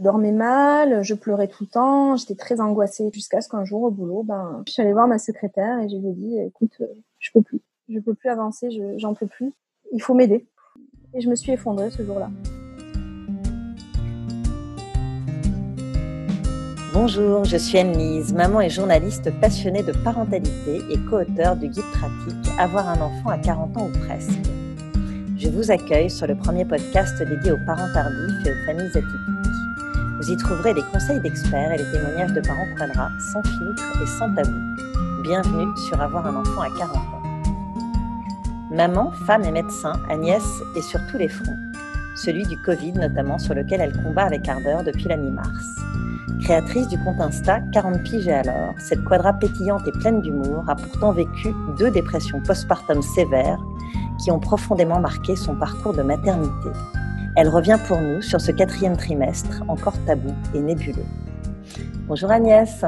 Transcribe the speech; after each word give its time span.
Je 0.00 0.04
dormais 0.04 0.32
mal, 0.32 1.04
je 1.04 1.12
pleurais 1.12 1.46
tout 1.46 1.64
le 1.64 1.68
temps, 1.68 2.16
j'étais 2.16 2.34
très 2.34 2.58
angoissée 2.62 3.10
jusqu'à 3.12 3.42
ce 3.42 3.50
qu'un 3.50 3.66
jour 3.66 3.82
au 3.82 3.90
boulot, 3.90 4.22
ben, 4.22 4.62
je 4.66 4.72
suis 4.72 4.80
allée 4.80 4.94
voir 4.94 5.06
ma 5.06 5.18
secrétaire 5.18 5.78
et 5.78 5.90
je 5.90 5.96
lui 5.96 6.08
ai 6.08 6.12
dit, 6.14 6.38
écoute, 6.38 6.72
euh, 6.80 6.86
je 7.18 7.28
peux 7.34 7.42
plus, 7.42 7.60
je 7.86 7.98
peux 7.98 8.14
plus 8.14 8.30
avancer, 8.30 8.70
j'en 8.96 9.12
peux 9.12 9.26
plus, 9.26 9.52
il 9.92 10.00
faut 10.00 10.14
m'aider. 10.14 10.46
Et 11.12 11.20
je 11.20 11.28
me 11.28 11.34
suis 11.34 11.52
effondrée 11.52 11.90
ce 11.90 12.02
jour-là. 12.02 12.30
Bonjour, 16.94 17.44
je 17.44 17.58
suis 17.58 17.76
Anne-Lise, 17.76 18.32
maman 18.32 18.62
et 18.62 18.70
journaliste 18.70 19.30
passionnée 19.38 19.82
de 19.82 19.92
parentalité 20.02 20.80
et 20.90 20.96
co-auteur 21.10 21.56
du 21.56 21.68
guide 21.68 21.84
pratique 21.92 22.50
Avoir 22.58 22.88
un 22.88 23.02
enfant 23.02 23.28
à 23.28 23.36
40 23.36 23.76
ans 23.76 23.88
ou 23.88 23.98
presque. 24.06 24.40
Je 25.36 25.50
vous 25.50 25.70
accueille 25.70 26.08
sur 26.08 26.26
le 26.26 26.36
premier 26.36 26.64
podcast 26.64 27.18
dédié 27.18 27.52
aux 27.52 27.66
parents 27.66 27.92
tardifs 27.92 28.46
et 28.46 28.50
aux 28.50 28.66
familles 28.66 28.88
atypiques. 28.88 29.49
Vous 30.20 30.30
y 30.30 30.36
trouverez 30.36 30.74
des 30.74 30.82
conseils 30.82 31.18
d'experts 31.18 31.72
et 31.72 31.78
les 31.78 31.92
témoignages 31.92 32.34
de 32.34 32.42
parents 32.42 32.66
quadras 32.76 33.08
sans 33.32 33.42
filtre 33.42 34.02
et 34.02 34.06
sans 34.06 34.30
tabou. 34.34 34.52
Bienvenue 35.22 35.74
sur 35.88 35.98
Avoir 35.98 36.26
un 36.26 36.36
enfant 36.36 36.60
à 36.60 36.68
40 36.68 36.94
ans. 36.94 37.22
Maman, 38.70 39.12
femme 39.24 39.44
et 39.44 39.50
médecin, 39.50 39.94
Agnès 40.10 40.42
est 40.76 40.82
sur 40.82 41.00
tous 41.10 41.16
les 41.16 41.28
fronts. 41.28 41.56
Celui 42.16 42.42
du 42.42 42.60
Covid 42.60 42.92
notamment, 42.92 43.38
sur 43.38 43.54
lequel 43.54 43.80
elle 43.80 43.96
combat 44.02 44.24
avec 44.24 44.46
ardeur 44.46 44.84
depuis 44.84 45.04
la 45.04 45.16
mi-mars. 45.16 45.64
Créatrice 46.42 46.88
du 46.88 46.98
compte 46.98 47.18
Insta 47.18 47.60
40 47.72 48.02
piges 48.02 48.28
et 48.28 48.34
alors, 48.34 48.74
cette 48.78 49.02
quadra 49.04 49.32
pétillante 49.32 49.88
et 49.88 49.92
pleine 49.92 50.20
d'humour 50.20 50.64
a 50.68 50.76
pourtant 50.76 51.12
vécu 51.12 51.54
deux 51.78 51.90
dépressions 51.90 52.42
postpartum 52.42 53.00
sévères 53.00 53.60
qui 54.22 54.30
ont 54.30 54.38
profondément 54.38 55.00
marqué 55.00 55.34
son 55.34 55.54
parcours 55.54 55.94
de 55.94 56.02
maternité. 56.02 56.68
Elle 57.36 57.48
revient 57.48 57.78
pour 57.86 58.00
nous 58.00 58.22
sur 58.22 58.40
ce 58.40 58.50
quatrième 58.50 58.96
trimestre, 58.96 59.62
encore 59.68 59.94
tabou 60.04 60.32
et 60.52 60.60
nébuleux. 60.60 61.04
Bonjour 62.08 62.30
Agnès. 62.30 62.84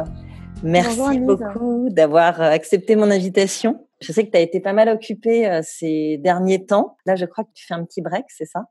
Merci 0.65 1.21
beaucoup 1.21 1.89
d'avoir 1.91 2.41
accepté 2.41 2.97
mon 2.97 3.11
invitation. 3.11 3.87
Je 4.01 4.13
sais 4.13 4.27
que 4.27 4.33
tu 4.33 4.37
as 4.37 4.41
été 4.41 4.59
pas 4.61 4.73
mal 4.73 4.89
occupée 4.89 5.49
euh, 5.49 5.61
ces 5.63 6.19
derniers 6.19 6.67
temps. 6.67 6.97
Là, 7.07 7.15
je 7.15 7.25
crois 7.25 7.45
que 7.45 7.51
tu 7.55 7.65
fais 7.67 7.75
un 7.75 7.85
petit 7.85 8.03
break, 8.03 8.25
c'est 8.29 8.47
ça? 8.47 8.67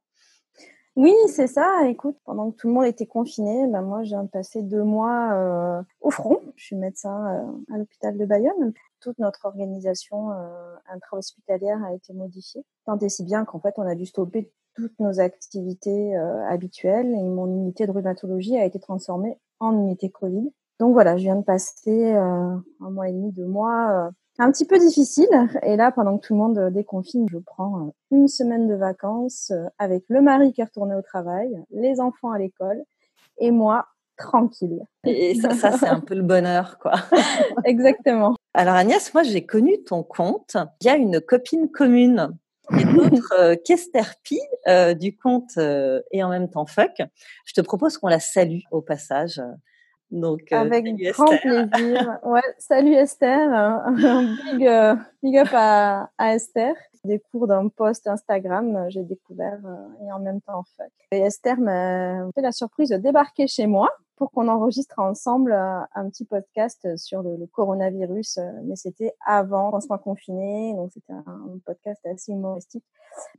Oui, 0.97 1.13
c'est 1.27 1.47
ça. 1.47 1.87
Écoute, 1.87 2.17
pendant 2.25 2.51
que 2.51 2.57
tout 2.57 2.67
le 2.67 2.73
monde 2.73 2.85
était 2.85 3.05
confiné, 3.05 3.65
ben 3.67 3.81
moi, 3.81 4.03
j'ai 4.03 4.17
passé 4.31 4.61
deux 4.61 4.83
mois 4.83 5.31
euh, 5.31 5.81
au 6.01 6.11
front. 6.11 6.41
Je 6.57 6.65
suis 6.65 6.75
médecin 6.75 7.33
euh, 7.33 7.73
à 7.73 7.77
l'hôpital 7.77 8.17
de 8.17 8.25
Bayonne. 8.25 8.73
Toute 8.99 9.17
notre 9.17 9.45
organisation 9.45 10.31
euh, 10.31 10.75
intra-hospitalière 10.93 11.81
a 11.85 11.93
été 11.93 12.11
modifiée. 12.11 12.65
Tant 12.85 12.97
et 12.99 13.07
si 13.07 13.23
bien 13.23 13.45
qu'en 13.45 13.61
fait, 13.61 13.73
on 13.77 13.87
a 13.87 13.95
dû 13.95 14.05
stopper 14.05 14.51
toutes 14.75 14.99
nos 14.99 15.19
activités 15.19 16.15
habituelles 16.49 17.13
et 17.13 17.23
mon 17.23 17.47
unité 17.47 17.85
de 17.85 17.91
rhumatologie 17.91 18.57
a 18.57 18.65
été 18.65 18.79
transformée 18.79 19.37
en 19.59 19.73
unité 19.73 20.09
Covid. 20.09 20.51
Donc 20.79 20.93
voilà, 20.93 21.17
je 21.17 21.23
viens 21.23 21.35
de 21.35 21.43
passer 21.43 22.13
un 22.13 22.63
mois 22.79 23.09
et 23.09 23.11
demi, 23.11 23.31
deux 23.31 23.45
mois 23.45 24.11
un 24.41 24.51
petit 24.51 24.65
peu 24.65 24.79
difficile. 24.79 25.29
Et 25.63 25.75
là, 25.75 25.91
pendant 25.91 26.17
que 26.17 26.25
tout 26.25 26.33
le 26.33 26.39
monde 26.39 26.57
euh, 26.57 26.69
déconfine, 26.69 27.27
je 27.29 27.37
prends 27.37 27.87
euh, 27.87 27.91
une 28.11 28.27
semaine 28.27 28.67
de 28.67 28.75
vacances 28.75 29.51
euh, 29.51 29.65
avec 29.77 30.03
le 30.09 30.21
mari 30.21 30.53
qui 30.53 30.61
est 30.61 30.65
retourné 30.65 30.95
au 30.95 31.01
travail, 31.01 31.49
les 31.71 31.99
enfants 31.99 32.31
à 32.31 32.39
l'école 32.39 32.81
et 33.39 33.51
moi 33.51 33.87
tranquille. 34.17 34.81
Et 35.05 35.35
ça, 35.35 35.51
ça 35.51 35.71
c'est 35.71 35.87
un 35.87 35.99
peu 35.99 36.15
le 36.15 36.21
bonheur, 36.21 36.77
quoi. 36.79 36.93
Exactement. 37.65 38.35
Alors 38.53 38.75
Agnès, 38.75 39.13
moi 39.13 39.23
j'ai 39.23 39.45
connu 39.45 39.83
ton 39.83 40.03
compte. 40.03 40.57
Il 40.81 40.87
y 40.87 40.89
a 40.89 40.95
une 40.95 41.21
copine 41.21 41.69
commune 41.69 42.29
et 42.79 42.85
d'autres 42.85 43.55
euh, 44.67 44.93
du 44.93 45.15
compte 45.17 45.57
et 45.57 46.23
en 46.23 46.29
même 46.29 46.49
temps 46.49 46.65
Fuck. 46.65 47.01
Je 47.45 47.53
te 47.53 47.61
propose 47.61 47.97
qu'on 47.97 48.07
la 48.07 48.19
salue 48.19 48.59
au 48.71 48.81
passage. 48.81 49.41
Donc, 50.11 50.41
euh, 50.51 50.57
Avec 50.57 50.85
grand 51.13 51.37
plaisir. 51.37 52.19
Ouais, 52.23 52.41
salut 52.57 52.93
Esther. 52.93 53.81
big, 53.95 54.67
euh, 54.67 54.95
big 55.23 55.37
up 55.37 55.47
à, 55.53 56.09
à 56.17 56.35
Esther. 56.35 56.75
Des 57.05 57.19
cours 57.31 57.47
d'un 57.47 57.69
post 57.69 58.07
Instagram, 58.07 58.75
euh, 58.75 58.85
j'ai 58.89 59.03
découvert 59.03 59.59
et 60.05 60.11
en 60.11 60.19
même 60.19 60.41
temps 60.41 60.63
fuck. 60.77 60.91
Et 61.11 61.19
Esther 61.19 61.57
m'a 61.57 62.29
fait 62.35 62.41
la 62.41 62.51
surprise 62.51 62.89
de 62.89 62.97
débarquer 62.97 63.47
chez 63.47 63.67
moi 63.67 63.89
pour 64.21 64.29
qu'on 64.29 64.49
enregistre 64.49 64.99
ensemble 64.99 65.51
euh, 65.51 65.79
un 65.95 66.07
petit 66.07 66.25
podcast 66.25 66.95
sur 66.95 67.23
le, 67.23 67.43
coronavirus, 67.47 68.37
euh, 68.37 68.51
mais 68.65 68.75
c'était 68.75 69.13
avant 69.25 69.71
qu'on 69.71 69.81
soit 69.81 69.97
confiné, 69.97 70.75
donc 70.75 70.91
c'était 70.93 71.13
un 71.13 71.57
podcast 71.65 71.99
assez 72.05 72.31
humoristique. 72.31 72.83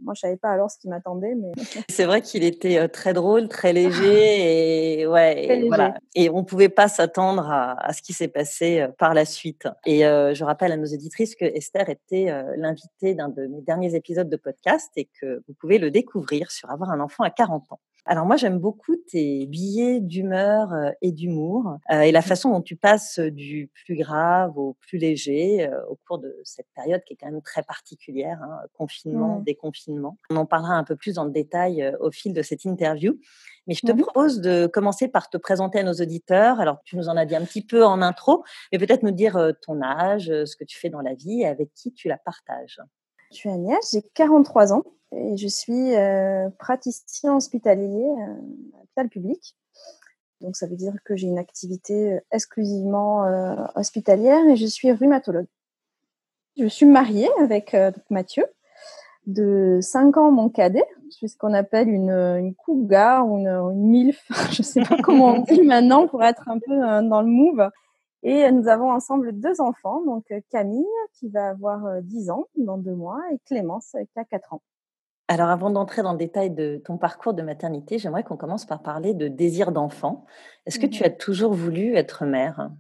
Moi, 0.00 0.15
je 0.15 0.22
savais 0.22 0.37
pas 0.37 0.50
alors 0.50 0.72
ce 0.72 0.78
qui 0.81 0.88
m'attendait, 0.88 1.37
mais 1.37 1.53
c'est 1.88 2.04
vrai 2.04 2.20
qu'il 2.20 2.43
était 2.43 2.78
euh, 2.78 2.88
très 2.88 3.12
drôle, 3.12 3.47
très 3.47 3.72
léger, 3.72 5.03
et 5.03 5.06
ouais, 5.06 5.60
et, 5.60 5.69
voilà. 5.69 5.94
Et 6.16 6.31
on 6.31 6.43
pouvait 6.43 6.69
pas 6.69 6.88
s'attendre 6.88 7.49
à, 7.49 7.93
ce 7.93 8.03
qui 8.03 8.12
s'est 8.12 8.26
passé 8.26 8.84
par 8.99 9.14
la 9.14 9.25
suite. 9.25 9.69
Et 9.87 10.00
je 10.00 10.43
rappelle 10.43 10.72
à 10.72 10.76
nos 10.76 10.93
auditrices 10.93 11.37
que 11.37 11.44
Esther 11.44 11.91
était 11.91 12.26
l'invitée 12.56 13.14
d'un 13.14 13.28
de 13.28 13.47
mes 13.47 13.60
derniers 13.60 13.94
épisodes 13.94 14.28
de 14.28 14.37
podcast 14.37 14.91
et 14.97 15.09
que 15.20 15.44
vous 15.47 15.54
pouvez 15.60 15.78
le 15.78 15.93
découvrir 15.93 16.50
sur 16.50 16.69
avoir 16.72 16.91
un 16.91 16.99
enfant 16.99 17.22
à 17.22 17.31
40 17.31 17.70
ans. 17.70 17.81
Alors 18.05 18.27
moi 18.27 18.37
j'aime 18.37 18.59
beaucoup 18.59 18.97
tes 18.97 19.47
billets 19.47 20.01
d'humeur 20.01 20.73
euh, 20.73 20.91
et 21.03 21.13
d'humour 21.13 21.79
euh, 21.93 22.01
et 22.01 22.11
la 22.11 22.19
mmh. 22.19 22.23
façon 22.23 22.51
dont 22.51 22.61
tu 22.61 22.75
passes 22.75 23.21
du 23.21 23.71
plus 23.85 23.97
grave 23.97 24.59
au 24.59 24.77
plus 24.81 24.99
léger 24.99 25.69
euh, 25.69 25.87
au 25.89 25.97
cours 26.07 26.19
de 26.19 26.35
cette 26.43 26.67
période 26.75 27.01
qui 27.07 27.12
est 27.12 27.17
quand 27.17 27.31
même 27.31 27.43
très 27.43 27.62
particulière, 27.62 28.41
hein, 28.43 28.59
confinement, 28.77 29.39
mmh. 29.39 29.45
déconfinement. 29.45 30.19
On 30.31 30.37
en 30.37 30.47
parlera 30.47 30.75
un 30.75 30.83
peu 30.83 30.97
plus 30.97 31.15
dans 31.15 31.25
le 31.25 31.31
détail 31.31 31.95
au 32.01 32.11
fil 32.11 32.33
de 32.33 32.43
cette 32.43 32.65
interview. 32.65 33.19
Mais 33.69 33.75
je 33.75 33.87
te 33.87 33.93
mmh 33.93 34.03
propose 34.03 34.41
de 34.41 34.67
commencer 34.67 35.07
par 35.07 35.31
te 35.31 35.37
présenter 35.37 35.79
à 35.79 35.85
nos 35.85 35.93
auditeurs. 35.93 36.59
Alors, 36.59 36.79
tu 36.85 36.97
nous 36.97 37.09
en 37.09 37.17
as 37.17 37.25
dit 37.25 37.37
un 37.37 37.45
petit 37.45 37.65
peu 37.65 37.85
en 37.85 38.03
intro, 38.03 38.43
mais 38.73 38.79
peut-être 38.79 39.05
nous 39.05 39.12
dire 39.12 39.39
ton 39.62 39.81
âge, 39.81 40.25
ce 40.27 40.57
que 40.57 40.65
tu 40.65 40.77
fais 40.77 40.91
dans 40.91 41.01
la 41.01 41.15
vie 41.15 41.43
et 41.43 41.47
avec 41.47 41.73
qui 41.73 41.93
tu 41.93 42.09
la 42.09 42.19
partages. 42.19 42.81
Je 43.31 43.37
suis 43.37 43.49
Agnès, 43.49 43.79
j'ai 43.93 44.03
43 44.15 44.73
ans 44.73 44.83
et 45.15 45.37
je 45.37 45.49
suis 45.49 45.95
euh, 45.95 46.49
praticien 46.59 47.37
hospitalier 47.37 48.05
euh, 48.05 48.33
à 48.75 48.78
l'hôpital 48.78 49.09
public. 49.09 49.56
Donc 50.41 50.56
ça 50.56 50.67
veut 50.67 50.77
dire 50.77 50.95
que 51.05 51.17
j'ai 51.17 51.28
une 51.28 51.39
activité 51.39 52.15
euh, 52.15 52.21
exclusivement 52.33 53.25
euh, 53.25 53.56
hospitalière 53.75 54.45
et 54.49 54.56
je 54.56 54.67
suis 54.67 54.91
rhumatologue. 54.91 55.47
Je 56.59 56.67
suis 56.67 56.87
mariée 56.87 57.31
avec 57.41 57.75
Mathieu, 58.11 58.45
de 59.27 59.78
5 59.81 60.19
ans 60.19 60.31
mon 60.31 60.50
cadet. 60.50 60.84
Je 61.06 61.17
suis 61.17 61.29
ce 61.31 61.37
qu'on 61.39 61.55
appelle 61.55 61.89
une, 61.89 62.11
une 62.11 62.55
cougar 62.55 63.27
ou 63.27 63.39
une, 63.39 63.49
une 63.49 63.89
milf, 63.89 64.23
je 64.50 64.62
sais 64.62 64.83
pas 64.83 64.99
comment 65.03 65.37
on 65.37 65.39
dit 65.41 65.62
maintenant 65.62 66.06
pour 66.06 66.23
être 66.23 66.50
un 66.50 66.59
peu 66.59 66.77
dans 67.09 67.23
le 67.23 67.29
move. 67.29 67.71
Et 68.23 68.53
nous 68.53 68.69
avons 68.69 68.93
ensemble 68.93 69.33
deux 69.33 69.62
enfants, 69.62 70.03
donc 70.05 70.27
Camille 70.50 70.84
qui 71.15 71.31
va 71.31 71.49
avoir 71.49 72.03
10 72.03 72.29
ans 72.29 72.47
dans 72.56 72.77
deux 72.77 72.94
mois 72.94 73.19
et 73.33 73.39
Clémence 73.47 73.97
qui 74.12 74.19
a 74.19 74.25
4 74.25 74.53
ans. 74.53 74.62
Alors 75.28 75.49
avant 75.49 75.71
d'entrer 75.71 76.03
dans 76.03 76.12
le 76.12 76.19
détail 76.19 76.50
de 76.50 76.81
ton 76.84 76.99
parcours 76.99 77.34
de 77.34 77.43
maternité, 77.43 77.99
j'aimerais 77.99 78.22
qu'on 78.25 78.37
commence 78.37 78.66
par 78.66 78.83
parler 78.83 79.15
de 79.15 79.28
désir 79.28 79.72
d'enfant. 79.72 80.27
Est-ce 80.66 80.78
que 80.78 80.87
tu 80.87 81.03
mmh 81.03 81.06
as 81.06 81.10
toujours 81.10 81.55
voulu 81.55 81.97
être 81.97 82.25
mère? 82.25 82.71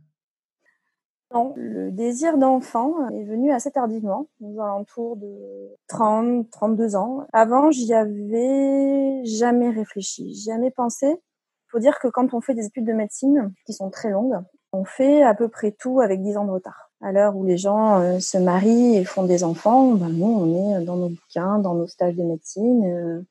Non, 1.34 1.54
le 1.56 1.90
désir 1.90 2.36
d'enfant 2.36 3.08
est 3.08 3.24
venu 3.24 3.52
assez 3.52 3.70
tardivement, 3.70 4.28
aux 4.40 4.60
alentours 4.60 5.16
de 5.16 5.74
30, 5.88 6.50
32 6.50 6.94
ans. 6.94 7.26
Avant, 7.32 7.70
j'y 7.70 7.94
avais 7.94 9.24
jamais 9.24 9.70
réfléchi, 9.70 10.34
jamais 10.34 10.70
pensé. 10.70 11.06
Il 11.06 11.70
faut 11.70 11.78
dire 11.78 11.98
que 12.00 12.08
quand 12.08 12.34
on 12.34 12.42
fait 12.42 12.54
des 12.54 12.66
études 12.66 12.84
de 12.86 12.92
médecine, 12.92 13.54
qui 13.64 13.72
sont 13.72 13.88
très 13.88 14.10
longues, 14.10 14.38
on 14.72 14.84
fait 14.84 15.22
à 15.22 15.34
peu 15.34 15.48
près 15.48 15.72
tout 15.72 16.00
avec 16.00 16.20
10 16.20 16.36
ans 16.36 16.44
de 16.44 16.50
retard. 16.50 16.91
À 17.04 17.10
l'heure 17.10 17.36
où 17.36 17.44
les 17.44 17.56
gens 17.56 18.00
euh, 18.00 18.20
se 18.20 18.38
marient 18.38 18.96
et 18.96 19.04
font 19.04 19.24
des 19.24 19.42
enfants, 19.42 19.94
ben 19.94 20.08
nous, 20.08 20.24
on 20.24 20.78
est 20.78 20.84
dans 20.84 20.94
nos 20.94 21.08
bouquins, 21.08 21.58
dans 21.58 21.74
nos 21.74 21.88
stages 21.88 22.14
de 22.14 22.22
médecine. 22.22 22.84
Euh, 22.84 23.22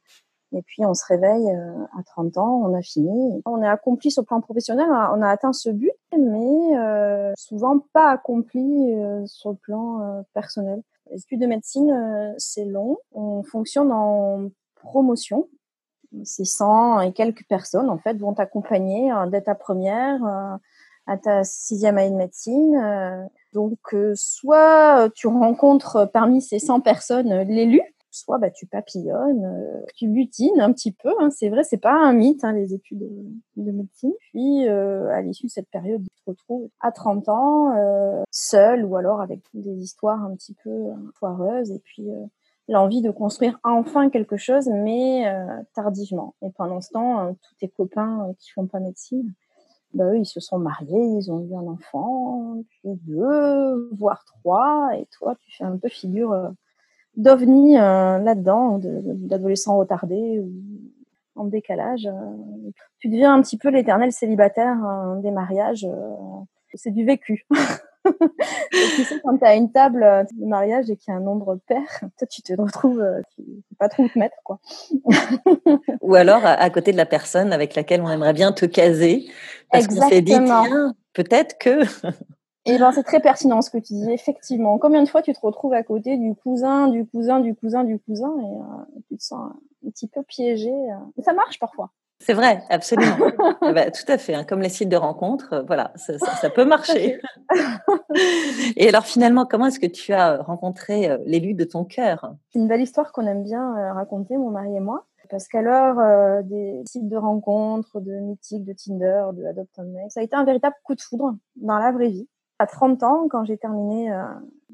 et 0.51 0.61
puis, 0.61 0.85
on 0.85 0.93
se 0.93 1.05
réveille 1.05 1.49
euh, 1.49 1.85
à 1.97 2.03
30 2.03 2.37
ans, 2.37 2.61
on 2.65 2.77
a 2.77 2.81
fini. 2.81 3.41
On 3.45 3.63
est 3.63 3.67
accompli 3.67 4.11
sur 4.11 4.23
le 4.23 4.25
plan 4.25 4.41
professionnel, 4.41 4.87
on 4.89 5.21
a 5.21 5.29
atteint 5.29 5.53
ce 5.53 5.69
but, 5.69 5.93
mais 6.11 7.33
souvent 7.37 7.79
pas 7.93 8.11
accompli 8.11 8.93
sur 9.25 9.51
le 9.51 9.55
plan 9.55 10.21
personnel. 10.33 10.81
Les 11.09 11.19
études 11.19 11.39
de 11.39 11.47
médecine, 11.47 12.35
c'est 12.37 12.65
long. 12.65 12.97
On 13.13 13.41
fonctionne 13.43 13.93
en 13.93 14.49
promotion. 14.75 15.47
C'est 16.25 16.43
100 16.43 16.99
et 16.99 17.13
quelques 17.13 17.45
personnes, 17.47 17.89
en 17.89 17.97
fait, 17.97 18.17
vont 18.17 18.33
t'accompagner 18.33 19.13
dès 19.31 19.41
ta 19.41 19.55
première 19.55 20.59
à 21.07 21.17
ta 21.17 21.43
sixième 21.43 21.97
année 21.97 22.11
de 22.11 22.15
médecine. 22.15 22.75
Euh, 22.75 23.23
donc, 23.53 23.79
euh, 23.93 24.13
soit 24.15 25.09
tu 25.15 25.27
rencontres 25.27 26.09
parmi 26.11 26.41
ces 26.41 26.59
100 26.59 26.81
personnes 26.81 27.31
euh, 27.31 27.43
l'élu, 27.43 27.81
soit 28.11 28.37
bah, 28.37 28.49
tu 28.49 28.65
papillonnes, 28.65 29.83
tu 29.95 30.07
butines 30.07 30.59
un 30.59 30.71
petit 30.73 30.91
peu. 30.91 31.13
Hein, 31.19 31.29
c'est 31.31 31.49
vrai, 31.49 31.63
c'est 31.63 31.77
pas 31.77 31.93
un 31.93 32.13
mythe, 32.13 32.43
hein, 32.43 32.53
les 32.53 32.73
études 32.73 32.99
de, 33.55 33.71
médecine. 33.71 34.11
Puis, 34.31 34.67
à 34.67 35.21
l'issue 35.21 35.45
de 35.45 35.51
cette 35.51 35.69
période, 35.69 36.01
tu 36.03 36.23
te 36.23 36.29
retrouves 36.29 36.69
à 36.81 36.91
30 36.91 37.29
ans, 37.29 37.73
seul 38.29 38.83
ou 38.83 38.97
alors 38.97 39.21
avec 39.21 39.39
des 39.53 39.81
histoires 39.81 40.21
un 40.25 40.35
petit 40.35 40.55
peu 40.61 40.87
foireuses. 41.19 41.71
Et 41.71 41.79
puis, 41.79 42.09
l'envie 42.67 43.01
de 43.01 43.11
construire 43.11 43.57
enfin 43.63 44.09
quelque 44.09 44.35
chose, 44.35 44.67
mais 44.67 45.23
tardivement. 45.73 46.35
Et 46.41 46.49
pendant 46.49 46.81
ce 46.81 46.89
temps, 46.89 47.33
tous 47.33 47.55
tes 47.61 47.69
copains 47.69 48.33
qui 48.39 48.51
font 48.51 48.67
pas 48.67 48.81
médecine, 48.81 49.33
bah, 49.93 50.05
eux, 50.05 50.17
ils 50.17 50.25
se 50.25 50.39
sont 50.39 50.59
mariés, 50.59 51.17
ils 51.17 51.31
ont 51.31 51.41
eu 51.41 51.55
un 51.55 51.67
enfant, 51.67 52.63
puis 52.69 52.99
deux, 53.07 53.89
voire 53.93 54.23
trois, 54.25 54.91
et 54.97 55.05
toi, 55.17 55.35
tu 55.39 55.55
fais 55.57 55.63
un 55.63 55.77
peu 55.77 55.89
figure 55.89 56.51
d'ovni 57.17 57.73
là-dedans, 57.73 58.79
d'adolescent 58.81 59.77
retardé 59.77 60.39
ou 60.39 60.51
en 61.35 61.45
décalage. 61.45 62.07
tu 62.99 63.09
deviens 63.09 63.33
un 63.33 63.41
petit 63.41 63.57
peu 63.57 63.69
l'éternel 63.69 64.11
célibataire 64.11 64.77
des 65.21 65.31
mariages. 65.31 65.87
c'est 66.73 66.91
du 66.91 67.05
vécu. 67.05 67.45
tu 68.71 69.03
sais, 69.03 69.19
quand 69.23 69.37
tu 69.37 69.45
as 69.45 69.55
une 69.55 69.71
table 69.71 70.25
de 70.33 70.45
mariage 70.45 70.89
et 70.89 70.95
qu'il 70.95 71.11
y 71.11 71.15
a 71.15 71.17
un 71.17 71.21
nombre 71.21 71.59
pair, 71.67 71.81
toi, 72.17 72.27
tu 72.29 72.41
te 72.41 72.53
retrouves, 72.53 73.03
tu 73.35 73.43
sais 73.43 73.75
pas 73.77 73.89
trop 73.89 74.03
où 74.03 74.09
te 74.09 74.17
mettre, 74.17 74.37
quoi. 74.43 74.59
Ou 76.01 76.15
alors, 76.15 76.45
à 76.45 76.69
côté 76.69 76.91
de 76.91 76.97
la 76.97 77.05
personne 77.05 77.53
avec 77.53 77.75
laquelle 77.75 78.01
on 78.01 78.09
aimerait 78.09 78.33
bien 78.33 78.51
te 78.51 78.65
caser, 78.65 79.29
parce 79.71 79.87
qu'on 79.87 80.07
s'est 80.07 80.21
dit, 80.21 80.33
tiens, 80.33 80.93
peut-être 81.13 81.57
que... 81.57 81.81
Et 82.65 82.77
ben 82.77 82.91
c'est 82.91 83.03
très 83.03 83.19
pertinent 83.19 83.61
ce 83.61 83.71
que 83.71 83.79
tu 83.79 83.93
dis. 83.93 84.11
Effectivement, 84.11 84.77
combien 84.77 85.01
de 85.01 85.09
fois 85.09 85.23
tu 85.23 85.33
te 85.33 85.39
retrouves 85.41 85.73
à 85.73 85.81
côté 85.81 86.17
du 86.17 86.35
cousin, 86.35 86.89
du 86.89 87.07
cousin, 87.07 87.39
du 87.39 87.55
cousin, 87.55 87.83
du 87.83 87.97
cousin, 87.97 88.31
et 88.39 88.43
euh, 88.43 89.01
tu 89.07 89.17
te 89.17 89.23
sens 89.23 89.51
un 89.83 89.89
petit 89.89 90.07
peu 90.07 90.21
piégé. 90.21 90.69
Euh. 90.69 91.23
Ça 91.23 91.33
marche 91.33 91.57
parfois. 91.57 91.89
C'est 92.21 92.33
vrai, 92.33 92.63
absolument. 92.69 93.17
Eh 93.63 93.73
ben, 93.73 93.91
tout 93.91 94.11
à 94.11 94.17
fait. 94.17 94.33
Hein. 94.33 94.43
Comme 94.43 94.61
les 94.61 94.69
sites 94.69 94.89
de 94.89 94.95
rencontres, 94.95 95.53
euh, 95.53 95.61
voilà, 95.61 95.91
ça, 95.95 96.17
ça, 96.17 96.49
peut 96.49 96.65
marcher. 96.65 97.19
et 98.75 98.89
alors 98.89 99.05
finalement, 99.05 99.45
comment 99.45 99.67
est-ce 99.67 99.79
que 99.79 99.85
tu 99.85 100.13
as 100.13 100.37
rencontré 100.41 101.15
l'élu 101.25 101.53
de 101.53 101.63
ton 101.63 101.85
cœur? 101.85 102.33
C'est 102.49 102.59
une 102.59 102.67
belle 102.67 102.81
histoire 102.81 103.11
qu'on 103.11 103.27
aime 103.27 103.43
bien 103.43 103.93
raconter, 103.93 104.37
mon 104.37 104.49
mari 104.49 104.75
et 104.75 104.79
moi. 104.79 105.05
Parce 105.29 105.47
qu'à 105.47 105.61
l'heure 105.61 106.43
des 106.43 106.81
sites 106.85 107.07
de 107.07 107.15
rencontres, 107.15 108.01
de 108.01 108.13
Mythique, 108.13 108.65
de 108.65 108.73
Tinder, 108.73 109.25
de 109.33 109.45
Adopt 109.45 109.79
ça 110.09 110.19
a 110.19 110.23
été 110.23 110.35
un 110.35 110.43
véritable 110.43 110.75
coup 110.83 110.95
de 110.95 111.01
foudre 111.01 111.35
dans 111.55 111.77
la 111.77 111.91
vraie 111.91 112.09
vie 112.09 112.27
à 112.61 112.67
30 112.67 113.01
ans, 113.01 113.27
quand 113.27 113.43
j'ai 113.43 113.57
terminé 113.57 114.13
euh, 114.13 114.23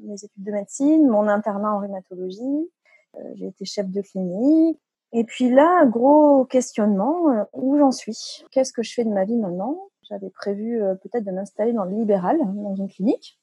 mes 0.02 0.12
études 0.12 0.44
de 0.44 0.52
médecine, 0.52 1.08
mon 1.08 1.26
internat 1.26 1.72
en 1.72 1.80
rhumatologie, 1.80 2.70
euh, 3.16 3.20
j'ai 3.36 3.46
été 3.46 3.64
chef 3.64 3.88
de 3.88 4.02
clinique. 4.02 4.78
Et 5.12 5.24
puis 5.24 5.50
là, 5.50 5.86
gros 5.86 6.44
questionnement, 6.44 7.30
euh, 7.30 7.44
où 7.52 7.78
j'en 7.78 7.92
suis? 7.92 8.44
Qu'est-ce 8.50 8.72
que 8.72 8.82
je 8.82 8.92
fais 8.92 9.04
de 9.04 9.10
ma 9.10 9.24
vie 9.24 9.36
maintenant? 9.36 9.88
J'avais 10.02 10.30
prévu 10.30 10.80
peut-être 11.02 11.24
de 11.24 11.30
m'installer 11.30 11.74
dans 11.74 11.84
le 11.84 11.94
libéral, 11.94 12.38
dans 12.38 12.74
une 12.74 12.88
clinique. 12.88 13.38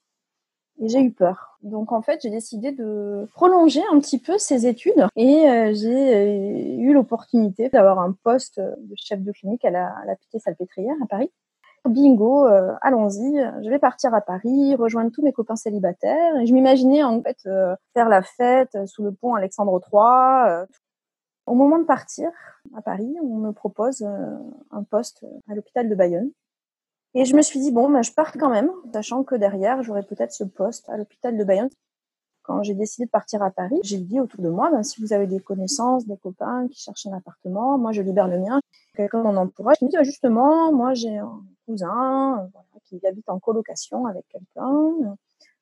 Et 0.82 0.88
j'ai 0.88 1.00
eu 1.00 1.12
peur. 1.12 1.60
Donc 1.62 1.92
en 1.92 2.02
fait, 2.02 2.22
j'ai 2.24 2.32
décidé 2.32 2.72
de 2.72 3.28
prolonger 3.34 3.84
un 3.94 4.00
petit 4.00 4.18
peu 4.18 4.40
ces 4.40 4.66
études 4.66 5.08
et 5.16 5.46
j'ai 5.74 6.76
eu 6.78 6.92
l'opportunité 6.92 7.70
d'avoir 7.70 8.00
un 8.00 8.14
poste 8.24 8.60
de 8.60 8.96
chef 8.96 9.22
de 9.22 9.32
clinique 9.32 9.64
à 9.64 9.70
la, 9.70 9.90
à 9.90 10.06
la 10.06 10.16
Pitié-Salpêtrière 10.16 10.96
à 11.04 11.06
Paris 11.06 11.32
bingo, 11.90 12.48
euh, 12.48 12.74
allons-y, 12.82 13.38
je 13.64 13.70
vais 13.70 13.80
partir 13.80 14.14
à 14.14 14.22
Paris, 14.22 14.76
rejoindre 14.76 15.12
tous 15.12 15.22
mes 15.22 15.34
copains 15.34 15.56
célibataires. 15.56 16.36
Et 16.42 16.46
je 16.46 16.54
m'imaginais 16.54 17.04
en 17.04 17.22
fait 17.22 17.38
euh, 17.46 17.76
faire 17.94 18.10
la 18.10 18.22
fête 18.22 18.78
sous 18.88 19.04
le 19.04 19.12
pont 19.12 19.36
Alexandre 19.36 19.80
III. 19.92 20.66
Euh. 21.48 21.52
Au 21.52 21.56
moment 21.56 21.80
de 21.80 21.86
partir 21.86 22.30
à 22.76 22.82
Paris, 22.82 23.16
on 23.22 23.38
me 23.38 23.52
propose 23.52 24.04
un 24.04 24.84
poste 24.84 25.26
à 25.50 25.56
l'hôpital 25.56 25.90
de 25.90 25.96
Bayonne. 25.96 26.32
Et 27.14 27.24
je 27.24 27.36
me 27.36 27.42
suis 27.42 27.60
dit, 27.60 27.72
bon, 27.72 27.90
ben, 27.90 28.02
je 28.02 28.12
pars 28.12 28.34
quand 28.34 28.50
même, 28.50 28.70
sachant 28.94 29.24
que 29.24 29.36
derrière, 29.36 29.82
j'aurai 29.84 30.04
peut-être 30.04 30.34
ce 30.34 30.44
poste 30.44 30.90
à 30.90 30.98
l'hôpital 30.98 31.38
de 31.38 31.44
Bayonne. 31.44 31.70
Quand 32.44 32.62
j'ai 32.62 32.74
décidé 32.74 33.06
de 33.06 33.10
partir 33.10 33.42
à 33.42 33.52
Paris, 33.52 33.80
j'ai 33.84 33.98
dit 33.98 34.20
autour 34.20 34.42
de 34.42 34.50
moi, 34.50 34.70
ben, 34.70 34.84
si 34.84 35.02
vous 35.02 35.14
avez 35.14 35.26
des 35.26 35.40
connaissances, 35.40 36.06
des 36.06 36.18
copains 36.18 36.68
qui 36.68 36.80
cherchent 36.80 37.08
un 37.08 37.14
appartement, 37.14 37.78
moi 37.78 37.92
je 37.92 38.02
libère 38.02 38.28
le 38.28 38.40
mien. 38.40 38.60
Quelqu'un 38.96 39.24
dans 39.24 39.32
mon 39.32 39.42
entourage 39.42 39.82
me 39.82 39.88
dit, 39.88 39.98
justement, 40.04 40.72
moi 40.74 40.94
j'ai 40.94 41.18
un 41.18 41.42
cousin 41.66 42.50
euh, 42.54 42.80
qui 42.84 43.00
habite 43.08 43.30
en 43.30 43.40
colocation 43.40 44.06
avec 44.06 44.28
quelqu'un. 44.28 45.16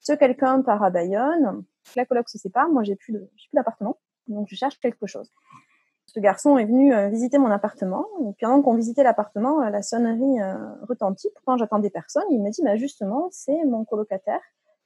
Ce 0.03 0.11
quelqu'un 0.13 0.61
part 0.61 0.83
à 0.83 0.89
Bayonne. 0.89 1.63
La 1.95 2.05
coloc 2.05 2.27
se 2.29 2.37
sépare. 2.37 2.69
Moi, 2.69 2.83
j'ai 2.83 2.95
plus 2.95 3.17
d'appartement. 3.53 3.97
Donc, 4.27 4.47
je 4.49 4.55
cherche 4.55 4.79
quelque 4.79 5.07
chose. 5.07 5.31
Ce 6.13 6.19
garçon 6.19 6.57
est 6.57 6.65
venu 6.65 6.93
euh, 6.93 7.09
visiter 7.09 7.37
mon 7.37 7.49
appartement. 7.49 8.05
Et 8.21 8.33
puis, 8.33 8.45
pendant 8.45 8.61
qu'on 8.61 8.75
visitait 8.75 9.03
l'appartement, 9.03 9.61
euh, 9.61 9.69
la 9.69 9.81
sonnerie 9.81 10.39
retentit. 10.87 11.29
Pourtant, 11.35 11.57
j'attendais 11.57 11.89
personne. 11.89 12.23
Il 12.29 12.41
me 12.41 12.49
dit, 12.51 12.61
bah, 12.63 12.75
justement, 12.75 13.29
c'est 13.31 13.65
mon 13.65 13.83
colocataire 13.83 14.41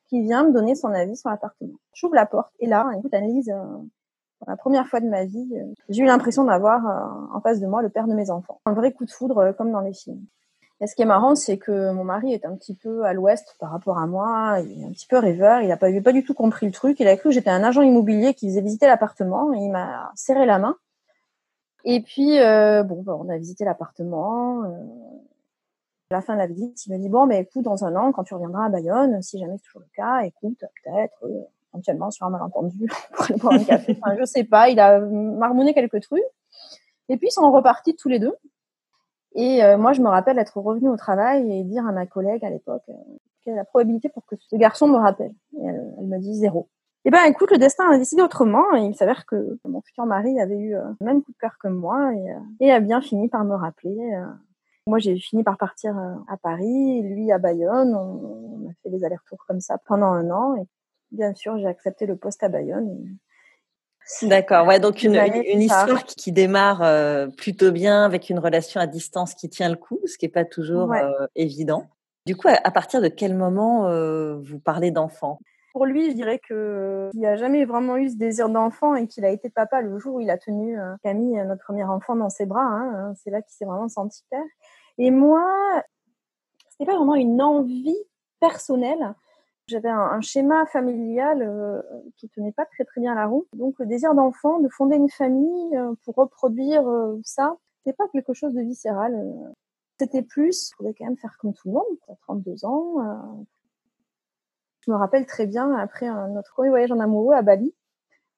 qui 0.07 0.21
vient 0.21 0.47
me 0.47 0.53
donner 0.53 0.75
son 0.75 0.89
avis 0.89 1.15
sur 1.15 1.29
l'appartement. 1.29 1.75
J'ouvre 1.94 2.15
la 2.15 2.25
porte 2.25 2.51
et 2.59 2.68
là, 2.68 2.89
écoute 2.97 3.13
Annelise, 3.13 3.50
euh, 3.50 3.63
pour 4.39 4.50
la 4.50 4.57
première 4.57 4.88
fois 4.88 5.00
de 5.00 5.07
ma 5.07 5.25
vie, 5.25 5.50
euh, 5.56 5.74
j'ai 5.89 6.03
eu 6.03 6.06
l'impression 6.06 6.44
d'avoir 6.44 6.85
euh, 6.88 7.35
en 7.35 7.41
face 7.41 7.59
de 7.59 7.68
moi 7.68 7.81
le 7.81 7.89
père 7.89 8.07
de 8.07 8.13
mes 8.13 8.29
enfants. 8.29 8.62
Un 8.65 8.74
vrai 8.74 8.91
coup 8.94 9.06
de 9.06 9.12
foudre 9.12 9.53
comme 9.57 9.71
dans 9.71 9.81
les 9.81 9.94
films. 9.94 10.25
Et 10.79 10.85
ce 10.85 10.95
qui 10.95 11.01
est 11.01 11.06
marrant, 11.06 11.33
c'est 11.33 11.57
que 11.57 11.91
mon 11.91 12.03
mari 12.03 12.33
est 12.33 12.45
un 12.45 12.56
petit 12.56 12.75
peu 12.75 13.03
à 13.03 13.13
l'ouest 13.13 13.56
par 13.59 13.71
rapport 13.71 13.97
à 13.97 14.06
moi. 14.06 14.59
Il 14.59 14.83
est 14.83 14.85
un 14.85 14.91
petit 14.91 15.07
peu 15.07 15.18
rêveur. 15.18 15.62
Il 15.62 15.69
n'a 15.69 15.77
pas, 15.77 15.88
pas 16.01 16.12
du 16.12 16.24
tout 16.24 16.35
compris 16.35 16.68
le 16.68 16.71
truc. 16.71 17.00
Il 17.00 17.07
a 17.07 17.18
cru 17.18 17.29
que 17.29 17.33
j'étais 17.33 17.50
un 17.50 17.63
agent 17.63 17.81
immobilier 17.81 18.35
qui 18.35 18.47
faisait 18.47 18.62
visiter 18.62 18.85
l'appartement. 18.85 19.51
Il 19.53 19.71
m'a 19.71 20.12
serré 20.13 20.45
la 20.45 20.59
main. 20.59 20.75
Et 21.89 22.01
puis, 22.01 22.38
bon, 22.38 23.01
bah, 23.01 23.18
on 23.18 23.30
a 23.30 23.38
visité 23.38 23.63
l'appartement. 23.63 24.63
À 26.10 26.16
la 26.16 26.22
fin 26.22 26.36
de 26.36 26.39
la 26.39 26.48
visite, 26.48 26.86
il 26.86 26.94
me 26.94 27.00
dit 27.00 27.10
bon, 27.10 27.25
mais 27.25 27.42
écoute, 27.42 27.63
dans 27.63 27.84
un 27.84 27.94
an, 27.98 28.13
quand 28.13 28.24
tu 28.24 28.34
reviendras 28.34 28.68
à 28.68 28.69
Bayonne, 28.69 29.22
si 29.22 29.39
jamais 29.39 29.57
c'est 29.57 29.63
toujours 29.63 29.81
le 29.81 29.89
cas, 29.94 30.22
écoute, 30.22 30.57
peut-être, 30.57 31.25
euh, 31.25 31.42
éventuellement 31.74 32.12
sur 32.12 32.25
un 32.25 32.30
malentendu, 32.30 32.88
pour 33.28 33.38
boire 33.39 33.54
un 33.56 33.63
café. 33.66 34.00
Enfin, 34.01 34.16
je 34.18 34.24
sais 34.24 34.45
pas. 34.45 34.69
Il 34.69 34.80
a 34.80 35.01
marmonné 35.01 35.74
quelques 35.74 36.01
trucs. 36.01 36.24
Et 37.10 37.18
puis 37.18 37.28
ils 37.28 37.31
sont 37.31 37.51
repartis 37.51 37.94
tous 37.98 38.07
les 38.07 38.19
deux. 38.19 38.34
Et 39.36 39.62
euh, 39.62 39.78
moi, 39.78 39.92
je 39.92 40.01
me 40.01 40.07
rappelle 40.07 40.39
être 40.39 40.57
revenue 40.62 40.88
au 40.88 40.95
travail 40.95 41.51
et 41.51 41.66
dire 41.66 41.86
à 41.86 41.92
ma 41.92 42.06
collègue 42.06 42.44
à 42.45 42.50
l'époque 42.50 42.84
euh, 42.88 42.94
quelle 43.44 43.56
est 43.56 43.57
la 43.57 43.66
probabilité 43.66 44.07
pour 44.07 44.25
que 44.25 44.38
ce 44.39 44.56
garçon 44.56 44.88
me 44.88 44.98
rappelle? 44.98 45.34
Et 45.57 45.66
elle, 45.66 46.06
me 46.06 46.19
dit 46.19 46.36
zéro. 46.36 46.69
Eh 47.07 47.09
ben, 47.09 47.24
écoute, 47.24 47.51
le 47.51 47.57
destin 47.57 47.89
a 47.89 47.98
décidé 47.98 48.21
autrement 48.21 48.75
et 48.75 48.81
il 48.81 48.94
s'avère 48.94 49.25
que 49.25 49.57
mon 49.63 49.81
futur 49.81 50.06
mari 50.06 50.39
avait 50.39 50.59
eu 50.59 50.74
le 50.74 51.06
même 51.06 51.24
coup 51.24 51.31
de 51.31 51.38
cœur 51.38 51.57
que 51.57 51.69
moi 51.69 52.13
et, 52.13 52.65
et 52.65 52.71
a 52.71 52.81
bien 52.81 53.01
fini 53.01 53.30
par 53.30 53.45
me 53.45 53.56
rappeler 53.56 54.13
moi, 54.88 55.00
j'ai 55.00 55.18
fini 55.19 55.44
par 55.44 55.57
partir 55.57 55.98
euh, 55.98 56.15
à 56.30 56.38
Paris, 56.38 57.01
lui 57.01 57.31
à 57.31 57.38
Bayonne. 57.38 57.94
On, 57.94 58.69
a 58.69 58.74
fait 58.81 58.89
des 58.89 59.04
allers-retours 59.04 59.45
comme 59.45 59.59
ça 59.59 59.77
pendant 59.86 60.07
un 60.07 60.31
an. 60.31 60.56
Et 60.56 60.65
bien 61.12 61.36
sûr, 61.36 61.57
j'ai 61.59 61.68
accepté 61.68 62.06
le 62.06 62.15
poste 62.15 62.42
à 62.42 62.50
Bayonne. 62.50 63.18
D'accord, 64.21 64.65
ouais, 64.65 64.80
donc 64.80 65.03
une, 65.03 65.15
une, 65.15 65.62
histoire 65.62 66.06
qui, 66.06 66.31
démarre 66.31 66.81
euh, 66.81 67.27
plutôt 67.27 67.74
bien 67.74 68.06
avec 68.06 68.30
une 68.30 68.39
relation 68.39 68.80
à 68.80 68.88
distance 68.88 69.33
qui 69.33 69.50
tient 69.50 69.68
le 69.68 69.75
coup, 69.75 70.00
ce 70.06 70.18
qui 70.18 70.25
n'est 70.25 70.31
pas 70.31 70.45
toujours 70.45 70.94
euh, 70.94 71.27
évident. 71.36 71.88
Du 72.25 72.38
coup, 72.38 72.48
à, 72.48 72.72
partir 72.72 73.01
de 73.01 73.10
quel 73.10 73.36
moment 73.36 73.89
vous 74.39 74.60
parlez 74.60 74.91
d'enfant? 74.91 75.39
Pour 75.77 75.86
lui, 75.86 76.10
je 76.10 76.15
dirais 76.15 76.39
qu'il 76.39 77.22
n'a 77.22 77.36
jamais 77.36 77.63
vraiment 77.63 77.98
eu 77.98 78.10
ce 78.10 78.15
désir 78.15 78.50
d'enfant 78.50 78.96
et 78.96 79.05
qu'il 79.05 79.24
a 79.25 79.29
été 79.29 79.51
papa 79.51 79.79
le 79.79 80.00
jour 80.00 80.15
où 80.15 80.19
il 80.19 80.31
a 80.31 80.38
tenu 80.39 80.75
Camille, 81.03 81.36
notre 81.46 81.63
premier 81.63 81.84
enfant, 81.84 82.15
dans 82.15 82.31
ses 82.31 82.48
bras. 82.48 82.65
Hein. 82.65 83.13
C'est 83.13 83.29
là 83.29 83.43
qu'il 83.43 83.53
s'est 83.53 83.65
vraiment 83.65 83.88
senti 83.88 84.24
père. 84.31 84.41
Et 84.98 85.12
moi, 85.12 85.46
c'était 86.72 86.91
pas 86.91 86.98
vraiment 86.98 87.13
une 87.13 87.39
envie 87.43 87.96
personnelle. 88.39 89.13
J'avais 89.67 89.89
un, 89.89 90.19
schéma 90.19 90.65
familial 90.65 91.43
euh, 91.43 91.84
qui 92.15 92.27
tenait 92.27 92.53
pas 92.53 92.65
très 92.65 92.84
très 92.84 93.00
bien 93.00 93.13
la 93.13 93.27
route. 93.27 93.48
Donc 93.53 93.75
le 93.77 93.86
désir 93.86 94.15
d'enfant, 94.15 94.60
de 94.60 94.69
fonder 94.69 94.96
une 94.96 95.12
famille 95.12 95.77
euh, 95.77 95.93
pour 96.05 96.15
reproduire 96.15 96.89
euh, 96.89 97.22
ça, 97.24 97.55
c'était 97.84 97.96
pas 97.96 98.07
quelque 98.07 98.34
chose 98.34 98.55
de 98.55 98.62
viscéral. 98.62 99.15
C'était 100.00 100.24
plus, 100.24 100.72
je 100.72 100.75
pouvais 100.75 100.96
quand 100.96 101.05
même 101.05 101.17
faire 101.17 101.38
comme 101.38 101.53
tout 101.53 101.67
le 101.67 101.75
monde, 101.75 102.17
32 102.22 102.65
ans. 102.65 103.46
Je 104.88 104.91
me 104.94 104.98
rappelle 104.98 105.25
très 105.25 105.46
bien, 105.46 105.75
après 105.75 106.08
notre 106.29 106.53
premier 106.53 106.70
voyage 106.70 106.94
en 106.94 107.00
amoureux 107.01 107.36
à 107.36 107.41
Bali, 107.41 107.74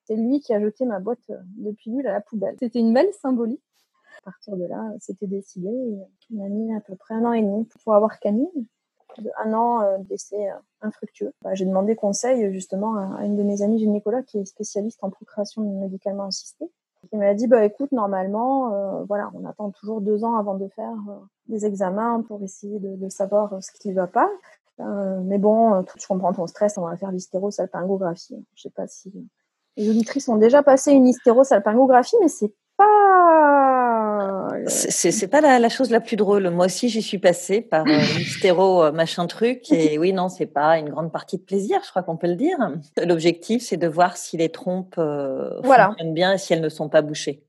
c'est 0.06 0.16
lui 0.16 0.40
qui 0.40 0.52
a 0.52 0.60
jeté 0.60 0.84
ma 0.86 1.00
boîte 1.00 1.30
de 1.30 1.72
pilules 1.72 2.08
à 2.08 2.14
la 2.14 2.22
poubelle. 2.22 2.56
C'était 2.60 2.80
une 2.80 2.92
belle 2.92 3.14
symbolique. 3.14 3.62
À 4.24 4.32
partir 4.32 4.58
de 4.58 4.66
là, 4.66 4.84
c'était 5.00 5.28
décidé. 5.28 5.70
On 6.36 6.44
a 6.44 6.50
mis 6.50 6.74
à 6.74 6.80
peu 6.80 6.96
près 6.96 7.14
un 7.14 7.24
an 7.26 7.34
et 7.34 7.44
demi 7.44 7.66
pour 7.84 7.94
avoir 7.94 8.20
Camille. 8.20 8.68
De 9.18 9.30
un 9.44 9.54
an 9.54 9.82
euh, 9.82 9.98
d'essai 10.00 10.50
euh, 10.50 10.54
infructueux. 10.82 11.34
Bah, 11.44 11.54
j'ai 11.54 11.66
demandé 11.66 11.96
conseil 11.96 12.54
justement 12.54 12.96
à 13.16 13.26
une 13.26 13.36
de 13.36 13.44
mes 13.44 13.62
amies 13.62 13.80
gynécologues 13.80 14.26
qui 14.26 14.38
est 14.38 14.46
spécialiste 14.46 15.00
en 15.04 15.10
procréation 15.10 15.64
médicalement 15.82 16.26
assistée. 16.26 16.70
qui 17.10 17.18
m'a 17.18 17.34
dit 17.34 17.48
bah 17.48 17.66
écoute 17.66 17.92
normalement 17.92 18.72
euh, 18.72 19.04
voilà 19.06 19.32
on 19.34 19.46
attend 19.46 19.72
toujours 19.72 20.02
deux 20.02 20.24
ans 20.24 20.36
avant 20.36 20.56
de 20.56 20.68
faire 20.68 20.96
des 21.48 21.66
examens 21.66 22.22
pour 22.22 22.42
essayer 22.44 22.80
de, 22.80 23.10
savoir 23.10 23.64
ce 23.64 23.72
qui 23.72 23.90
ne 23.90 23.96
va 23.96 24.06
pas 24.06 24.30
mais 24.80 25.38
bon 25.38 25.84
je 25.98 26.08
comprends 26.08 26.34
ton 26.34 26.48
stress 26.48 26.78
on 26.78 26.88
va 26.88 26.96
faire 26.96 27.12
l'hystérosalpingographie 27.12 28.46
je 28.56 28.62
sais 28.62 28.70
pas 28.70 28.88
si 28.88 29.12
les 29.78 29.90
auditrices 29.90 30.28
ont 30.30 30.38
déjà 30.38 30.64
passé 30.64 30.92
une 30.92 31.08
hystérosalpingographie 31.08 32.16
mais 32.22 32.28
c'est 32.28 32.54
pas 32.78 34.50
C'est 34.68 35.28
pas 35.28 35.42
la, 35.42 35.70
chose 35.70 35.92
la 35.92 36.00
plus 36.00 36.16
drôle. 36.16 36.50
Moi 36.50 36.66
aussi, 36.66 36.90
j'y 36.90 37.02
suis 37.02 37.20
passée 37.20 37.62
par 37.62 37.86
euh, 38.46 38.92
machin 38.92 39.28
truc. 39.28 39.72
Et 39.72 39.98
oui, 39.98 40.14
non, 40.14 40.30
c'est 40.30 40.46
pas 40.46 40.78
une 40.78 40.90
grande 40.90 41.12
partie 41.12 41.38
de 41.38 41.44
plaisir, 41.44 41.80
je 41.84 41.90
crois 41.90 42.04
qu'on 42.04 42.18
peut 42.18 42.28
le 42.28 42.36
dire. 42.36 42.58
L'objectif, 43.06 43.64
c'est 43.64 43.78
de 43.78 43.88
voir 43.88 44.18
si 44.18 44.38
les 44.38 44.50
trompes 44.50 44.96
fonctionnent 44.96 46.14
bien 46.14 46.34
et 46.34 46.38
si 46.38 46.54
elles 46.54 46.62
ne 46.62 46.70
sont 46.70 46.90
pas 46.90 47.02
bouchées. 47.02 47.44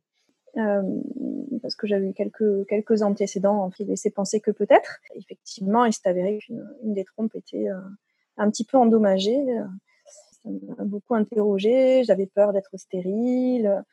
Parce 0.55 1.75
que 1.77 1.87
j'avais 1.87 2.13
quelques, 2.13 2.67
quelques 2.69 3.03
antécédents 3.03 3.71
qui 3.71 3.85
laissaient 3.85 4.11
penser 4.11 4.41
que 4.41 4.51
peut-être. 4.51 5.01
Effectivement, 5.15 5.85
il 5.85 5.93
s'est 5.93 6.09
avéré 6.09 6.39
qu'une 6.39 6.65
des 6.83 7.05
trompes 7.05 7.35
était 7.35 7.69
un 8.37 8.51
petit 8.51 8.65
peu 8.65 8.79
endommagée 8.79 9.45
ça 10.43 10.51
m'a 10.51 10.85
beaucoup 10.85 11.15
interrogée. 11.15 12.03
J'avais 12.05 12.27
peur 12.27 12.53
d'être 12.53 12.77
stérile. 12.77 13.85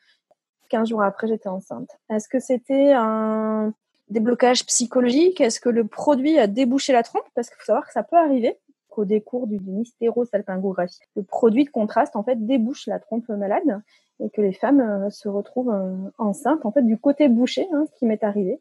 15 0.68 0.88
jours 0.88 1.02
après, 1.02 1.28
j'étais 1.28 1.48
enceinte. 1.48 1.90
Est-ce 2.10 2.28
que 2.28 2.38
c'était 2.38 2.92
un 2.92 3.72
déblocage 4.10 4.64
psychologique? 4.66 5.40
Est-ce 5.40 5.60
que 5.60 5.68
le 5.68 5.86
produit 5.86 6.38
a 6.38 6.46
débouché 6.46 6.92
la 6.92 7.02
trompe? 7.02 7.24
Parce 7.34 7.48
qu'il 7.48 7.56
faut 7.58 7.66
savoir 7.66 7.86
que 7.86 7.92
ça 7.92 8.02
peut 8.02 8.16
arriver 8.16 8.58
qu'au 8.88 9.04
décours 9.04 9.46
d'une 9.46 9.80
hystérosalpingographie, 9.80 11.00
le 11.14 11.22
produit 11.22 11.64
de 11.64 11.70
contraste 11.70 12.16
en 12.16 12.22
fait 12.22 12.46
débouche 12.46 12.86
la 12.86 12.98
trompe 12.98 13.28
malade 13.28 13.82
et 14.20 14.30
que 14.30 14.40
les 14.40 14.52
femmes 14.52 14.80
euh, 14.80 15.10
se 15.10 15.28
retrouvent 15.28 15.70
euh, 15.70 15.94
enceintes 16.18 16.64
en 16.64 16.72
fait 16.72 16.82
du 16.82 16.98
côté 16.98 17.28
bouché, 17.28 17.66
hein, 17.72 17.84
ce 17.86 17.98
qui 17.98 18.06
m'est 18.06 18.24
arrivé. 18.24 18.60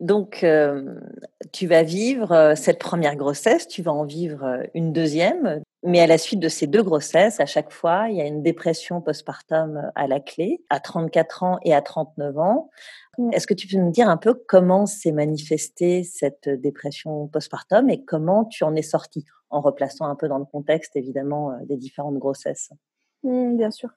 Donc, 0.00 0.42
euh, 0.42 0.96
tu 1.52 1.68
vas 1.68 1.84
vivre 1.84 2.54
cette 2.56 2.80
première 2.80 3.14
grossesse, 3.14 3.68
tu 3.68 3.80
vas 3.80 3.92
en 3.92 4.04
vivre 4.04 4.58
une 4.74 4.92
deuxième. 4.92 5.62
Mais 5.84 6.00
à 6.00 6.06
la 6.06 6.18
suite 6.18 6.40
de 6.40 6.48
ces 6.48 6.66
deux 6.66 6.82
grossesses, 6.82 7.38
à 7.40 7.46
chaque 7.46 7.70
fois, 7.70 8.08
il 8.10 8.16
y 8.16 8.20
a 8.20 8.26
une 8.26 8.42
dépression 8.42 9.00
postpartum 9.00 9.92
à 9.94 10.06
la 10.08 10.18
clé, 10.18 10.64
à 10.68 10.80
34 10.80 11.42
ans 11.44 11.58
et 11.62 11.72
à 11.72 11.80
39 11.80 12.38
ans. 12.38 12.70
Mmh. 13.18 13.32
Est-ce 13.32 13.46
que 13.46 13.54
tu 13.54 13.68
peux 13.68 13.78
me 13.78 13.92
dire 13.92 14.08
un 14.08 14.16
peu 14.16 14.34
comment 14.34 14.84
s'est 14.84 15.12
manifestée 15.12 16.02
cette 16.02 16.48
dépression 16.48 17.28
postpartum 17.28 17.88
et 17.88 18.04
comment 18.04 18.44
tu 18.46 18.64
en 18.64 18.74
es 18.74 18.82
sortie, 18.82 19.24
en 19.48 19.60
replaçant 19.60 20.06
un 20.06 20.16
peu 20.16 20.26
dans 20.26 20.38
le 20.38 20.44
contexte, 20.44 20.96
évidemment, 20.96 21.56
des 21.66 21.76
différentes 21.76 22.18
grossesses? 22.18 22.70
Mmh, 23.22 23.56
Bien 23.56 23.70
sûr. 23.70 23.90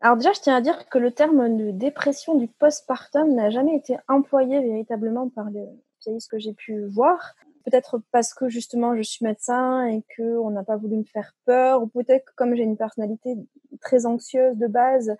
Alors 0.00 0.16
déjà, 0.16 0.32
je 0.32 0.40
tiens 0.40 0.56
à 0.56 0.60
dire 0.60 0.88
que 0.88 0.98
le 0.98 1.10
terme 1.10 1.56
de 1.56 1.70
dépression 1.70 2.34
du 2.34 2.48
postpartum 2.48 3.34
n'a 3.34 3.50
jamais 3.50 3.74
été 3.74 3.96
employé 4.08 4.60
véritablement 4.60 5.28
par 5.28 5.50
les 5.50 5.66
spécialistes 5.98 6.30
que 6.30 6.38
j'ai 6.38 6.52
pu 6.52 6.84
voir 6.86 7.34
peut-être 7.66 8.00
parce 8.12 8.32
que 8.32 8.48
justement 8.48 8.96
je 8.96 9.02
suis 9.02 9.24
médecin 9.24 9.86
et 9.86 10.02
que 10.16 10.38
on 10.38 10.50
n'a 10.50 10.62
pas 10.62 10.76
voulu 10.76 10.96
me 10.96 11.04
faire 11.04 11.34
peur, 11.44 11.82
ou 11.82 11.88
peut-être 11.88 12.32
comme 12.36 12.54
j'ai 12.54 12.62
une 12.62 12.76
personnalité 12.76 13.36
très 13.80 14.06
anxieuse 14.06 14.56
de 14.56 14.68
base, 14.68 15.14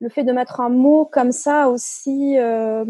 le 0.00 0.10
fait 0.10 0.24
de 0.24 0.32
mettre 0.32 0.60
un 0.60 0.68
mot 0.68 1.06
comme 1.06 1.32
ça 1.32 1.70
aussi 1.70 2.38
euh, 2.38 2.84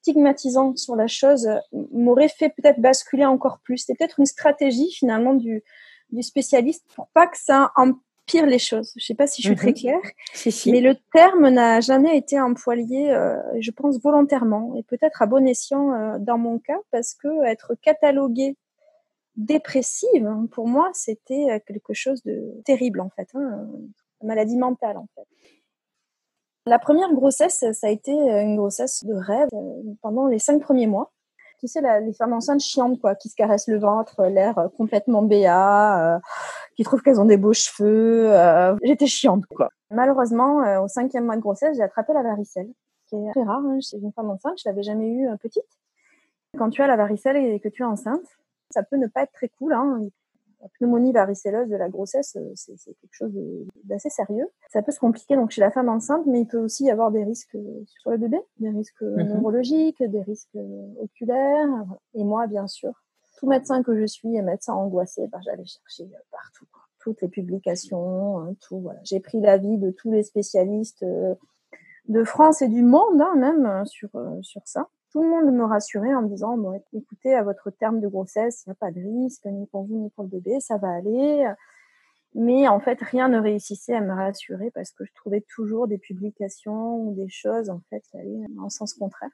stigmatisant 0.00 0.74
sur 0.74 0.96
la 0.96 1.06
chose 1.06 1.48
m'aurait 1.92 2.28
fait 2.28 2.48
peut-être 2.48 2.80
basculer 2.80 3.24
encore 3.24 3.60
plus. 3.60 3.78
C'est 3.78 3.94
peut-être 3.94 4.18
une 4.18 4.26
stratégie 4.26 4.90
finalement 4.90 5.34
du, 5.34 5.62
du 6.10 6.22
spécialiste 6.24 6.84
pour 6.96 7.06
pas 7.14 7.28
que 7.28 7.38
ça 7.38 7.70
pire 8.28 8.46
les 8.46 8.58
choses. 8.58 8.92
Je 8.96 9.04
sais 9.04 9.14
pas 9.14 9.26
si 9.26 9.42
je 9.42 9.48
suis 9.48 9.56
très 9.56 9.68
mhm. 9.68 9.74
claire, 9.74 10.00
mais 10.66 10.80
le 10.80 10.94
terme 11.12 11.48
n'a 11.48 11.80
jamais 11.80 12.16
été 12.16 12.38
employé, 12.40 13.10
euh, 13.10 13.36
je 13.58 13.70
pense 13.70 14.00
volontairement 14.00 14.74
et 14.76 14.82
peut-être 14.82 15.22
à 15.22 15.26
bon 15.26 15.46
escient 15.46 15.92
euh, 15.92 16.18
dans 16.18 16.38
mon 16.38 16.58
cas 16.58 16.78
parce 16.92 17.14
que 17.14 17.44
être 17.46 17.74
cataloguée 17.74 18.56
dépressive 19.36 20.26
hein, 20.26 20.48
pour 20.50 20.66
moi 20.66 20.90
c'était 20.94 21.46
euh, 21.50 21.58
quelque 21.64 21.94
chose 21.94 22.22
de 22.24 22.60
terrible 22.64 23.00
en 23.00 23.10
fait, 23.10 23.28
hein, 23.34 23.66
maladie 24.22 24.56
mentale 24.56 24.98
en 24.98 25.08
fait. 25.14 25.26
La 26.66 26.78
première 26.78 27.12
grossesse, 27.14 27.64
ça 27.72 27.86
a 27.86 27.90
été 27.90 28.12
une 28.12 28.56
grossesse 28.56 29.02
de 29.04 29.14
rêve 29.14 29.48
pendant 30.02 30.26
les 30.26 30.38
cinq 30.38 30.60
premiers 30.60 30.86
mois 30.86 31.10
tu 31.58 31.66
sais, 31.66 31.80
les 32.00 32.12
femmes 32.12 32.32
enceintes 32.32 32.60
chiantes, 32.60 33.00
quoi, 33.00 33.14
qui 33.14 33.28
se 33.28 33.34
caressent 33.34 33.68
le 33.68 33.78
ventre, 33.78 34.24
l'air 34.26 34.58
euh, 34.58 34.68
complètement 34.68 35.22
béat, 35.22 36.16
euh, 36.16 36.18
qui 36.76 36.84
trouvent 36.84 37.02
qu'elles 37.02 37.20
ont 37.20 37.24
des 37.24 37.36
beaux 37.36 37.52
cheveux. 37.52 38.30
Euh, 38.32 38.76
j'étais 38.82 39.06
chiante, 39.06 39.44
quoi. 39.46 39.70
Malheureusement, 39.90 40.82
au 40.82 40.88
cinquième 40.88 41.24
mois 41.24 41.36
de 41.36 41.40
grossesse, 41.40 41.76
j'ai 41.76 41.82
attrapé 41.82 42.12
la 42.12 42.22
varicelle, 42.22 42.68
qui 43.06 43.16
est 43.16 43.30
très 43.30 43.42
rare 43.42 43.62
hein, 43.64 43.78
chez 43.80 43.96
une 43.96 44.12
femme 44.12 44.30
enceinte. 44.30 44.58
Je 44.62 44.68
l'avais 44.68 44.82
jamais 44.82 45.08
eu 45.08 45.28
petite. 45.40 45.64
Quand 46.58 46.70
tu 46.70 46.82
as 46.82 46.86
la 46.86 46.96
varicelle 46.96 47.36
et 47.36 47.58
que 47.58 47.68
tu 47.68 47.82
es 47.82 47.86
enceinte, 47.86 48.26
ça 48.70 48.82
peut 48.82 48.96
ne 48.96 49.06
pas 49.06 49.22
être 49.22 49.32
très 49.32 49.48
cool. 49.48 49.72
Hein 49.72 50.00
la 50.60 50.68
pneumonie 50.78 51.12
varicelleuse 51.12 51.68
de 51.68 51.76
la 51.76 51.88
grossesse, 51.88 52.36
euh, 52.36 52.52
c'est 52.54 52.76
quelque 52.76 53.12
chose 53.12 53.32
d'assez 53.84 54.10
sérieux. 54.10 54.48
Ça 54.70 54.82
peut 54.82 54.92
se 54.92 54.98
compliquer 54.98 55.36
donc 55.36 55.50
chez 55.50 55.60
la 55.60 55.70
femme 55.70 55.88
enceinte, 55.88 56.26
mais 56.26 56.40
il 56.40 56.46
peut 56.46 56.58
aussi 56.58 56.84
y 56.84 56.90
avoir 56.90 57.10
des 57.10 57.24
risques 57.24 57.54
euh, 57.54 57.84
sur 57.86 58.10
le 58.10 58.18
bébé, 58.18 58.38
des 58.58 58.70
risques 58.70 59.02
euh, 59.02 59.16
mhm. 59.16 59.34
neurologiques, 59.34 60.02
des 60.02 60.22
risques 60.22 60.58
oculaires. 61.00 61.84
Et 62.14 62.24
moi, 62.24 62.46
bien 62.46 62.66
sûr, 62.66 62.92
tout 63.38 63.46
médecin 63.46 63.82
que 63.82 63.98
je 63.98 64.06
suis 64.06 64.36
et 64.36 64.42
médecin 64.42 64.74
angoissé, 64.74 65.28
bah, 65.28 65.38
j'allais 65.44 65.64
chercher 65.64 66.10
partout, 66.30 66.66
toutes 67.00 67.22
les 67.22 67.28
publications, 67.28 68.38
hein, 68.38 68.54
tout. 68.60 68.80
Voilà. 68.80 69.00
J'ai 69.04 69.20
pris 69.20 69.40
l'avis 69.40 69.78
de 69.78 69.90
tous 69.90 70.10
les 70.10 70.24
spécialistes 70.24 71.04
de 71.04 72.24
France 72.24 72.62
et 72.62 72.68
du 72.68 72.82
monde, 72.82 73.20
hein, 73.20 73.34
même 73.36 73.84
sur 73.86 74.10
sur 74.42 74.62
ça 74.64 74.88
tout 75.18 75.24
le 75.24 75.30
monde 75.30 75.52
me 75.52 75.64
rassurait 75.64 76.14
en 76.14 76.22
me 76.22 76.28
disant 76.28 76.56
bon, 76.56 76.80
écoutez, 76.92 77.34
à 77.34 77.42
votre 77.42 77.70
terme 77.70 78.00
de 78.00 78.06
grossesse, 78.06 78.62
il 78.64 78.68
n'y 78.68 78.72
a 78.72 78.76
pas 78.76 78.92
de 78.92 79.00
risque, 79.00 79.46
ni 79.46 79.66
pour 79.66 79.82
vous 79.82 79.98
ni 79.98 80.10
pour 80.10 80.22
le 80.22 80.30
bébé, 80.30 80.60
ça 80.60 80.76
va 80.76 80.90
aller. 80.90 81.44
Mais 82.36 82.68
en 82.68 82.78
fait, 82.78 83.00
rien 83.02 83.28
ne 83.28 83.40
réussissait 83.40 83.96
à 83.96 84.00
me 84.00 84.12
rassurer 84.12 84.70
parce 84.70 84.92
que 84.92 85.04
je 85.04 85.12
trouvais 85.14 85.44
toujours 85.52 85.88
des 85.88 85.98
publications 85.98 87.00
ou 87.00 87.14
des 87.16 87.28
choses 87.28 87.68
en 87.68 87.80
fait 87.90 88.00
qui 88.02 88.16
allaient 88.16 88.46
en 88.60 88.68
sens 88.68 88.94
contraire. 88.94 89.30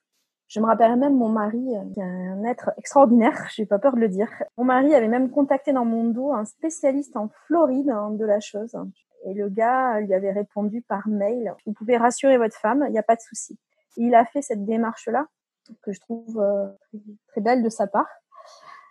Je 0.48 0.58
me 0.58 0.64
rappelle 0.64 0.96
même 0.96 1.18
mon 1.18 1.28
mari, 1.28 1.62
qui 1.92 2.00
est 2.00 2.02
un 2.02 2.44
être 2.44 2.70
extraordinaire, 2.78 3.46
j'ai 3.54 3.66
pas 3.66 3.78
peur 3.78 3.94
de 3.94 4.00
le 4.00 4.08
dire. 4.08 4.30
Mon 4.56 4.64
mari 4.64 4.94
avait 4.94 5.08
même 5.08 5.28
contacté 5.28 5.74
dans 5.74 5.84
mon 5.84 6.04
dos 6.08 6.32
un 6.32 6.46
spécialiste 6.46 7.14
en 7.14 7.28
Floride 7.46 7.92
de 8.12 8.24
la 8.24 8.40
chose. 8.40 8.74
Et 9.26 9.34
le 9.34 9.50
gars 9.50 10.00
lui 10.00 10.14
avait 10.14 10.32
répondu 10.32 10.80
par 10.80 11.08
mail, 11.08 11.52
vous 11.66 11.74
pouvez 11.74 11.98
rassurer 11.98 12.38
votre 12.38 12.56
femme, 12.56 12.86
il 12.88 12.92
n'y 12.92 12.98
a 12.98 13.02
pas 13.02 13.16
de 13.16 13.20
souci. 13.20 13.58
Il 13.98 14.14
a 14.14 14.24
fait 14.24 14.40
cette 14.40 14.64
démarche-là 14.64 15.26
que 15.83 15.92
je 15.92 16.00
trouve 16.00 16.40
euh, 16.40 16.66
très 17.28 17.40
belle 17.40 17.62
de 17.62 17.68
sa 17.68 17.87
part. 17.87 18.09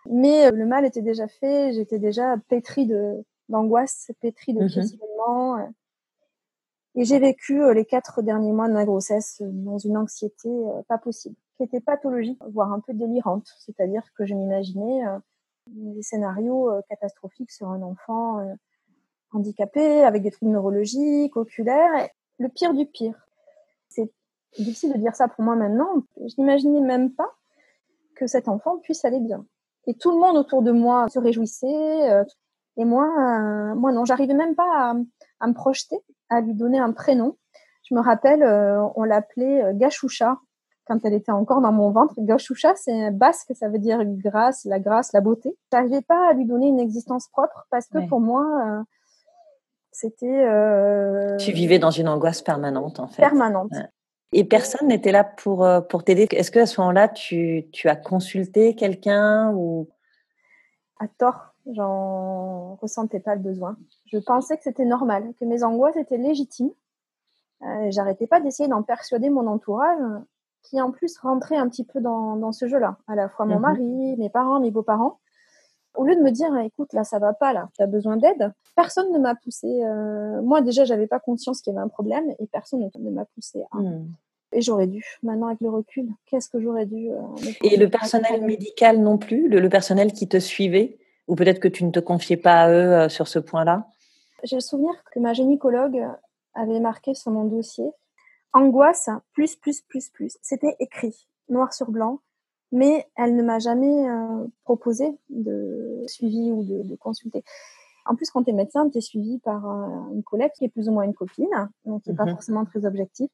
Mais 0.10 0.48
euh, 0.48 0.52
le 0.52 0.66
mal 0.66 0.86
était 0.86 1.02
déjà 1.02 1.28
fait, 1.28 1.74
j'étais 1.74 2.00
déjà 2.00 2.36
pétrie 2.50 2.88
de 2.88 3.24
d'angoisse, 3.50 4.12
pétrie 4.22 4.54
de 4.54 4.64
mhm. 4.64 4.70
questionnement. 4.70 5.58
Euh. 5.58 5.66
Et 6.96 7.06
j'ai 7.06 7.20
vécu 7.20 7.74
les 7.74 7.86
quatre 7.86 8.22
derniers 8.22 8.54
mois 8.54 8.68
de 8.68 8.74
ma 8.74 8.86
grossesse 8.86 9.42
dans 9.42 9.80
une 9.80 9.98
anxiété 9.98 10.48
pas 10.88 11.00
possible, 11.00 11.36
qui 11.58 11.64
était 11.64 11.82
pathologique, 11.82 12.40
voire 12.52 12.72
un 12.72 12.80
peu 12.80 12.94
délirante. 12.94 13.48
C'est-à-dire 13.60 14.04
que 14.16 14.28
je 14.28 14.36
m'imaginais 14.36 15.02
des 15.66 16.04
scénarios 16.04 16.70
catastrophiques 16.90 17.52
sur 17.52 17.70
un 17.70 17.82
enfant 17.82 18.46
handicapé, 19.32 20.04
avec 20.04 20.22
des 20.22 20.30
troubles 20.30 20.52
neurologiques, 20.52 21.36
oculaires. 21.36 22.10
Le 22.38 22.48
pire 22.48 22.76
du 22.76 22.86
pire. 22.86 23.28
C'est 23.90 24.12
difficile 24.58 24.94
de 24.94 24.98
dire 24.98 25.16
ça 25.16 25.28
pour 25.28 25.44
moi 25.44 25.56
maintenant. 25.56 26.04
Je 26.18 26.34
n'imaginais 26.38 26.82
même 26.82 27.12
pas 27.12 27.30
que 28.16 28.28
cet 28.28 28.48
enfant 28.48 28.78
puisse 28.78 29.04
aller 29.06 29.20
bien. 29.20 29.46
Et 29.88 29.94
tout 29.96 30.12
le 30.12 30.18
monde 30.18 30.38
autour 30.38 30.62
de 30.62 30.72
moi 30.72 31.08
se 31.10 31.20
réjouissait. 31.20 32.12
Euh, 32.12 32.24
et 32.78 32.86
moi, 32.86 33.06
euh, 33.06 33.76
moi 33.76 33.92
non, 33.92 34.06
j'arrivais 34.06 34.34
même 34.34 34.56
pas 34.56 34.96
à, 35.40 35.48
me 35.48 35.54
projeter, 35.54 35.98
à 36.30 36.42
lui 36.42 36.54
donner 36.54 36.80
un 36.80 36.92
prénom. 36.92 37.38
Je 37.90 37.96
me 37.96 38.02
rappelle, 38.02 38.44
euh, 38.44 38.82
on 38.96 39.04
l'appelait 39.04 39.74
Gachoucha 39.74 40.38
quand 40.86 41.00
elle 41.06 41.14
était 41.14 41.32
encore 41.32 41.62
dans 41.62 41.72
mon 41.72 41.92
ventre. 41.92 42.14
Gachoucha, 42.18 42.74
c'est 42.76 43.12
basque, 43.12 43.54
ça 43.56 43.70
veut 43.70 43.80
dire 43.80 44.00
grâce, 44.06 44.66
la 44.66 44.80
grâce, 44.80 45.14
la 45.14 45.22
beauté. 45.22 45.56
J'arrivais 45.72 46.02
pas 46.02 46.30
à 46.30 46.34
lui 46.34 46.46
donner 46.46 46.68
une 46.68 46.80
existence 46.80 47.28
propre 47.28 47.68
parce 47.70 47.88
que 47.88 48.08
pour 48.08 48.20
moi, 48.20 48.84
c'était. 49.92 50.48
Tu 51.40 51.52
vivais 51.52 51.80
dans 51.80 51.92
une 51.92 52.08
angoisse 52.08 52.42
permanente, 52.42 53.00
en 53.00 53.08
fait. 53.08 53.22
Permanente. 53.22 53.72
Et 54.34 54.44
personne 54.44 54.88
n'était 54.88 55.12
là 55.12 55.24
pour, 55.24 55.64
euh, 55.64 55.82
pour 55.82 56.04
t'aider. 56.04 56.28
Est-ce 56.32 56.52
que 56.52 56.60
à 56.60 56.66
ce 56.66 56.82
moment-là, 56.82 57.08
tu, 57.08 57.68
tu 57.72 57.88
as 57.88 57.96
consulté 57.96 58.76
quelqu'un 58.76 59.52
ou? 59.54 59.88
À 61.00 61.08
tort, 61.08 61.54
j'en 61.72 62.76
ressentais 62.76 63.20
pas 63.20 63.36
le 63.36 63.42
besoin. 63.42 63.78
Je 64.06 64.18
pensais 64.18 64.58
que 64.58 64.64
c'était 64.64 64.86
normal, 64.86 65.34
que 65.40 65.46
mes 65.46 65.64
angoisses 65.64 65.98
étaient 65.98 66.18
légitimes. 66.18 66.72
Euh, 67.62 67.92
J'arrêtais 67.92 68.28
pas 68.28 68.40
d'essayer 68.42 68.68
d'en 68.68 68.84
persuader 68.84 69.30
mon 69.30 69.48
entourage, 69.48 70.00
qui 70.64 70.82
en 70.82 70.92
plus 70.92 71.18
rentrait 71.20 71.58
un 71.58 71.70
petit 71.70 71.86
peu 71.86 72.02
dans, 72.02 72.36
dans 72.36 72.52
ce 72.52 72.68
jeu-là. 72.68 72.98
À 73.08 73.16
la 73.16 73.30
fois 73.30 73.46
mon 73.46 73.58
mmh 73.58 73.62
mari, 73.62 74.16
mes 74.18 74.30
parents, 74.30 74.60
mes 74.60 74.72
beaux-parents. 74.72 75.20
Au 75.96 76.04
lieu 76.06 76.16
de 76.16 76.22
me 76.22 76.32
dire, 76.32 76.56
écoute, 76.58 76.94
là, 76.94 77.04
ça 77.04 77.20
va 77.20 77.34
pas, 77.34 77.54
là, 77.54 77.70
tu 77.76 77.84
as 77.84 77.88
besoin 77.88 78.18
d'aide, 78.18 78.52
personne 78.76 79.12
ne 79.12 79.20
m'a 79.20 79.36
poussé. 79.36 79.68
Euh, 79.68 80.42
moi, 80.42 80.62
déjà, 80.62 80.86
j'avais 80.86 81.08
pas 81.08 81.20
conscience 81.20 81.62
qu'il 81.62 81.74
y 81.74 81.76
avait 81.76 81.86
un 81.86 81.90
problème 81.90 82.26
et 82.40 82.48
personne 82.48 82.90
ne 82.98 83.10
m'a 83.12 83.26
poussé 83.26 83.64
à, 83.72 83.78
mmh. 83.78 84.08
Et 84.56 84.62
j'aurais 84.62 84.88
dû. 84.88 85.04
Maintenant, 85.24 85.48
avec 85.48 85.62
le 85.62 85.70
recul, 85.70 86.08
qu'est-ce 86.28 86.48
que 86.48 86.60
j'aurais 86.60 86.86
dû. 86.86 87.10
Euh, 87.10 87.22
et 87.64 87.76
le 87.76 87.90
personnel 87.90 88.44
médical 88.44 89.00
non 89.00 89.18
plus 89.18 89.50
le, 89.50 89.68
personnel 89.68 90.14
qui 90.14 90.28
te 90.28 90.38
suivait 90.38 91.00
Ou 91.28 91.36
peut-être 91.36 91.60
que 91.60 91.68
tu 91.68 91.84
ne 91.84 91.92
te 91.92 92.00
confiais 92.00 92.38
pas 92.38 92.64
à 92.64 92.70
eux 92.70 92.94
euh, 92.94 93.10
sur 93.10 93.28
ce 93.28 93.40
point-là? 93.40 93.88
J'ai 94.44 94.58
le 94.58 94.62
souvenir 94.62 94.92
que 95.12 95.20
ma 95.20 95.34
gynécologue 95.34 96.06
avait 96.54 96.80
marqué 96.80 97.16
sur 97.16 97.32
mon 97.32 97.46
dossier 97.46 97.90
angoisse 98.54 99.10
plus, 99.34 99.56
plus, 99.56 99.82
plus, 99.82 100.10
plus. 100.10 100.38
C'était 100.42 100.76
écrit. 100.80 101.28
noir 101.50 101.74
sur 101.74 101.92
blanc, 101.92 102.20
mais 102.74 103.08
elle 103.16 103.36
ne 103.36 103.44
m'a 103.44 103.60
jamais 103.60 104.10
euh, 104.10 104.46
proposé 104.66 105.18
de 105.30 106.04
suivi 106.08 106.52
ou 106.52 106.64
de, 106.64 106.84
de 106.84 106.96
consulter. 106.96 107.44
En 108.06 108.16
plus, 108.16 108.30
quand 108.32 108.44
tu 108.44 108.50
es 108.50 108.54
médecin, 108.54 108.90
tu 108.90 108.98
es 108.98 109.02
suivi 109.02 109.40
par 109.40 109.66
une 110.12 110.24
collègue 110.24 110.52
qui 110.58 110.66
est 110.66 110.70
plus 110.70 110.90
ou 110.90 110.92
moins 110.92 111.04
une 111.04 111.14
copine, 111.14 111.48
donc 111.86 112.04
qui 112.04 112.10
n'est 112.10 112.16
pas 112.16 112.26
mhm. 112.26 112.32
forcément 112.32 112.66
très 112.66 112.86
objective. 112.86 113.30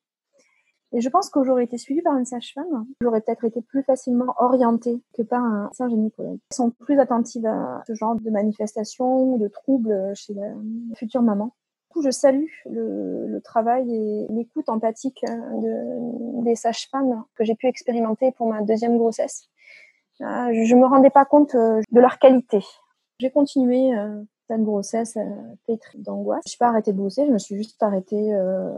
Et 0.92 1.02
je 1.02 1.10
pense 1.10 1.30
que 1.30 1.44
j'aurais 1.44 1.64
été 1.64 1.78
suivie 1.78 2.02
par 2.02 2.18
une 2.18 2.26
sage-femme, 2.26 2.86
j'aurais 3.02 3.22
peut-être 3.22 3.46
été 3.46 3.62
plus 3.62 3.84
facilement 3.84 4.34
orientée 4.38 5.02
que 5.16 5.22
par 5.22 5.42
un 5.44 5.66
médecin 5.66 5.88
gynécologue. 5.88 6.40
Ils 6.52 6.56
sont 6.56 6.72
plus 6.72 7.00
attentives 7.00 7.46
à 7.46 7.84
ce 7.88 7.94
genre 7.94 8.16
de 8.16 8.30
manifestations, 8.30 9.38
de 9.38 9.48
troubles 9.48 10.12
chez 10.16 10.34
la 10.34 10.54
future 10.96 11.22
maman. 11.22 11.54
Du 11.90 11.94
coup, 11.94 12.02
je 12.04 12.12
salue 12.12 12.46
le, 12.70 13.26
le 13.26 13.42
travail 13.42 13.92
et 13.92 14.28
l'écoute 14.30 14.70
empathique 14.70 15.26
de, 15.26 16.44
des 16.44 16.56
sages-femmes 16.56 17.24
que 17.36 17.44
j'ai 17.44 17.56
pu 17.56 17.66
expérimenter 17.66 18.32
pour 18.32 18.48
ma 18.48 18.62
deuxième 18.62 18.98
grossesse. 19.00 19.50
Euh, 20.22 20.54
je 20.54 20.76
me 20.76 20.86
rendais 20.86 21.10
pas 21.10 21.26
compte 21.26 21.56
euh, 21.56 21.82
de 21.92 22.00
leur 22.00 22.20
qualité. 22.20 22.64
J'ai 23.20 23.32
continué 23.32 23.98
euh, 23.98 24.22
cette 24.48 24.64
grossesse 24.64 25.18
pétrie 25.66 26.00
d'angoisse. 26.00 26.44
Je 26.46 26.52
suis 26.52 26.60
pas 26.60 26.68
arrêtée 26.68 26.94
de 26.94 26.98
bosser, 26.98 27.26
je 27.26 27.32
me 27.32 27.40
suis 27.40 27.56
juste 27.56 27.82
arrêtée 27.82 28.34
euh, 28.36 28.70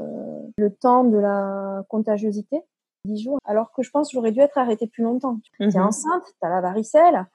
le 0.58 0.74
temps 0.74 1.04
de 1.04 1.18
la 1.18 1.84
contagiosité, 1.90 2.62
10 3.06 3.24
jours, 3.24 3.40
alors 3.44 3.74
que 3.74 3.82
je 3.82 3.92
pense 3.92 4.10
que 4.10 4.14
j'aurais 4.14 4.32
dû 4.32 4.40
être 4.40 4.58
arrêtée 4.58 4.88
plus 4.88 5.04
longtemps. 5.04 5.40
Tu 5.60 5.64
es 5.64 5.68
mhm. 5.68 5.86
enceinte, 5.86 6.24
tu 6.24 6.48
as 6.48 6.50
la 6.50 6.62
varicelle, 6.62 7.28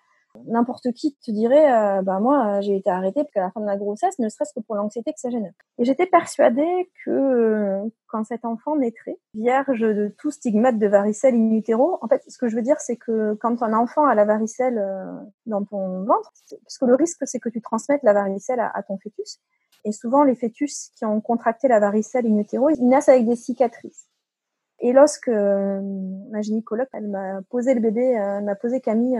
n'importe 0.46 0.92
qui 0.92 1.16
te 1.16 1.30
dirait, 1.30 1.72
euh, 1.72 2.02
bah 2.02 2.20
moi, 2.20 2.60
j'ai 2.60 2.76
été 2.76 2.90
arrêtée 2.90 3.22
parce 3.22 3.32
qu'à 3.32 3.40
la 3.40 3.50
fin 3.50 3.60
de 3.60 3.66
la 3.66 3.76
grossesse, 3.76 4.18
ne 4.18 4.28
serait-ce 4.28 4.52
que 4.54 4.60
pour 4.60 4.76
l'anxiété 4.76 5.12
que 5.12 5.20
ça 5.20 5.30
génère. 5.30 5.52
Et 5.78 5.84
j'étais 5.84 6.06
persuadée 6.06 6.90
que 7.04 7.10
euh, 7.10 7.82
quand 8.06 8.24
cet 8.24 8.44
enfant 8.44 8.76
naîtrait, 8.76 9.18
vierge 9.34 9.80
de 9.80 10.14
tout 10.18 10.30
stigmate 10.30 10.78
de 10.78 10.86
varicelle 10.86 11.34
in 11.34 11.50
utero, 11.50 11.98
en 12.02 12.08
fait, 12.08 12.22
ce 12.28 12.38
que 12.38 12.48
je 12.48 12.56
veux 12.56 12.62
dire, 12.62 12.78
c'est 12.78 12.96
que 12.96 13.34
quand 13.34 13.62
un 13.62 13.72
enfant 13.72 14.06
a 14.06 14.14
la 14.14 14.24
varicelle 14.24 14.78
euh, 14.78 15.12
dans 15.46 15.64
ton 15.64 16.04
ventre, 16.04 16.32
parce 16.62 16.78
que 16.78 16.84
le 16.84 16.94
risque, 16.94 17.22
c'est 17.24 17.40
que 17.40 17.48
tu 17.48 17.60
transmettes 17.60 18.02
la 18.02 18.12
varicelle 18.12 18.60
à, 18.60 18.82
ton 18.82 18.98
fœtus. 18.98 19.40
Et 19.84 19.92
souvent, 19.92 20.24
les 20.24 20.34
fœtus 20.34 20.90
qui 20.96 21.04
ont 21.04 21.20
contracté 21.20 21.68
la 21.68 21.80
varicelle 21.80 22.26
in 22.26 22.38
utero, 22.38 22.70
ils 22.70 22.86
naissent 22.86 23.08
avec 23.08 23.26
des 23.26 23.36
cicatrices. 23.36 24.06
Et 24.80 24.92
lorsque 24.92 25.28
ma 25.28 26.42
gynécologue, 26.42 26.88
elle 26.92 27.08
m'a 27.08 27.40
posé 27.48 27.72
le 27.74 27.80
bébé, 27.80 28.02
elle 28.02 28.44
m'a 28.44 28.54
posé 28.54 28.80
Camille 28.80 29.18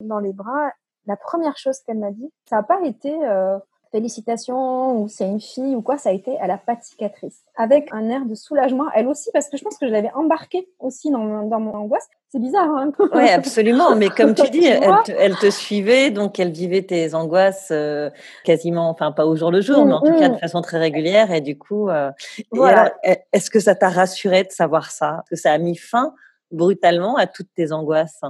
dans 0.00 0.18
les 0.18 0.32
bras, 0.32 0.72
la 1.06 1.16
première 1.16 1.56
chose 1.56 1.78
qu'elle 1.86 1.98
m'a 1.98 2.10
dit, 2.10 2.30
ça 2.48 2.56
n'a 2.56 2.62
pas 2.62 2.80
été 2.84 3.12
euh, 3.24 3.58
félicitations 3.90 5.00
ou 5.00 5.08
c'est 5.08 5.26
une 5.26 5.40
fille 5.40 5.74
ou 5.74 5.82
quoi, 5.82 5.98
ça 5.98 6.10
a 6.10 6.12
été 6.12 6.38
à 6.38 6.46
la 6.46 6.58
pas 6.58 6.76
cicatrice. 6.80 7.42
Avec 7.56 7.88
un 7.92 8.08
air 8.08 8.24
de 8.24 8.34
soulagement, 8.34 8.86
elle 8.94 9.08
aussi, 9.08 9.30
parce 9.32 9.48
que 9.48 9.56
je 9.56 9.64
pense 9.64 9.76
que 9.78 9.86
je 9.86 9.92
l'avais 9.92 10.12
embarquée 10.14 10.68
aussi 10.78 11.10
dans, 11.10 11.44
dans 11.44 11.60
mon 11.60 11.74
angoisse. 11.74 12.06
C'est 12.30 12.38
bizarre, 12.38 12.68
hein 12.76 12.92
Oui, 13.12 13.28
absolument. 13.28 13.96
Mais 13.96 14.08
comme 14.08 14.34
tu 14.34 14.48
dis, 14.50 14.64
elle 14.64 15.34
te, 15.36 15.50
suivait, 15.50 16.10
donc 16.10 16.38
elle 16.38 16.52
vivait 16.52 16.82
tes 16.82 17.14
angoisses 17.14 17.70
euh, 17.72 18.10
quasiment, 18.44 18.88
enfin 18.88 19.10
pas 19.10 19.26
au 19.26 19.34
jour 19.34 19.50
le 19.50 19.60
jour, 19.60 19.84
mais 19.84 19.94
en 19.94 20.00
tout 20.00 20.16
cas 20.16 20.28
de 20.28 20.34
mm, 20.34 20.36
mm. 20.36 20.40
façon 20.40 20.60
très 20.62 20.78
régulière. 20.78 21.32
Et 21.32 21.40
du 21.40 21.58
coup, 21.58 21.88
euh, 21.88 22.12
voilà. 22.52 22.92
est-ce 23.32 23.50
que 23.50 23.58
ça 23.58 23.74
t'a 23.74 23.88
rassuré 23.88 24.44
de 24.44 24.52
savoir 24.52 24.90
ça? 24.90 25.22
Est-ce 25.24 25.30
que 25.30 25.36
ça 25.36 25.52
a 25.52 25.58
mis 25.58 25.76
fin 25.76 26.14
brutalement 26.52 27.16
à 27.16 27.26
toutes 27.26 27.52
tes 27.54 27.72
angoisses 27.72 28.20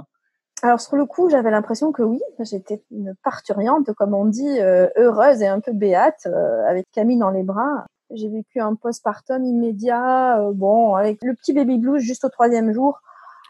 alors 0.63 0.79
sur 0.79 0.95
le 0.95 1.05
coup, 1.05 1.29
j'avais 1.29 1.49
l'impression 1.49 1.91
que 1.91 2.03
oui, 2.03 2.21
j'étais 2.39 2.83
une 2.91 3.15
parturiante, 3.23 3.91
comme 3.93 4.13
on 4.13 4.25
dit, 4.25 4.59
euh, 4.59 4.87
heureuse 4.95 5.41
et 5.41 5.47
un 5.47 5.59
peu 5.59 5.71
béate, 5.71 6.27
euh, 6.27 6.65
avec 6.67 6.89
Camille 6.91 7.17
dans 7.17 7.31
les 7.31 7.43
bras. 7.43 7.87
J'ai 8.11 8.29
vécu 8.29 8.59
un 8.59 8.75
postpartum 8.75 9.43
immédiat, 9.43 10.39
euh, 10.39 10.51
bon, 10.53 10.95
avec 10.95 11.23
le 11.23 11.33
petit 11.33 11.53
baby 11.53 11.79
blues 11.79 12.01
juste 12.01 12.25
au 12.25 12.29
troisième 12.29 12.73
jour. 12.73 12.99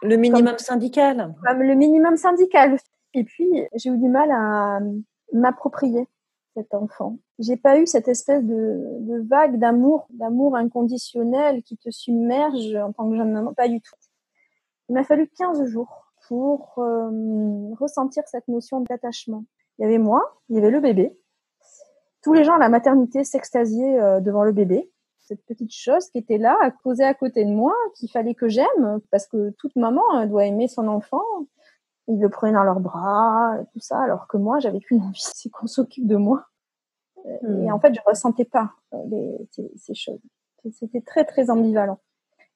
Le 0.02 0.16
minimum 0.16 0.56
syndical. 0.58 1.34
Comme 1.44 1.62
le 1.62 1.74
minimum 1.74 2.16
syndical. 2.16 2.78
Et 3.14 3.24
puis, 3.24 3.68
j'ai 3.74 3.90
eu 3.90 3.98
du 3.98 4.08
mal 4.08 4.30
à 4.30 4.80
m'approprier 5.32 6.08
cet 6.54 6.72
enfant. 6.72 7.18
J'ai 7.38 7.56
pas 7.56 7.78
eu 7.78 7.86
cette 7.86 8.08
espèce 8.08 8.42
de, 8.42 8.80
de 9.00 9.26
vague 9.28 9.58
d'amour, 9.58 10.06
d'amour 10.10 10.56
inconditionnel 10.56 11.62
qui 11.62 11.76
te 11.76 11.90
submerge 11.90 12.74
en 12.74 12.92
tant 12.92 13.08
que 13.10 13.16
jeune 13.16 13.32
maman, 13.32 13.52
pas 13.52 13.68
du 13.68 13.80
tout. 13.80 13.94
Il 14.88 14.94
m'a 14.94 15.04
fallu 15.04 15.28
15 15.36 15.64
jours 15.66 16.01
pour 16.28 16.74
euh, 16.78 17.74
ressentir 17.78 18.22
cette 18.26 18.48
notion 18.48 18.80
d'attachement. 18.80 19.44
Il 19.78 19.82
y 19.82 19.84
avait 19.84 19.98
moi, 19.98 20.40
il 20.48 20.56
y 20.56 20.58
avait 20.58 20.70
le 20.70 20.80
bébé. 20.80 21.18
Tous 22.22 22.32
les 22.32 22.44
gens 22.44 22.54
à 22.54 22.58
la 22.58 22.68
maternité 22.68 23.24
s'extasiaient 23.24 24.00
euh, 24.00 24.20
devant 24.20 24.44
le 24.44 24.52
bébé. 24.52 24.90
Cette 25.20 25.44
petite 25.44 25.72
chose 25.72 26.08
qui 26.10 26.18
était 26.18 26.38
là, 26.38 26.56
à 26.60 26.70
causer 26.70 27.04
à 27.04 27.14
côté 27.14 27.44
de 27.44 27.50
moi, 27.50 27.74
qu'il 27.96 28.10
fallait 28.10 28.34
que 28.34 28.48
j'aime, 28.48 29.00
parce 29.10 29.26
que 29.26 29.50
toute 29.58 29.74
maman 29.76 30.26
doit 30.26 30.44
aimer 30.44 30.68
son 30.68 30.88
enfant. 30.88 31.22
Ils 32.08 32.20
le 32.20 32.28
prenaient 32.28 32.52
dans 32.52 32.64
leurs 32.64 32.80
bras, 32.80 33.56
tout 33.72 33.80
ça, 33.80 34.00
alors 34.00 34.26
que 34.26 34.36
moi, 34.36 34.58
j'avais 34.58 34.80
qu'une 34.80 35.00
envie, 35.00 35.20
c'est 35.34 35.48
qu'on 35.48 35.66
s'occupe 35.66 36.06
de 36.06 36.16
moi. 36.16 36.44
Et 37.24 37.46
hmm. 37.46 37.72
en 37.72 37.78
fait, 37.78 37.94
je 37.94 38.00
ressentais 38.04 38.44
pas 38.44 38.72
euh, 38.94 39.38
ces, 39.76 39.94
choses. 39.94 40.20
C'était 40.72 41.00
très, 41.00 41.24
très 41.24 41.50
ambivalent 41.50 42.00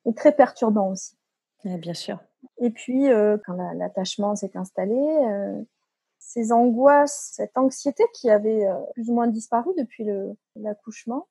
et 0.05 0.15
très 0.15 0.33
perturbant 0.33 0.91
aussi. 0.91 1.17
Bien 1.65 1.95
sûr. 1.95 2.19
Et 2.59 2.71
puis, 2.71 3.11
euh, 3.11 3.37
quand 3.45 3.57
l'attachement 3.75 4.35
s'est 4.37 4.57
installé, 4.57 4.97
euh, 4.97 5.61
ces 6.19 6.53
angoisses, 6.53 7.33
cette 7.35 7.57
anxiété 7.57 8.05
qui 8.15 8.31
avait 8.31 8.67
euh, 8.67 8.75
plus 8.95 9.11
ou 9.11 9.15
moins 9.15 9.29
disparu 9.29 9.71
depuis 9.77 10.07
l'accouchement, 10.57 11.29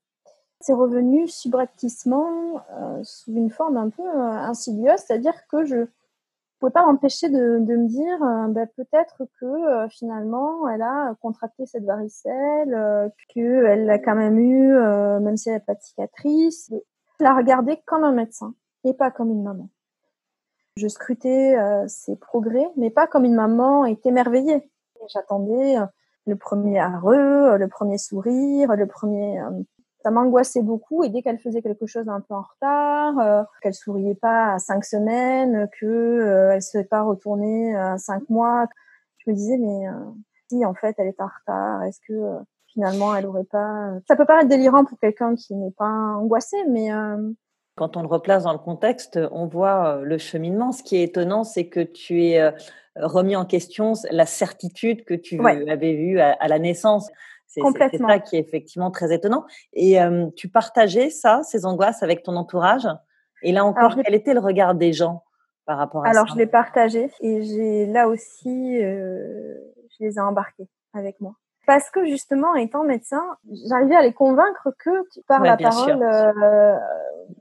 c'est 0.61 0.73
revenu 0.73 1.27
subrepticement 1.27 2.61
sous 3.03 3.33
une 3.33 3.49
forme 3.51 3.77
un 3.77 3.89
peu 3.89 4.07
insidieuse, 4.07 4.99
c'est-à-dire 5.05 5.35
que 5.47 5.65
je 5.65 5.75
ne 5.75 5.85
pouvais 6.59 6.71
pas 6.71 6.85
m'empêcher 6.85 7.29
de, 7.29 7.59
de, 7.59 7.75
me 7.75 7.87
dire 7.87 8.17
ben, 8.49 8.65
peut-être 8.77 9.25
que 9.39 9.87
finalement 9.89 10.67
elle 10.69 10.81
a 10.81 11.13
contracté 11.21 11.65
cette 11.65 11.83
varicelle, 11.83 13.11
qu'elle 13.27 13.85
l'a 13.85 13.99
quand 13.99 14.15
même 14.15 14.39
eu, 14.39 14.73
même 15.19 15.35
si 15.35 15.49
elle 15.49 15.55
n'a 15.55 15.59
pas 15.59 15.75
de 15.75 15.81
cicatrice. 15.81 16.73
La 17.19 17.35
regarder 17.35 17.77
comme 17.85 18.05
un 18.05 18.13
médecin 18.13 18.55
et 18.85 18.93
pas 18.93 19.11
comme 19.11 19.31
une 19.31 19.43
maman. 19.43 19.69
Je 20.77 20.89
scrutais 20.89 21.57
euh, 21.57 21.87
ses 21.87 22.17
progrès, 22.17 22.67
mais 22.75 22.89
pas 22.89 23.07
comme 23.07 23.23
une 23.23 23.35
maman 23.35 23.85
est 23.85 24.05
émerveillée. 24.05 24.69
J'attendais 25.07 25.77
euh, 25.77 25.85
le 26.25 26.35
premier 26.35 26.79
arreux, 26.79 27.53
euh, 27.53 27.57
le 27.57 27.69
premier 27.69 27.97
sourire, 27.97 28.75
le 28.75 28.85
premier. 28.85 29.39
ça 30.03 30.11
m'angoissait 30.11 30.61
beaucoup 30.61 31.05
et 31.05 31.09
dès 31.09 31.21
qu'elle 31.21 31.39
faisait 31.39 31.61
quelque 31.61 31.85
chose 31.85 32.09
un 32.09 32.19
peu 32.19 32.33
en 32.33 32.41
retard, 32.41 33.47
qu'elle 33.61 33.73
souriait 33.73 34.15
pas 34.15 34.55
à 34.55 34.59
cinq 34.59 34.83
semaines, 34.83 35.69
que 35.79 36.51
elle 36.51 36.61
se 36.61 36.79
pas 36.79 37.03
retournée 37.03 37.73
à 37.73 37.97
cinq 37.97 38.29
mois, 38.29 38.65
je 39.19 39.31
me 39.31 39.35
disais 39.35 39.57
mais 39.57 39.85
si 40.49 40.65
en 40.65 40.73
fait 40.73 40.93
elle 40.97 41.07
est 41.07 41.21
en 41.21 41.29
retard, 41.39 41.83
est-ce 41.83 42.01
que 42.05 42.43
finalement 42.67 43.15
elle 43.15 43.27
aurait 43.27 43.45
pas 43.45 43.93
Ça 44.09 44.17
peut 44.17 44.25
paraître 44.25 44.49
délirant 44.49 44.83
pour 44.83 44.99
quelqu'un 44.99 45.35
qui 45.35 45.55
n'est 45.55 45.71
pas 45.71 45.87
angoissé, 45.87 46.57
mais 46.69 46.91
quand 47.75 47.97
on 47.97 48.01
le 48.01 48.07
replace 48.07 48.43
dans 48.43 48.53
le 48.53 48.59
contexte, 48.59 49.19
on 49.31 49.47
voit 49.47 49.99
le 50.01 50.17
cheminement. 50.17 50.71
Ce 50.71 50.83
qui 50.83 50.97
est 50.97 51.03
étonnant, 51.03 51.43
c'est 51.43 51.67
que 51.67 51.81
tu 51.81 52.23
es 52.23 52.53
remis 52.95 53.35
en 53.35 53.45
question 53.45 53.93
la 54.11 54.25
certitude 54.25 55.03
que 55.03 55.13
tu 55.13 55.39
avais 55.45 55.93
vue 55.93 56.19
à, 56.19 56.47
la 56.47 56.59
naissance. 56.59 57.09
C'est 57.47 57.61
ça 57.97 58.19
qui 58.19 58.37
est 58.37 58.39
effectivement 58.39 58.91
très 58.91 59.13
étonnant. 59.13 59.45
Et 59.73 59.97
tu 60.35 60.47
partageais 60.47 61.09
ça, 61.09 61.41
ces 61.43 61.65
angoisses 61.65 62.01
avec 62.03 62.23
ton 62.23 62.35
entourage? 62.35 62.87
Et 63.43 63.51
là 63.51 63.65
encore, 63.65 63.95
quel 64.01 64.15
était 64.15 64.33
le 64.33 64.39
regard 64.39 64.75
des 64.75 64.93
gens 64.93 65.23
par 65.65 65.77
rapport 65.77 66.05
à 66.05 66.13
ça? 66.13 66.19
Alors, 66.19 66.33
je 66.33 66.37
l'ai 66.37 66.47
partagé 66.47 67.11
et 67.19 67.43
j'ai 67.43 67.85
là 67.85 68.07
aussi, 68.07 68.79
je 68.79 69.97
les 69.99 70.15
ai 70.15 70.19
embarqués 70.19 70.67
avec 70.93 71.19
moi 71.19 71.35
parce 71.65 71.89
que 71.89 72.05
justement, 72.05 72.55
étant 72.55 72.83
médecin, 72.83 73.23
j'arrivais 73.67 73.95
à 73.95 74.01
les 74.01 74.13
convaincre 74.13 74.69
que 74.79 74.89
par 75.27 75.41
la 75.41 75.57
parole 75.57 76.03
euh, 76.03 76.75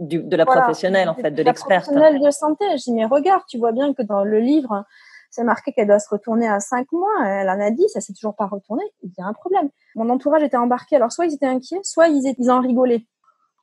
de 0.01 0.37
la 0.37 0.47
professionnelle, 0.47 1.09
en 1.09 1.15
fait, 1.15 1.31
de, 1.31 1.43
l'experte. 1.43 1.85
professionnelle 1.85 2.21
de 2.21 2.31
santé. 2.31 2.65
Je 2.73 2.85
dis, 2.85 2.93
mais 2.93 3.05
regarde, 3.05 3.43
tu 3.49 3.59
vois 3.59 3.73
bien 3.73 3.93
que 3.95 4.03
dans 4.03 4.25
le 4.25 4.39
livre, 4.39 4.85
c'est 5.31 5.45
marqué 5.45 5.73
qu'elle 5.73 5.89
doit 5.89 5.99
se 5.99 6.09
retourner 6.09 6.49
à 6.49 6.61
cinq 6.61 6.91
mois. 6.93 7.27
Elle 7.27 7.51
en 7.51 7.61
a 7.61 7.71
dit, 7.71 7.89
ça 7.89 8.01
s'est 8.01 8.13
toujours 8.13 8.37
pas 8.37 8.47
retourné. 8.47 8.85
Il 9.03 9.11
y 9.17 9.23
a 9.23 9.27
un 9.27 9.33
problème. 9.33 9.69
Mon 9.95 10.09
entourage 10.11 10.43
était 10.43 10.57
embarqué. 10.57 10.97
Alors, 10.97 11.13
soit 11.13 11.27
ils 11.27 11.35
étaient 11.35 11.47
inquiets, 11.47 11.81
soit 11.83 12.09
ils, 12.09 12.35
ils 12.39 12.51
en 12.51 12.61
rigolaient. 12.61 13.05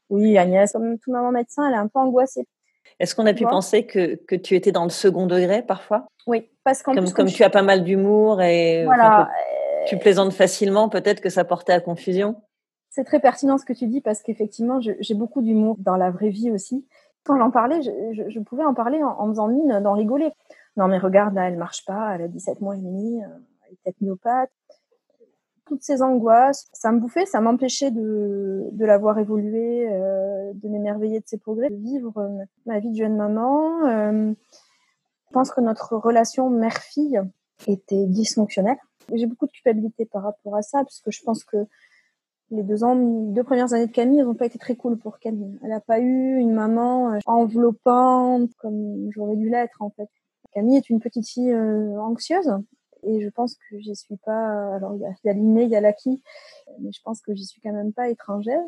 Oui, 0.10 0.38
Agnès, 0.38 0.72
comme 0.72 1.00
tout 1.00 1.12
maman 1.12 1.32
médecin, 1.32 1.68
elle 1.68 1.74
est 1.74 1.78
un 1.78 1.88
peu 1.88 2.00
angoissée. 2.00 2.46
Est-ce 3.00 3.16
qu'on 3.16 3.26
a 3.26 3.34
pu 3.34 3.46
penser 3.46 3.86
que, 3.86 4.16
que, 4.28 4.36
tu 4.36 4.56
étais 4.56 4.72
dans 4.72 4.84
le 4.84 4.90
second 4.90 5.26
degré 5.26 5.64
parfois? 5.64 6.08
Oui, 6.28 6.50
parce 6.64 6.84
qu'en 6.84 6.94
comme, 6.94 7.12
comme, 7.12 7.28
tu 7.28 7.44
as 7.44 7.50
pas 7.50 7.64
mal 7.64 7.84
d'humour 7.84 8.42
et 8.42 8.84
voilà, 8.86 9.30
tu 9.88 9.98
plaisantes 9.98 10.34
facilement, 10.34 10.90
peut-être 10.90 11.22
que 11.22 11.30
ça 11.30 11.44
portait 11.44 11.74
à 11.74 11.80
confusion 11.80 12.36
C'est 12.90 13.04
très 13.04 13.20
pertinent 13.20 13.58
ce 13.58 13.66
que 13.66 13.74
tu 13.74 13.88
dis 13.88 14.02
parce 14.02 14.22
qu'effectivement, 14.22 14.80
j'ai 14.82 15.14
beaucoup 15.14 15.42
d'humour 15.42 15.78
dans 15.80 15.98
la 15.98 16.12
vraie 16.12 16.30
vie 16.30 16.52
aussi. 16.52 16.86
Quand 17.24 17.38
j'en 17.38 17.52
parlais, 17.52 17.82
je, 17.82 18.40
pouvais 18.40 18.64
en 18.64 18.74
parler 18.74 19.04
en, 19.04 19.28
faisant 19.28 19.48
mine 19.48 19.80
d'en 19.82 19.94
rigoler. 19.94 20.32
Non 20.78 20.88
mais 20.88 20.98
regarde, 20.98 21.36
là, 21.36 21.48
elle 21.48 21.58
marche 21.58 21.86
pas, 21.86 22.16
elle 22.16 22.24
a 22.24 22.28
17 22.28 22.62
mois 22.62 22.76
et 22.76 22.82
demi, 22.82 23.22
euh, 23.22 23.28
elle 23.86 23.92
est 23.92 23.94
peut-être. 23.94 24.52
Toutes 25.66 25.84
ces 25.84 26.02
angoisses, 26.02 26.68
ça 26.74 26.92
me 26.92 27.00
bouffait, 27.00 27.26
ça 27.26 27.40
m'empêchait 27.40 27.92
de, 27.92 28.68
de 28.72 28.86
la 28.86 28.98
voir 28.98 29.20
évoluer, 29.20 29.88
euh, 29.90 30.52
de 30.54 30.68
m'émerveiller 30.68 31.20
de 31.20 31.28
ses 31.28 31.38
progrès, 31.38 31.70
de 31.70 31.76
vivre 31.76 32.18
euh, 32.18 32.44
ma 32.66 32.80
vie 32.80 32.92
de 32.92 32.98
jeune 32.98 33.16
maman. 33.16 33.86
Je 33.86 35.34
pense 35.34 35.52
que 35.52 35.62
notre 35.62 35.96
relation 35.96 36.50
mère-fille 36.50 37.22
était 37.68 38.06
dysfonctionnelle. 38.08 38.78
J'ai 39.14 39.26
beaucoup 39.26 39.48
de 39.48 39.52
culpabilité 39.52 40.06
par 40.06 40.24
rapport 40.24 40.56
à 40.56 40.62
ça, 40.62 40.80
parce 40.80 41.02
que 41.02 41.12
je 41.12 41.22
pense 41.24 41.44
que 41.44 41.66
les 42.52 42.64
deux 42.64 42.84
ans, 42.84 42.96
deux 42.96 43.44
premières 43.44 43.74
années 43.74 43.88
de 43.88 43.92
Camille, 43.92 44.20
elles 44.20 44.26
n'ont 44.26 44.36
pas 44.36 44.46
été 44.46 44.60
très 44.60 44.76
cool 44.76 44.98
pour 44.98 45.20
Camille. 45.20 45.58
Elle 45.64 45.70
n'a 45.70 45.80
pas 45.80 46.00
eu 46.00 46.38
une 46.38 46.54
maman 46.54 47.14
euh, 47.14 47.20
enveloppante 47.26 48.50
comme 48.58 49.10
j'aurais 49.12 49.38
dû 49.38 49.50
l'être 49.50 49.82
en 49.82 49.90
fait. 49.90 50.10
Camille 50.54 50.78
est 50.78 50.90
une 50.90 51.00
petite 51.00 51.28
fille 51.28 51.54
euh, 51.54 51.98
anxieuse 52.02 52.52
et 53.04 53.22
je 53.22 53.30
pense 53.30 53.56
que 53.56 53.80
j'y 53.80 53.96
suis 53.96 54.18
pas. 54.18 54.76
Alors 54.76 54.96
il 54.96 55.02
y 55.02 55.30
a, 55.30 55.34
l'inné, 55.34 55.64
il 55.64 55.70
y 55.70 55.76
a 55.76 55.82
l'acquis, 55.82 56.22
mais 56.80 56.92
je 56.92 57.02
pense 57.04 57.22
que 57.22 57.34
j'y 57.34 57.46
suis 57.46 57.62
quand 57.62 57.72
même 57.72 57.94
pas 57.94 58.10
étrangère. 58.10 58.62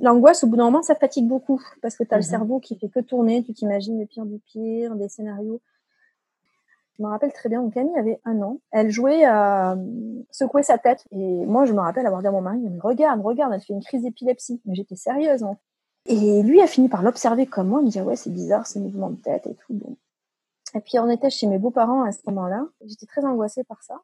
L'angoisse, 0.00 0.44
au 0.44 0.46
bout 0.46 0.56
d'un 0.56 0.64
moment, 0.64 0.82
ça 0.82 0.94
fatigue 0.94 1.26
beaucoup 1.26 1.60
parce 1.82 1.96
que 1.96 2.04
tu 2.04 2.14
as 2.14 2.18
le 2.18 2.22
mhm. 2.22 2.30
cerveau 2.30 2.60
qui 2.60 2.78
fait 2.78 2.88
que 2.88 3.00
tourner, 3.00 3.42
tu 3.42 3.52
t'imagines 3.52 3.98
le 3.98 4.06
pire 4.06 4.26
du 4.26 4.38
pire, 4.38 4.94
des 4.94 5.08
scénarios. 5.08 5.60
Je 7.00 7.04
me 7.06 7.08
rappelle 7.08 7.32
très 7.32 7.48
bien, 7.48 7.66
Camille 7.70 7.96
avait 7.96 8.20
un 8.26 8.42
an. 8.42 8.58
Elle 8.72 8.90
jouait 8.90 9.24
à 9.24 9.72
euh, 9.72 9.76
secouer 10.30 10.62
sa 10.62 10.76
tête. 10.76 11.06
Et 11.12 11.46
moi, 11.46 11.64
je 11.64 11.72
me 11.72 11.80
rappelle 11.80 12.04
avoir 12.04 12.20
dit 12.20 12.26
à 12.26 12.30
mon 12.30 12.42
mari, 12.42 12.60
regarde, 12.78 13.22
regarde, 13.22 13.54
elle 13.54 13.62
fait 13.62 13.72
une 13.72 13.82
crise 13.82 14.02
d'épilepsie. 14.02 14.60
Mais 14.66 14.74
j'étais 14.74 14.96
sérieuse. 14.96 15.42
Hein. 15.42 15.56
Et 16.04 16.42
lui 16.42 16.60
a 16.60 16.66
fini 16.66 16.90
par 16.90 17.02
l'observer 17.02 17.46
comme 17.46 17.68
moi. 17.68 17.80
Il 17.80 17.86
me 17.86 17.90
dit, 17.90 18.02
ouais, 18.02 18.16
c'est 18.16 18.28
bizarre, 18.28 18.66
ces 18.66 18.80
mouvements 18.80 19.08
de 19.08 19.16
tête 19.16 19.46
et 19.46 19.54
tout. 19.54 19.80
Et 20.74 20.80
puis, 20.80 20.98
on 20.98 21.08
était 21.08 21.30
chez 21.30 21.46
mes 21.46 21.58
beaux-parents 21.58 22.02
à 22.02 22.12
ce 22.12 22.20
moment-là. 22.26 22.66
J'étais 22.84 23.06
très 23.06 23.24
angoissée 23.24 23.64
par 23.64 23.82
ça. 23.82 23.94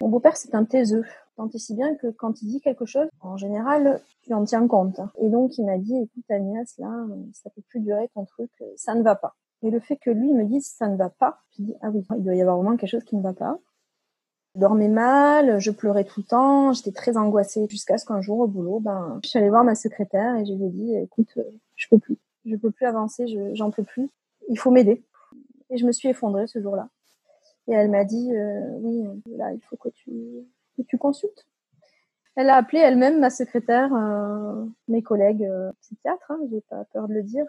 Mon 0.00 0.08
beau-père, 0.08 0.36
c'est 0.36 0.54
un 0.54 0.64
taiseux. 0.64 1.04
Tant 1.34 1.48
et 1.52 1.58
si 1.58 1.74
bien 1.74 1.96
que 1.96 2.12
quand 2.12 2.42
il 2.42 2.46
dit 2.46 2.60
quelque 2.60 2.86
chose, 2.86 3.08
en 3.22 3.38
général, 3.38 4.00
tu 4.22 4.34
en 4.34 4.44
tiens 4.44 4.68
compte. 4.68 5.00
Et 5.18 5.30
donc, 5.30 5.58
il 5.58 5.66
m'a 5.66 5.78
dit, 5.78 5.96
écoute, 5.96 6.30
Agnès, 6.30 6.78
là, 6.78 7.06
ça 7.32 7.50
peut 7.50 7.62
plus 7.68 7.80
durer 7.80 8.08
ton 8.14 8.24
truc, 8.24 8.52
ça 8.76 8.94
ne 8.94 9.02
va 9.02 9.16
pas. 9.16 9.34
Et 9.62 9.70
le 9.70 9.80
fait 9.80 9.96
que 9.96 10.10
lui 10.10 10.32
me 10.32 10.44
dise 10.44 10.66
ça 10.66 10.88
ne 10.88 10.96
va 10.96 11.10
pas, 11.10 11.42
je 11.56 11.62
dis 11.62 11.74
ah 11.82 11.90
oui, 11.90 12.04
il 12.16 12.24
doit 12.24 12.34
y 12.34 12.40
avoir 12.40 12.56
vraiment 12.56 12.76
quelque 12.76 12.90
chose 12.90 13.04
qui 13.04 13.16
ne 13.16 13.22
va 13.22 13.32
pas. 13.32 13.58
Je 14.54 14.60
dormais 14.60 14.88
mal, 14.88 15.60
je 15.60 15.70
pleurais 15.70 16.04
tout 16.04 16.20
le 16.20 16.26
temps, 16.26 16.72
j'étais 16.72 16.92
très 16.92 17.16
angoissée 17.16 17.66
jusqu'à 17.70 17.98
ce 17.98 18.04
qu'un 18.04 18.20
jour 18.20 18.40
au 18.40 18.46
boulot, 18.46 18.80
ben, 18.80 19.20
je 19.22 19.28
suis 19.28 19.38
allée 19.38 19.50
voir 19.50 19.64
ma 19.64 19.74
secrétaire 19.74 20.36
et 20.36 20.44
je 20.44 20.52
lui 20.52 20.64
ai 20.64 20.70
dit 20.70 20.96
écoute, 20.96 21.38
je 21.76 21.88
peux 21.88 21.98
plus, 21.98 22.18
je 22.44 22.56
peux 22.56 22.70
plus 22.70 22.86
avancer, 22.86 23.26
j'en 23.54 23.70
peux 23.70 23.84
plus, 23.84 24.08
il 24.48 24.58
faut 24.58 24.70
m'aider. 24.70 25.04
Et 25.70 25.76
je 25.76 25.86
me 25.86 25.92
suis 25.92 26.08
effondrée 26.08 26.48
ce 26.48 26.60
jour-là. 26.60 26.88
Et 27.68 27.72
elle 27.72 27.90
m'a 27.90 28.04
dit 28.04 28.34
euh, 28.34 28.78
oui, 28.80 29.04
là 29.26 29.52
il 29.52 29.60
faut 29.60 29.76
que 29.76 29.90
tu, 29.90 30.10
que 30.76 30.82
tu 30.82 30.98
consultes. 30.98 31.46
Elle 32.36 32.48
a 32.48 32.56
appelé 32.56 32.78
elle-même 32.78 33.20
ma 33.20 33.30
secrétaire, 33.30 33.92
euh, 33.94 34.64
mes 34.88 35.02
collègues 35.02 35.44
euh, 35.44 35.72
psychiatres, 35.80 36.30
hein, 36.30 36.38
j'ai 36.50 36.60
pas 36.62 36.84
peur 36.92 37.08
de 37.08 37.14
le 37.14 37.22
dire, 37.22 37.44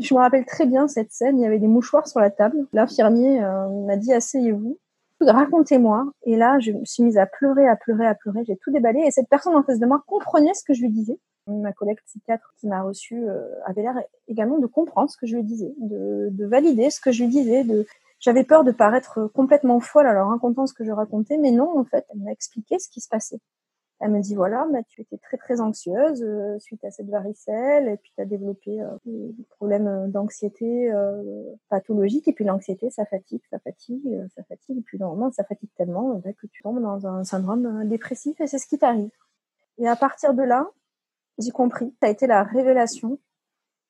je 0.00 0.14
me 0.14 0.20
rappelle 0.20 0.44
très 0.44 0.66
bien 0.66 0.88
cette 0.88 1.12
scène. 1.12 1.38
Il 1.38 1.42
y 1.42 1.46
avait 1.46 1.58
des 1.58 1.66
mouchoirs 1.66 2.06
sur 2.06 2.20
la 2.20 2.30
table. 2.30 2.66
L'infirmier 2.72 3.42
euh, 3.42 3.68
m'a 3.86 3.96
dit 3.96 4.12
asseyez-vous, 4.12 4.78
racontez-moi. 5.20 6.10
Et 6.24 6.36
là, 6.36 6.58
je 6.60 6.72
me 6.72 6.84
suis 6.84 7.02
mise 7.02 7.18
à 7.18 7.26
pleurer, 7.26 7.66
à 7.68 7.76
pleurer, 7.76 8.06
à 8.06 8.14
pleurer. 8.14 8.44
J'ai 8.46 8.56
tout 8.56 8.70
déballé. 8.70 9.00
Et 9.00 9.10
cette 9.10 9.28
personne 9.28 9.54
en 9.54 9.62
face 9.62 9.78
de 9.78 9.86
moi 9.86 10.02
comprenait 10.06 10.54
ce 10.54 10.64
que 10.64 10.74
je 10.74 10.82
lui 10.82 10.90
disais. 10.90 11.18
Ma 11.46 11.72
collègue 11.72 11.98
psychiatre 12.04 12.52
qui 12.58 12.66
m'a 12.68 12.82
reçue 12.82 13.26
euh, 13.26 13.40
avait 13.64 13.82
l'air 13.82 13.94
également 14.28 14.58
de 14.58 14.66
comprendre 14.66 15.10
ce 15.10 15.16
que 15.16 15.26
je 15.26 15.34
lui 15.34 15.44
disais, 15.44 15.72
de, 15.78 16.28
de 16.30 16.46
valider 16.46 16.90
ce 16.90 17.00
que 17.00 17.10
je 17.10 17.22
lui 17.22 17.30
disais. 17.30 17.64
J'avais 18.20 18.44
peur 18.44 18.64
de 18.64 18.72
paraître 18.72 19.30
complètement 19.32 19.80
folle 19.80 20.06
alors 20.06 20.28
racontant 20.28 20.66
ce 20.66 20.74
que 20.74 20.84
je 20.84 20.90
racontais, 20.90 21.38
mais 21.38 21.50
non, 21.50 21.78
en 21.78 21.84
fait, 21.84 22.04
elle 22.10 22.20
m'a 22.20 22.32
expliqué 22.32 22.78
ce 22.78 22.90
qui 22.90 23.00
se 23.00 23.08
passait. 23.08 23.40
Elle 24.00 24.12
me 24.12 24.20
dit 24.20 24.36
voilà, 24.36 24.66
bah, 24.72 24.82
tu 24.86 25.00
étais 25.00 25.18
très 25.18 25.36
très 25.36 25.60
anxieuse 25.60 26.22
euh, 26.22 26.56
suite 26.60 26.84
à 26.84 26.90
cette 26.90 27.08
varicelle 27.08 27.88
et 27.88 27.96
puis 27.96 28.12
tu 28.14 28.20
as 28.20 28.26
développé 28.26 28.80
euh, 28.80 28.86
des 29.06 29.44
problèmes 29.50 29.88
euh, 29.88 30.06
d'anxiété 30.06 30.92
pathologique 31.68 32.28
et 32.28 32.32
puis 32.32 32.44
l'anxiété 32.44 32.90
ça 32.90 33.04
fatigue, 33.06 33.42
ça 33.50 33.58
fatigue, 33.58 34.24
ça 34.34 34.42
fatigue 34.44 34.78
et 34.78 34.82
puis 34.82 34.98
normalement 34.98 35.32
ça 35.32 35.44
fatigue 35.44 35.70
tellement 35.76 36.14
bah, 36.14 36.32
que 36.32 36.46
tu 36.46 36.62
tombes 36.62 36.80
dans 36.80 37.06
un 37.06 37.24
syndrome 37.24 37.88
dépressif 37.88 38.40
et 38.40 38.46
c'est 38.46 38.58
ce 38.58 38.66
qui 38.66 38.78
t'arrive. 38.78 39.10
Et 39.78 39.88
à 39.88 39.96
partir 39.96 40.34
de 40.34 40.42
là, 40.42 40.68
j'ai 41.38 41.50
compris, 41.50 41.94
ça 42.00 42.08
a 42.08 42.10
été 42.10 42.26
la 42.26 42.42
révélation. 42.42 43.18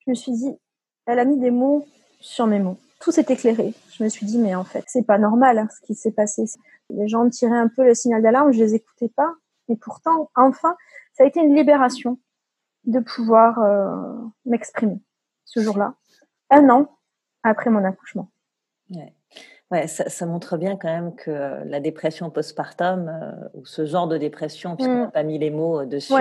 Je 0.04 0.10
me 0.10 0.14
suis 0.14 0.32
dit, 0.32 0.56
elle 1.06 1.18
a 1.18 1.24
mis 1.24 1.38
des 1.38 1.50
mots 1.50 1.86
sur 2.20 2.46
mes 2.46 2.58
mots. 2.58 2.76
Tout 3.00 3.10
s'est 3.10 3.26
éclairé. 3.28 3.74
Je 3.90 4.04
me 4.04 4.08
suis 4.08 4.26
dit, 4.26 4.38
mais 4.38 4.54
en 4.54 4.64
fait, 4.64 4.84
c'est 4.86 5.06
pas 5.06 5.18
normal 5.18 5.58
hein, 5.58 5.68
ce 5.74 5.86
qui 5.86 5.94
s'est 5.94 6.12
passé. 6.12 6.44
Les 6.90 7.08
gens 7.08 7.28
tiraient 7.28 7.56
un 7.56 7.68
peu 7.68 7.84
le 7.84 7.94
signal 7.94 8.22
d'alarme, 8.22 8.52
je 8.52 8.58
les 8.58 8.74
écoutais 8.74 9.08
pas. 9.08 9.34
Et 9.68 9.76
pourtant, 9.76 10.30
enfin, 10.34 10.76
ça 11.12 11.24
a 11.24 11.26
été 11.26 11.40
une 11.40 11.54
libération 11.54 12.18
de 12.84 13.00
pouvoir 13.00 13.58
euh, 13.58 14.14
m'exprimer 14.44 15.00
ce 15.44 15.60
jour-là, 15.60 15.94
un 16.50 16.68
an 16.70 16.98
après 17.42 17.70
mon 17.70 17.84
accouchement. 17.84 18.30
Ouais. 18.90 19.14
Ouais, 19.70 19.86
ça, 19.86 20.08
ça, 20.08 20.24
montre 20.24 20.56
bien 20.56 20.76
quand 20.76 20.88
même 20.88 21.14
que 21.14 21.30
la 21.66 21.80
dépression 21.80 22.30
postpartum 22.30 23.08
euh, 23.08 23.48
ou 23.52 23.66
ce 23.66 23.84
genre 23.84 24.08
de 24.08 24.16
dépression, 24.16 24.76
puisqu'on 24.76 24.94
n'a 24.94 25.06
mm. 25.08 25.12
pas 25.12 25.22
mis 25.24 25.38
les 25.38 25.50
mots 25.50 25.80
euh, 25.80 25.86
dessus, 25.86 26.14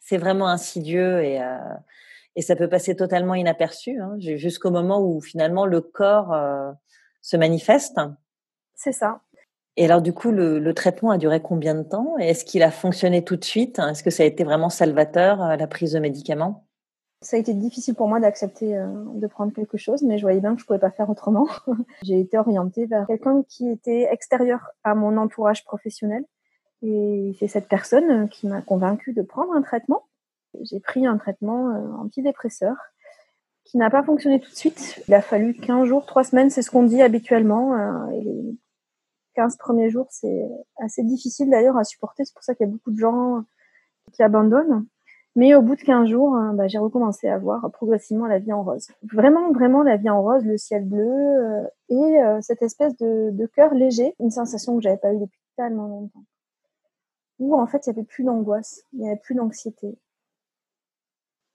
c'est 0.00 0.18
vraiment 0.18 0.48
insidieux 0.48 1.22
et, 1.22 1.40
euh, 1.40 1.56
et 2.34 2.42
ça 2.42 2.56
peut 2.56 2.68
passer 2.68 2.96
totalement 2.96 3.36
inaperçu 3.36 4.00
hein, 4.00 4.16
jusqu'au 4.18 4.72
moment 4.72 5.00
où 5.00 5.20
finalement 5.20 5.66
le 5.66 5.80
corps 5.80 6.34
se 7.22 7.36
manifeste. 7.36 8.00
C'est 8.74 8.92
ça. 8.92 9.20
Et 9.80 9.86
alors, 9.86 10.02
du 10.02 10.12
coup, 10.12 10.30
le, 10.30 10.74
traitement 10.74 11.10
a 11.10 11.16
duré 11.16 11.40
combien 11.40 11.74
de 11.74 11.82
temps? 11.82 12.18
Est-ce 12.18 12.44
qu'il 12.44 12.62
a 12.62 12.70
fonctionné 12.70 13.24
tout 13.24 13.36
de 13.36 13.44
suite? 13.44 13.78
Est-ce 13.78 14.02
que 14.02 14.10
ça 14.10 14.24
a 14.24 14.26
été 14.26 14.44
vraiment 14.44 14.68
salvateur, 14.68 15.42
euh, 15.42 15.56
la 15.56 15.66
prise 15.66 15.92
de 15.92 15.98
médicaments? 15.98 16.66
Ça 17.22 17.38
a 17.38 17.40
été 17.40 17.54
difficile 17.54 17.94
pour 17.94 18.06
moi 18.06 18.20
d'accepter 18.20 18.76
euh, 18.76 18.86
de 19.14 19.26
prendre 19.26 19.54
quelque 19.54 19.78
chose, 19.78 20.02
mais 20.02 20.18
je 20.18 20.22
voyais 20.22 20.40
bien 20.40 20.54
que 20.54 20.60
je 20.60 20.66
pouvais 20.66 20.78
pas 20.78 20.90
faire 20.90 21.08
autrement. 21.08 21.48
J'ai 22.02 22.20
été 22.20 22.36
orientée 22.36 22.84
vers 22.84 23.06
quelqu'un 23.06 23.42
qui 23.48 23.70
était 23.70 24.06
extérieur 24.12 24.68
à 24.84 24.94
mon 24.94 25.16
entourage 25.16 25.64
professionnel. 25.64 26.26
Et 26.82 27.34
c'est 27.38 27.48
cette 27.48 27.68
personne 27.68 28.28
qui 28.28 28.48
m'a 28.48 28.60
convaincue 28.60 29.14
de 29.14 29.22
prendre 29.22 29.54
un 29.54 29.62
traitement. 29.62 30.02
J'ai 30.60 30.80
pris 30.80 31.06
un 31.06 31.16
traitement 31.16 31.70
euh, 31.70 32.04
antidépresseur 32.04 32.76
qui 33.64 33.78
n'a 33.78 33.88
pas 33.88 34.02
fonctionné 34.02 34.40
tout 34.40 34.50
de 34.50 34.56
suite. 34.56 35.02
Il 35.08 35.14
a 35.14 35.22
fallu 35.22 35.54
15 35.54 35.88
jours, 35.88 36.04
3 36.04 36.24
semaines, 36.24 36.50
c'est 36.50 36.60
ce 36.60 36.70
qu'on 36.70 36.82
dit 36.82 37.00
habituellement. 37.00 38.10
Et 38.10 38.58
15 39.40 39.56
premiers 39.56 39.88
jours, 39.88 40.06
c'est 40.10 40.50
assez 40.76 41.02
difficile 41.02 41.48
d'ailleurs 41.48 41.78
à 41.78 41.84
supporter. 41.84 42.26
C'est 42.26 42.34
pour 42.34 42.42
ça 42.42 42.54
qu'il 42.54 42.66
y 42.66 42.68
a 42.68 42.72
beaucoup 42.72 42.90
de 42.90 42.98
gens 42.98 43.42
qui 44.12 44.22
abandonnent. 44.22 44.86
Mais 45.34 45.54
au 45.54 45.62
bout 45.62 45.76
de 45.76 45.80
15 45.80 46.10
jours, 46.10 46.34
hein, 46.34 46.52
bah, 46.52 46.68
j'ai 46.68 46.76
recommencé 46.76 47.26
à 47.26 47.38
voir 47.38 47.70
progressivement 47.72 48.26
la 48.26 48.38
vie 48.38 48.52
en 48.52 48.62
rose. 48.62 48.88
Vraiment, 49.02 49.50
vraiment 49.52 49.82
la 49.82 49.96
vie 49.96 50.10
en 50.10 50.20
rose, 50.22 50.44
le 50.44 50.58
ciel 50.58 50.86
bleu 50.86 51.08
euh, 51.08 51.62
et 51.88 52.22
euh, 52.22 52.38
cette 52.42 52.60
espèce 52.60 52.94
de, 52.98 53.46
cœur 53.54 53.72
léger, 53.72 54.14
une 54.20 54.30
sensation 54.30 54.76
que 54.76 54.82
j'avais 54.82 54.98
pas 54.98 55.14
eue 55.14 55.20
depuis 55.20 55.40
tellement 55.56 55.86
longtemps. 55.86 56.24
Où 57.38 57.58
en 57.58 57.66
fait, 57.66 57.86
il 57.86 57.90
y 57.90 57.92
avait 57.92 58.04
plus 58.04 58.24
d'angoisse, 58.24 58.82
il 58.92 59.00
y 59.00 59.06
avait 59.06 59.20
plus 59.20 59.34
d'anxiété. 59.34 59.98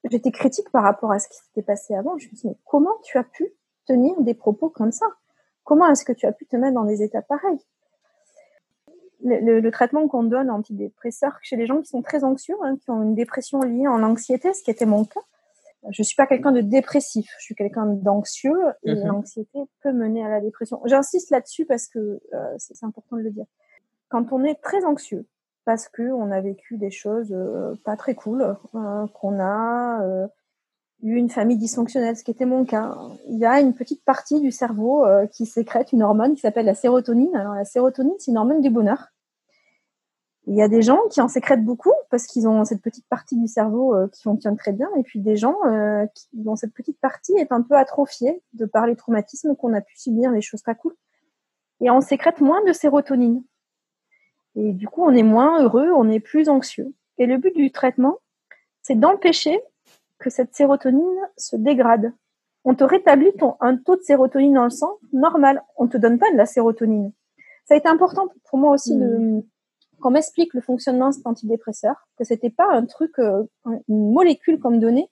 J'étais 0.09 0.31
critique 0.31 0.71
par 0.71 0.81
rapport 0.81 1.11
à 1.11 1.19
ce 1.19 1.27
qui 1.27 1.37
s'était 1.37 1.61
passé 1.61 1.93
avant. 1.93 2.17
Je 2.17 2.25
me 2.25 2.35
suis 2.35 2.37
dit, 2.37 2.47
mais 2.47 2.57
comment 2.65 2.97
tu 3.03 3.19
as 3.19 3.23
pu 3.23 3.53
tenir 3.85 4.19
des 4.21 4.33
propos 4.33 4.71
comme 4.71 4.91
ça? 4.91 5.05
Comment 5.63 5.87
est-ce 5.89 6.05
que 6.05 6.13
tu 6.13 6.25
as 6.25 6.31
pu 6.31 6.47
te 6.47 6.55
mettre 6.55 6.73
dans 6.73 6.85
des 6.85 7.03
états 7.03 7.21
pareils? 7.21 7.59
Le, 9.25 9.69
traitement 9.71 10.07
qu'on 10.07 10.23
donne 10.23 10.49
antidépresseur 10.49 11.37
chez 11.41 11.55
les 11.55 11.65
gens 11.65 11.81
qui 11.81 11.89
sont 11.89 12.01
très 12.01 12.23
anxieux, 12.23 12.55
hein, 12.63 12.77
qui 12.77 12.91
ont 12.91 13.01
une 13.01 13.15
dépression 13.15 13.59
liée 13.61 13.87
en 13.87 14.03
anxiété, 14.03 14.53
ce 14.53 14.63
qui 14.63 14.71
était 14.71 14.85
mon 14.85 15.05
cas. 15.05 15.21
Je 15.89 16.01
suis 16.01 16.15
pas 16.15 16.25
quelqu'un 16.25 16.51
de 16.51 16.61
dépressif, 16.61 17.29
je 17.37 17.43
suis 17.43 17.55
quelqu'un 17.55 17.85
d'anxieux 17.85 18.57
et 18.83 18.95
mhm. 18.95 19.05
l'anxiété 19.05 19.59
peut 19.83 19.91
mener 19.91 20.25
à 20.25 20.29
la 20.29 20.41
dépression. 20.41 20.81
J'insiste 20.85 21.29
là-dessus 21.29 21.65
parce 21.65 21.87
que 21.87 21.99
euh, 22.33 22.55
c'est 22.57 22.83
important 22.83 23.17
de 23.17 23.21
le 23.21 23.31
dire. 23.31 23.45
Quand 24.09 24.31
on 24.31 24.43
est 24.43 24.61
très 24.61 24.83
anxieux, 24.85 25.25
parce 25.63 25.87
que 25.87 26.03
on 26.11 26.31
a 26.31 26.41
vécu 26.41 26.77
des 26.77 26.91
choses 26.91 27.31
euh, 27.31 27.75
pas 27.83 27.95
très 27.97 28.15
cool, 28.15 28.57
euh, 28.75 29.07
qu'on 29.13 29.39
a 29.39 30.27
une 31.13 31.29
famille 31.29 31.57
dysfonctionnelle, 31.57 32.17
ce 32.17 32.23
qui 32.23 32.31
était 32.31 32.45
mon 32.45 32.65
cas. 32.65 32.95
Il 33.29 33.37
y 33.37 33.45
a 33.45 33.59
une 33.59 33.73
petite 33.73 34.03
partie 34.03 34.39
du 34.41 34.51
cerveau 34.51 35.05
euh, 35.05 35.27
qui 35.27 35.45
sécrète 35.45 35.91
une 35.91 36.03
hormone 36.03 36.35
qui 36.35 36.41
s'appelle 36.41 36.65
la 36.65 36.75
sérotonine. 36.75 37.35
Alors 37.35 37.53
la 37.53 37.65
sérotonine, 37.65 38.15
c'est 38.19 38.31
une 38.31 38.37
hormone 38.37 38.61
du 38.61 38.69
bonheur. 38.69 39.07
Il 40.47 40.55
y 40.55 40.61
a 40.61 40.67
des 40.67 40.83
gens 40.83 40.99
qui 41.09 41.21
en 41.21 41.27
sécrètent 41.27 41.63
beaucoup 41.63 41.93
parce 42.11 42.27
qu'ils 42.27 42.47
ont 42.47 42.63
cette 42.65 42.81
petite 42.81 43.07
partie 43.07 43.35
du 43.35 43.47
cerveau 43.47 43.95
euh, 43.95 44.07
qui 44.09 44.21
fonctionne 44.21 44.57
très 44.57 44.73
bien, 44.73 44.89
et 44.97 45.03
puis 45.03 45.19
des 45.19 45.35
gens 45.35 45.55
euh, 45.65 46.05
dont 46.33 46.55
cette 46.55 46.73
petite 46.73 46.99
partie 46.99 47.33
est 47.33 47.51
un 47.51 47.63
peu 47.63 47.75
atrophiée 47.75 48.43
de 48.53 48.65
par 48.65 48.85
les 48.85 48.95
traumatismes 48.95 49.55
qu'on 49.55 49.73
a 49.73 49.81
pu 49.81 49.97
subir, 49.97 50.31
les 50.31 50.41
choses 50.41 50.61
pas 50.61 50.75
cool. 50.75 50.95
Et 51.81 51.89
on 51.89 51.99
sécrète 51.99 52.41
moins 52.41 52.63
de 52.63 52.73
sérotonine. 52.73 53.43
Et 54.55 54.71
du 54.71 54.87
coup, 54.87 55.03
on 55.03 55.13
est 55.13 55.23
moins 55.23 55.63
heureux, 55.63 55.89
on 55.95 56.09
est 56.09 56.19
plus 56.19 56.47
anxieux. 56.47 56.93
Et 57.17 57.25
le 57.25 57.37
but 57.37 57.55
du 57.55 57.71
traitement, 57.71 58.19
c'est 58.81 58.95
d'empêcher 58.95 59.59
que 60.19 60.29
cette 60.29 60.55
sérotonine 60.55 61.19
se 61.37 61.55
dégrade. 61.55 62.13
On 62.63 62.75
te 62.75 62.83
rétablit 62.83 63.31
un 63.59 63.77
taux 63.77 63.95
de 63.95 64.01
sérotonine 64.01 64.53
dans 64.53 64.63
le 64.63 64.69
sang 64.69 64.97
normal. 65.11 65.63
On 65.75 65.87
te 65.87 65.97
donne 65.97 66.19
pas 66.19 66.31
de 66.31 66.37
la 66.37 66.45
sérotonine. 66.45 67.11
Ça 67.65 67.73
a 67.73 67.77
été 67.77 67.89
important 67.89 68.27
pour 68.49 68.59
moi 68.59 68.71
aussi 68.71 68.95
de 68.95 69.05
hmm. 69.05 69.43
Qu'on 70.01 70.11
m'explique 70.11 70.53
le 70.53 70.61
fonctionnement 70.61 71.09
de 71.09 71.15
cet 71.15 71.27
antidépresseur, 71.27 72.07
que 72.17 72.23
c'était 72.23 72.49
pas 72.49 72.67
un 72.71 72.85
truc, 72.85 73.17
euh, 73.19 73.43
une 73.87 74.11
molécule 74.11 74.59
comme 74.59 74.79
donnée. 74.79 75.09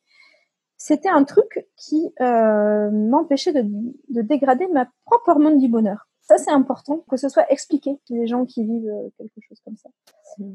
c'était 0.77 1.09
un 1.09 1.23
truc 1.23 1.65
qui 1.77 2.13
euh, 2.19 2.91
m'empêchait 2.91 3.53
de, 3.53 3.63
de, 4.09 4.21
dégrader 4.21 4.67
ma 4.67 4.87
propre 5.05 5.29
hormone 5.29 5.57
du 5.57 5.67
bonheur. 5.67 6.07
Ça, 6.23 6.37
c'est 6.37 6.51
important 6.51 7.03
que 7.09 7.17
ce 7.17 7.27
soit 7.27 7.51
expliqué 7.51 7.99
les 8.09 8.27
gens 8.27 8.45
qui 8.45 8.63
vivent 8.63 8.89
euh, 8.89 9.09
quelque 9.17 9.45
chose 9.47 9.59
comme 9.65 9.75
ça. 9.75 9.89
Mm. 10.39 10.53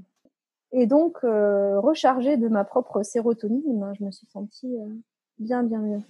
Et 0.73 0.87
donc, 0.87 1.19
euh, 1.25 1.79
rechargée 1.81 2.37
de 2.37 2.49
ma 2.49 2.65
propre 2.65 3.03
sérotonine, 3.03 3.79
ben, 3.79 3.93
je 3.99 4.05
me 4.05 4.11
suis 4.11 4.27
sentie 4.27 4.75
euh, 4.79 4.89
bien, 5.39 5.63
bien 5.63 5.81
mieux. 5.81 6.01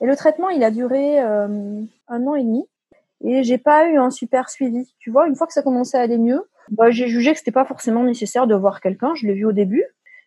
Et 0.00 0.06
le 0.06 0.16
traitement, 0.16 0.48
il 0.48 0.64
a 0.64 0.70
duré 0.70 1.20
un 1.20 1.86
an 2.08 2.34
et 2.34 2.42
demi. 2.42 2.66
Et 3.20 3.44
j'ai 3.44 3.58
pas 3.58 3.88
eu 3.88 3.98
un 3.98 4.10
super 4.10 4.50
suivi. 4.50 4.92
Tu 4.98 5.10
vois, 5.12 5.28
une 5.28 5.36
fois 5.36 5.46
que 5.46 5.52
ça 5.52 5.62
commençait 5.62 5.96
à 5.96 6.00
aller 6.00 6.18
mieux, 6.18 6.44
bah, 6.70 6.90
j'ai 6.90 7.08
jugé 7.08 7.32
que 7.32 7.38
c'était 7.38 7.50
pas 7.50 7.64
forcément 7.64 8.04
nécessaire 8.04 8.46
de 8.46 8.54
voir 8.54 8.80
quelqu'un. 8.80 9.14
Je 9.14 9.26
l'ai 9.26 9.34
vu 9.34 9.44
au 9.44 9.52
début. 9.52 9.84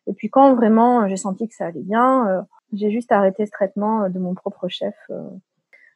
Et 0.08 0.14
puis 0.14 0.30
quand 0.30 0.54
vraiment 0.54 1.08
j'ai 1.08 1.18
senti 1.18 1.48
que 1.48 1.56
ça 1.56 1.66
allait 1.66 1.82
bien, 1.82 2.46
j'ai 2.74 2.92
juste 2.92 3.12
arrêté 3.12 3.46
ce 3.46 3.52
traitement 3.52 4.04
euh, 4.04 4.10
de 4.10 4.20
mon 4.20 4.34
propre 4.34 4.68
chef. 4.68 4.96
Euh. 5.10 5.30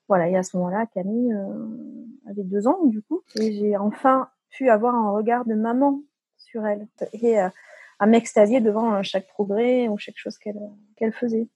Voilà, 0.08 0.28
et 0.28 0.36
à 0.36 0.44
ce 0.44 0.58
moment-là, 0.58 0.86
Camille 0.94 1.34
euh, 1.34 2.30
avait 2.30 2.44
deux 2.44 2.68
ans, 2.68 2.80
du 2.86 3.02
coup, 3.04 3.22
et 3.36 3.54
j'ai 3.54 3.78
enfin 3.78 4.30
pu 4.50 4.70
avoir 4.70 4.96
un 4.96 5.12
regard 5.12 5.46
de 5.46 5.54
maman 5.54 6.02
sur 6.38 6.66
elle 6.66 6.88
et 7.14 7.38
à 7.38 8.06
m'extasier 8.08 8.60
devant 8.60 9.04
chaque 9.04 9.28
progrès 9.28 9.88
ou 9.88 10.00
chaque 10.00 10.18
chose 10.18 10.40
qu'elle 10.40 10.60
qu'elle 10.96 11.12
faisait. 11.12 11.48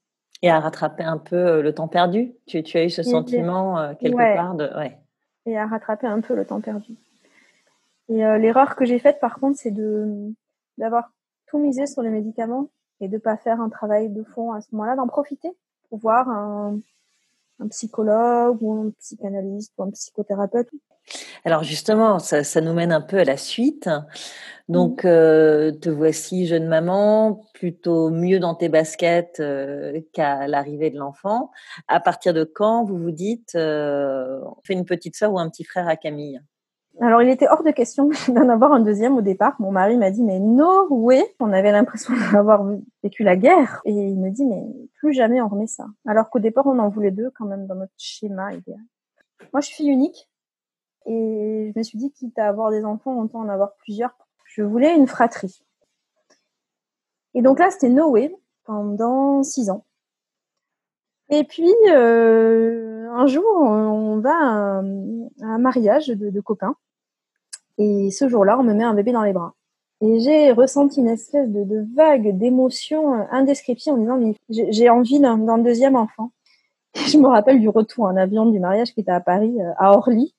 Et 0.42 0.50
à 0.50 0.60
rattraper 0.60 1.02
un 1.02 1.18
peu 1.18 1.62
le 1.62 1.74
temps 1.74 1.88
perdu? 1.88 2.34
Tu, 2.46 2.62
tu 2.62 2.78
as 2.78 2.84
eu 2.84 2.90
ce 2.90 3.02
sentiment 3.02 3.92
quelque 3.96 4.36
part 4.36 4.54
de 4.54 4.70
ouais. 4.76 4.98
Et 5.46 5.58
à 5.58 5.66
rattraper 5.66 6.06
un 6.06 6.20
peu 6.20 6.36
le 6.36 6.44
temps 6.44 6.60
perdu. 6.60 6.92
Et 8.08 8.18
l'erreur 8.18 8.76
que 8.76 8.84
j'ai 8.84 8.98
faite, 8.98 9.18
par 9.20 9.40
contre, 9.40 9.58
c'est 9.58 9.70
de 9.70 10.32
d'avoir 10.78 11.10
tout 11.46 11.58
misé 11.58 11.86
sur 11.86 12.02
les 12.02 12.10
médicaments 12.10 12.68
et 13.00 13.08
de 13.08 13.18
pas 13.18 13.36
faire 13.36 13.60
un 13.60 13.68
travail 13.68 14.10
de 14.10 14.22
fond 14.22 14.52
à 14.52 14.60
ce 14.60 14.68
moment-là, 14.72 14.96
d'en 14.96 15.06
profiter 15.06 15.50
pour 15.88 15.98
voir 15.98 16.28
un, 16.28 16.78
psychologue 17.70 18.58
ou 18.62 18.72
un 18.72 18.90
psychanalyste 18.98 19.72
ou 19.78 19.84
un 19.84 19.90
psychothérapeute. 19.90 20.68
Alors 21.44 21.62
justement, 21.62 22.18
ça, 22.18 22.60
nous 22.60 22.72
mène 22.72 22.92
un 22.92 23.00
peu 23.00 23.18
à 23.18 23.24
la 23.24 23.36
suite. 23.36 23.88
Donc, 24.68 25.04
mmh. 25.04 25.08
euh, 25.08 25.72
te 25.72 25.90
voici 25.90 26.46
jeune 26.46 26.66
maman, 26.66 27.44
plutôt 27.52 28.10
mieux 28.10 28.40
dans 28.40 28.54
tes 28.54 28.70
baskets 28.70 29.38
euh, 29.40 30.00
qu'à 30.12 30.48
l'arrivée 30.48 30.90
de 30.90 30.98
l'enfant. 30.98 31.50
À 31.86 32.00
partir 32.00 32.32
de 32.32 32.44
quand 32.44 32.84
vous 32.84 32.98
vous 32.98 33.12
dites, 33.12 33.54
euh, 33.54 34.40
on 34.42 34.62
fait 34.64 34.72
une 34.72 34.86
petite 34.86 35.16
sœur 35.16 35.32
ou 35.32 35.38
un 35.38 35.48
petit 35.50 35.64
frère 35.64 35.86
à 35.86 35.96
Camille? 35.96 36.40
Alors, 37.00 37.22
il 37.22 37.28
était 37.28 37.48
hors 37.48 37.64
de 37.64 37.72
question 37.72 38.08
d'en 38.28 38.48
avoir 38.48 38.72
un 38.72 38.80
deuxième 38.80 39.16
au 39.16 39.20
départ. 39.20 39.56
Mon 39.58 39.72
mari 39.72 39.96
m'a 39.96 40.10
dit, 40.10 40.22
mais 40.22 40.38
no 40.38 40.86
way 40.90 41.24
On 41.40 41.52
avait 41.52 41.72
l'impression 41.72 42.14
d'avoir 42.32 42.64
vécu 43.02 43.24
la 43.24 43.36
guerre. 43.36 43.80
Et 43.84 43.92
il 43.92 44.18
me 44.18 44.30
dit, 44.30 44.44
mais 44.44 44.64
plus 44.98 45.12
jamais 45.12 45.40
on 45.40 45.48
remet 45.48 45.66
ça. 45.66 45.86
Alors 46.06 46.30
qu'au 46.30 46.38
départ, 46.38 46.66
on 46.66 46.78
en 46.78 46.88
voulait 46.88 47.10
deux 47.10 47.30
quand 47.36 47.46
même 47.46 47.66
dans 47.66 47.74
notre 47.74 47.92
schéma 47.96 48.54
idéal. 48.54 48.80
Moi, 49.52 49.60
je 49.60 49.68
suis 49.68 49.86
unique. 49.86 50.30
Et 51.06 51.72
je 51.74 51.78
me 51.78 51.82
suis 51.82 51.98
dit, 51.98 52.12
quitte 52.12 52.38
à 52.38 52.48
avoir 52.48 52.70
des 52.70 52.84
enfants, 52.84 53.18
autant 53.18 53.40
en 53.40 53.48
avoir 53.48 53.74
plusieurs. 53.76 54.16
Je 54.46 54.62
voulais 54.62 54.96
une 54.96 55.08
fratrie. 55.08 55.64
Et 57.34 57.42
donc 57.42 57.58
là, 57.58 57.70
c'était 57.70 57.88
no 57.88 58.08
way 58.10 58.34
pendant 58.64 59.42
six 59.42 59.68
ans. 59.68 59.84
Et 61.28 61.42
puis, 61.42 61.74
euh, 61.88 63.08
un 63.10 63.26
jour, 63.26 63.44
on 63.56 64.20
va 64.20 64.30
à 64.32 64.82
un, 65.42 65.58
mariage 65.58 66.08
de 66.08 66.40
copains. 66.40 66.76
Et 67.78 68.10
ce 68.10 68.28
jour-là, 68.28 68.58
on 68.58 68.62
me 68.62 68.74
met 68.74 68.84
un 68.84 68.94
bébé 68.94 69.12
dans 69.12 69.22
les 69.22 69.32
bras. 69.32 69.54
Et 70.00 70.20
j'ai 70.20 70.52
ressenti 70.52 71.00
une 71.00 71.08
espèce 71.08 71.48
de, 71.48 71.86
vague 71.94 72.36
d'émotion 72.36 73.14
euh, 73.14 73.24
indescriptible 73.30 73.96
en 73.96 74.00
disant, 74.00 74.18
mais 74.18 74.34
j'ai 74.70 74.90
envie 74.90 75.20
d'un 75.20 75.58
deuxième 75.58 75.96
enfant. 75.96 76.30
je 76.94 77.16
me 77.18 77.28
rappelle 77.28 77.60
du 77.60 77.68
retour 77.68 78.04
en 78.04 78.16
avion 78.16 78.46
du 78.46 78.58
mariage 78.60 78.92
qui 78.92 79.00
était 79.00 79.12
à 79.12 79.20
Paris, 79.20 79.54
euh, 79.60 79.72
à 79.78 79.92
Orly. 79.92 80.34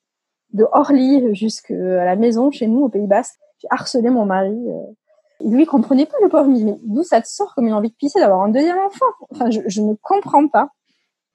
De 0.52 0.64
Orly 0.72 1.34
jusqu'à 1.34 1.74
la 1.74 2.16
maison, 2.16 2.50
chez 2.50 2.66
nous, 2.66 2.82
au 2.82 2.88
Pays 2.88 3.06
Basque. 3.06 3.34
J'ai 3.58 3.68
harcelé 3.70 4.10
mon 4.10 4.24
mari. 4.24 4.56
Euh. 4.68 4.92
Lui, 5.44 5.64
il 5.64 5.66
comprenait 5.66 6.06
pas 6.06 6.16
le 6.22 6.28
pauvre. 6.28 6.48
mais 6.48 6.78
d'où 6.82 7.02
ça 7.02 7.20
te 7.20 7.28
sort 7.28 7.54
comme 7.54 7.66
une 7.66 7.74
envie 7.74 7.90
de 7.90 7.94
pisser 7.94 8.20
d'avoir 8.20 8.42
un 8.42 8.48
deuxième 8.48 8.78
enfant? 8.78 9.06
Enfin, 9.30 9.50
je 9.50 9.80
ne 9.82 9.94
comprends 10.00 10.46
pas. 10.48 10.70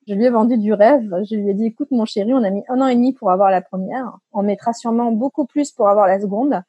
Je 0.08 0.14
lui 0.16 0.26
ai 0.26 0.30
vendu 0.30 0.58
du 0.58 0.74
rêve. 0.74 1.04
Je 1.30 1.36
lui 1.36 1.50
ai 1.50 1.54
dit, 1.54 1.66
écoute, 1.66 1.90
mon 1.92 2.06
chéri, 2.06 2.34
on 2.34 2.44
a 2.44 2.50
mis 2.50 2.64
un 2.70 2.82
an 2.82 2.88
et 2.88 2.96
demi 2.96 3.14
pour 3.14 3.32
avoir 3.32 3.52
la 3.52 3.62
première. 3.62 4.18
On 4.32 4.42
mettra 4.42 4.74
sûrement 4.74 5.12
beaucoup 5.12 5.46
plus 5.46 5.72
pour 5.72 5.90
avoir 5.90 6.08
la 6.08 6.20
seconde. 6.20 6.62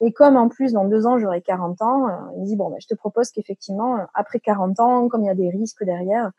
Et 0.00 0.12
comme 0.12 0.36
en 0.36 0.48
plus, 0.48 0.72
dans 0.72 0.84
deux 0.84 1.06
ans, 1.06 1.18
j'aurai 1.18 1.40
40 1.40 1.80
ans, 1.82 2.08
euh, 2.08 2.12
il 2.38 2.44
dit, 2.44 2.56
bon, 2.56 2.68
bah, 2.68 2.76
je 2.80 2.86
te 2.86 2.94
propose 2.94 3.30
qu'effectivement, 3.30 3.96
euh, 3.96 4.04
après 4.12 4.40
40 4.40 4.80
ans, 4.80 5.08
comme 5.08 5.22
il 5.22 5.26
y 5.26 5.30
a 5.30 5.34
des 5.34 5.48
risques 5.50 5.84
derrière, 5.84 6.30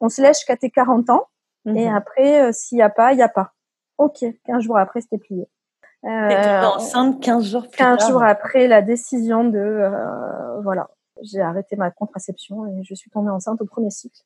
on 0.00 0.08
se 0.08 0.20
lèche 0.20 0.44
qu'à 0.44 0.56
tes 0.56 0.70
40 0.70 1.10
ans. 1.10 1.26
Et 1.66 1.88
mhm. 1.88 1.94
après, 1.94 2.42
euh, 2.42 2.52
s'il 2.52 2.76
n'y 2.76 2.82
a 2.82 2.90
pas, 2.90 3.12
il 3.12 3.16
n'y 3.16 3.22
a 3.22 3.28
pas. 3.28 3.52
Ok, 3.96 4.24
15 4.44 4.62
jours 4.62 4.76
après, 4.76 5.00
c'était 5.00 5.18
plié. 5.18 5.48
Euh, 6.04 6.62
enceinte 6.64 7.22
15 7.22 7.44
jours 7.44 7.62
plus 7.62 7.78
15 7.78 8.08
jours 8.08 8.22
après 8.22 8.68
la 8.68 8.82
décision 8.82 9.42
de... 9.44 9.90
voilà, 10.62 10.90
j'ai 11.22 11.40
arrêté 11.40 11.76
ma 11.76 11.90
contraception 11.90 12.66
et 12.66 12.82
je 12.82 12.94
suis 12.94 13.10
tombée 13.10 13.30
enceinte 13.30 13.62
au 13.62 13.64
premier 13.64 13.88
cycle. 13.88 14.20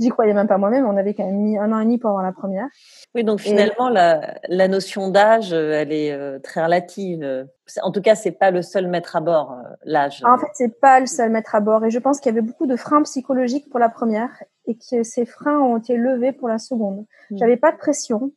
J'y 0.00 0.08
croyais 0.08 0.32
même 0.32 0.48
pas 0.48 0.56
moi-même. 0.56 0.86
On 0.86 0.96
avait 0.96 1.12
quand 1.12 1.26
même 1.26 1.40
mis 1.40 1.58
un 1.58 1.72
an 1.72 1.80
et 1.80 1.84
demi 1.84 1.98
pour 1.98 2.08
avoir 2.08 2.24
la 2.24 2.32
première. 2.32 2.66
Oui, 3.14 3.22
donc 3.22 3.40
finalement, 3.40 3.90
la, 3.90 4.38
la, 4.48 4.66
notion 4.66 5.08
d'âge, 5.10 5.52
euh, 5.52 5.72
elle 5.72 5.92
est 5.92 6.10
euh, 6.12 6.38
très 6.38 6.64
relative. 6.64 7.46
En 7.82 7.92
tout 7.92 8.00
cas, 8.00 8.14
c'est 8.14 8.32
pas 8.32 8.50
le 8.50 8.62
seul 8.62 8.86
mettre 8.86 9.16
à 9.16 9.20
bord 9.20 9.52
euh, 9.52 9.68
l'âge. 9.84 10.22
En 10.24 10.38
fait, 10.38 10.48
c'est 10.54 10.80
pas 10.80 11.00
le 11.00 11.06
seul 11.06 11.30
mettre 11.30 11.54
à 11.54 11.60
bord. 11.60 11.84
Et 11.84 11.90
je 11.90 11.98
pense 11.98 12.18
qu'il 12.18 12.34
y 12.34 12.36
avait 12.36 12.46
beaucoup 12.46 12.66
de 12.66 12.76
freins 12.76 13.02
psychologiques 13.02 13.68
pour 13.68 13.78
la 13.78 13.90
première 13.90 14.30
et 14.66 14.74
que 14.74 15.02
ces 15.02 15.26
freins 15.26 15.60
ont 15.60 15.76
été 15.76 15.96
levés 15.96 16.32
pour 16.32 16.48
la 16.48 16.58
seconde. 16.58 17.04
Hmm. 17.30 17.36
J'avais 17.36 17.58
pas 17.58 17.70
de 17.70 17.76
pression. 17.76 18.32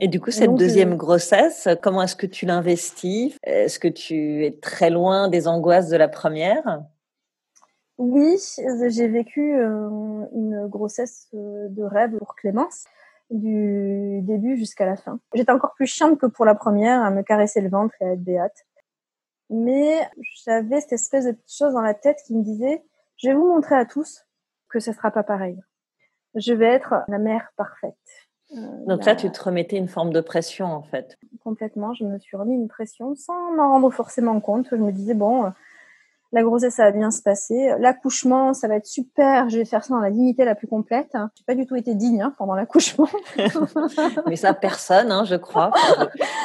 Et 0.00 0.08
du 0.08 0.18
coup, 0.18 0.32
cette 0.32 0.56
deuxième 0.56 0.96
grossesse, 0.96 1.68
comment 1.80 2.02
est-ce 2.02 2.16
que 2.16 2.26
tu 2.26 2.44
l'investis? 2.44 3.36
Est-ce 3.44 3.78
que 3.78 3.86
tu 3.86 4.44
es 4.44 4.58
très 4.60 4.90
loin 4.90 5.28
des 5.28 5.46
angoisses 5.46 5.88
de 5.88 5.96
la 5.96 6.08
première? 6.08 6.82
Oui, 7.98 8.38
j'ai 8.88 9.08
vécu 9.08 9.54
euh, 9.54 9.88
une 10.34 10.66
grossesse 10.66 11.28
euh, 11.34 11.68
de 11.68 11.82
rêve 11.82 12.16
pour 12.18 12.34
Clémence 12.34 12.84
du 13.30 14.20
début 14.22 14.56
jusqu'à 14.56 14.86
la 14.86 14.96
fin. 14.96 15.18
J'étais 15.34 15.50
encore 15.50 15.74
plus 15.74 15.86
chiante 15.86 16.18
que 16.18 16.26
pour 16.26 16.44
la 16.44 16.54
première, 16.54 17.02
à 17.02 17.10
me 17.10 17.22
caresser 17.22 17.60
le 17.60 17.68
ventre 17.68 17.94
et 18.00 18.04
à 18.04 18.12
être 18.12 18.22
béate. 18.22 18.66
Mais 19.50 20.00
j'avais 20.44 20.80
cette 20.80 20.92
espèce 20.92 21.24
de 21.24 21.36
chose 21.48 21.72
dans 21.72 21.80
la 21.80 21.94
tête 21.94 22.18
qui 22.26 22.34
me 22.34 22.42
disait, 22.42 22.84
je 23.16 23.28
vais 23.28 23.34
vous 23.34 23.46
montrer 23.46 23.74
à 23.74 23.84
tous 23.84 24.26
que 24.68 24.78
ce 24.78 24.92
sera 24.92 25.10
pas 25.10 25.22
pareil. 25.22 25.58
Je 26.34 26.52
vais 26.52 26.66
être 26.66 27.02
la 27.08 27.18
mère 27.18 27.50
parfaite. 27.56 27.94
Euh, 28.52 28.84
Donc 28.86 29.04
là, 29.04 29.16
tu 29.16 29.30
te 29.30 29.42
remettais 29.42 29.76
une 29.76 29.88
forme 29.88 30.12
de 30.12 30.20
pression, 30.20 30.66
en 30.66 30.82
fait. 30.82 31.16
Complètement, 31.42 31.94
je 31.94 32.04
me 32.04 32.18
suis 32.18 32.36
remis 32.36 32.54
une 32.54 32.68
pression 32.68 33.14
sans 33.16 33.52
m'en 33.52 33.70
rendre 33.70 33.90
forcément 33.90 34.38
compte. 34.40 34.68
Je 34.70 34.76
me 34.76 34.92
disais, 34.92 35.14
bon, 35.14 35.52
la 36.32 36.42
grossesse, 36.42 36.74
ça 36.74 36.84
va 36.84 36.90
bien 36.90 37.10
se 37.10 37.22
passer. 37.22 37.72
L'accouchement, 37.78 38.52
ça 38.52 38.68
va 38.68 38.76
être 38.76 38.86
super. 38.86 39.48
Je 39.48 39.58
vais 39.58 39.64
faire 39.64 39.84
ça 39.84 39.94
dans 39.94 40.00
la 40.00 40.10
dignité 40.10 40.44
la 40.44 40.54
plus 40.54 40.66
complète. 40.66 41.12
J'ai 41.36 41.44
pas 41.44 41.54
du 41.54 41.66
tout 41.66 41.76
été 41.76 41.94
digne 41.94 42.22
hein, 42.22 42.34
pendant 42.36 42.54
l'accouchement. 42.54 43.08
mais 44.26 44.36
ça, 44.36 44.52
personne, 44.52 45.12
hein, 45.12 45.24
je 45.24 45.36
crois. 45.36 45.70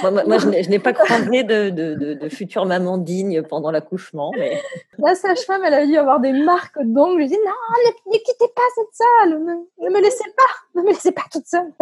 moi, 0.03 0.37
je 0.37 0.69
n'ai 0.69 0.79
pas 0.79 0.93
croisé 0.93 1.43
de, 1.43 1.69
de, 1.69 2.13
de, 2.13 2.29
future 2.29 2.65
maman 2.65 2.97
digne 2.97 3.41
pendant 3.41 3.71
l'accouchement. 3.71 4.31
Mais... 4.37 4.61
La 4.99 5.15
sage-femme, 5.15 5.61
elle 5.65 5.73
a 5.73 5.85
dû 5.85 5.97
avoir 5.97 6.19
des 6.19 6.33
marques 6.33 6.81
d'ongles. 6.81 7.23
Je 7.23 7.27
dis 7.27 7.39
non, 7.45 8.11
ne, 8.11 8.17
quittez 8.17 8.51
pas 8.55 8.61
cette 8.75 8.93
salle. 8.93 9.39
Ne, 9.43 9.89
me 9.89 10.01
laissez 10.01 10.29
pas. 10.37 10.79
Ne 10.79 10.83
me 10.83 10.89
laissez 10.89 11.11
pas 11.11 11.23
toute 11.31 11.47
seule. 11.47 11.73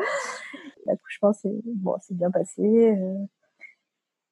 L'accouchement, 0.86 1.34
c'est 1.34 1.52
bon, 1.66 1.96
c'est 2.02 2.16
bien 2.16 2.32
passé. 2.32 2.62
Euh, 2.62 3.16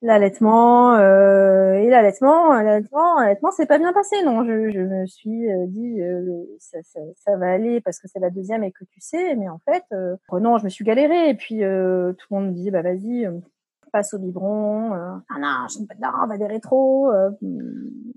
l'allaitement 0.01 0.95
euh, 0.95 1.73
et 1.73 1.89
l'allaitement 1.89 2.53
l'allaitement 2.53 3.19
l'allaitement 3.19 3.51
c'est 3.51 3.65
pas 3.65 3.79
bien 3.79 3.93
passé 3.93 4.23
non. 4.23 4.45
Je, 4.45 4.79
me 4.79 5.05
suis 5.07 5.51
euh, 5.51 5.65
dit 5.67 6.01
euh, 6.01 6.45
ça, 6.59 6.77
ça, 6.83 6.99
ça, 7.15 7.35
va 7.37 7.51
aller 7.51 7.81
parce 7.81 7.99
que 7.99 8.07
c'est 8.07 8.19
la 8.19 8.29
deuxième 8.29 8.63
et 8.63 8.71
que 8.71 8.85
tu 8.85 9.01
sais 9.01 9.35
mais 9.35 9.49
en 9.49 9.59
fait 9.59 9.83
oh 10.29 10.39
non 10.39 10.57
je 10.57 10.65
me 10.65 10.69
suis 10.69 10.85
galérée. 10.85 11.29
Et 11.29 11.33
puis 11.33 11.59
tout 11.59 11.63
le 11.63 12.15
monde 12.31 12.47
me 12.47 12.53
disait 12.53 12.71
bah 12.71 12.81
vas-y 12.81 13.27
passe 13.91 14.13
au 14.13 14.19
biberon 14.19 14.93
ah 14.93 15.39
non 15.39 15.67
je 15.69 15.79
ne 15.79 15.85
pas 15.85 15.95
non, 15.95 16.09
on 16.23 16.27
va 16.27 16.37
des 16.37 16.45
rétros 16.45 17.09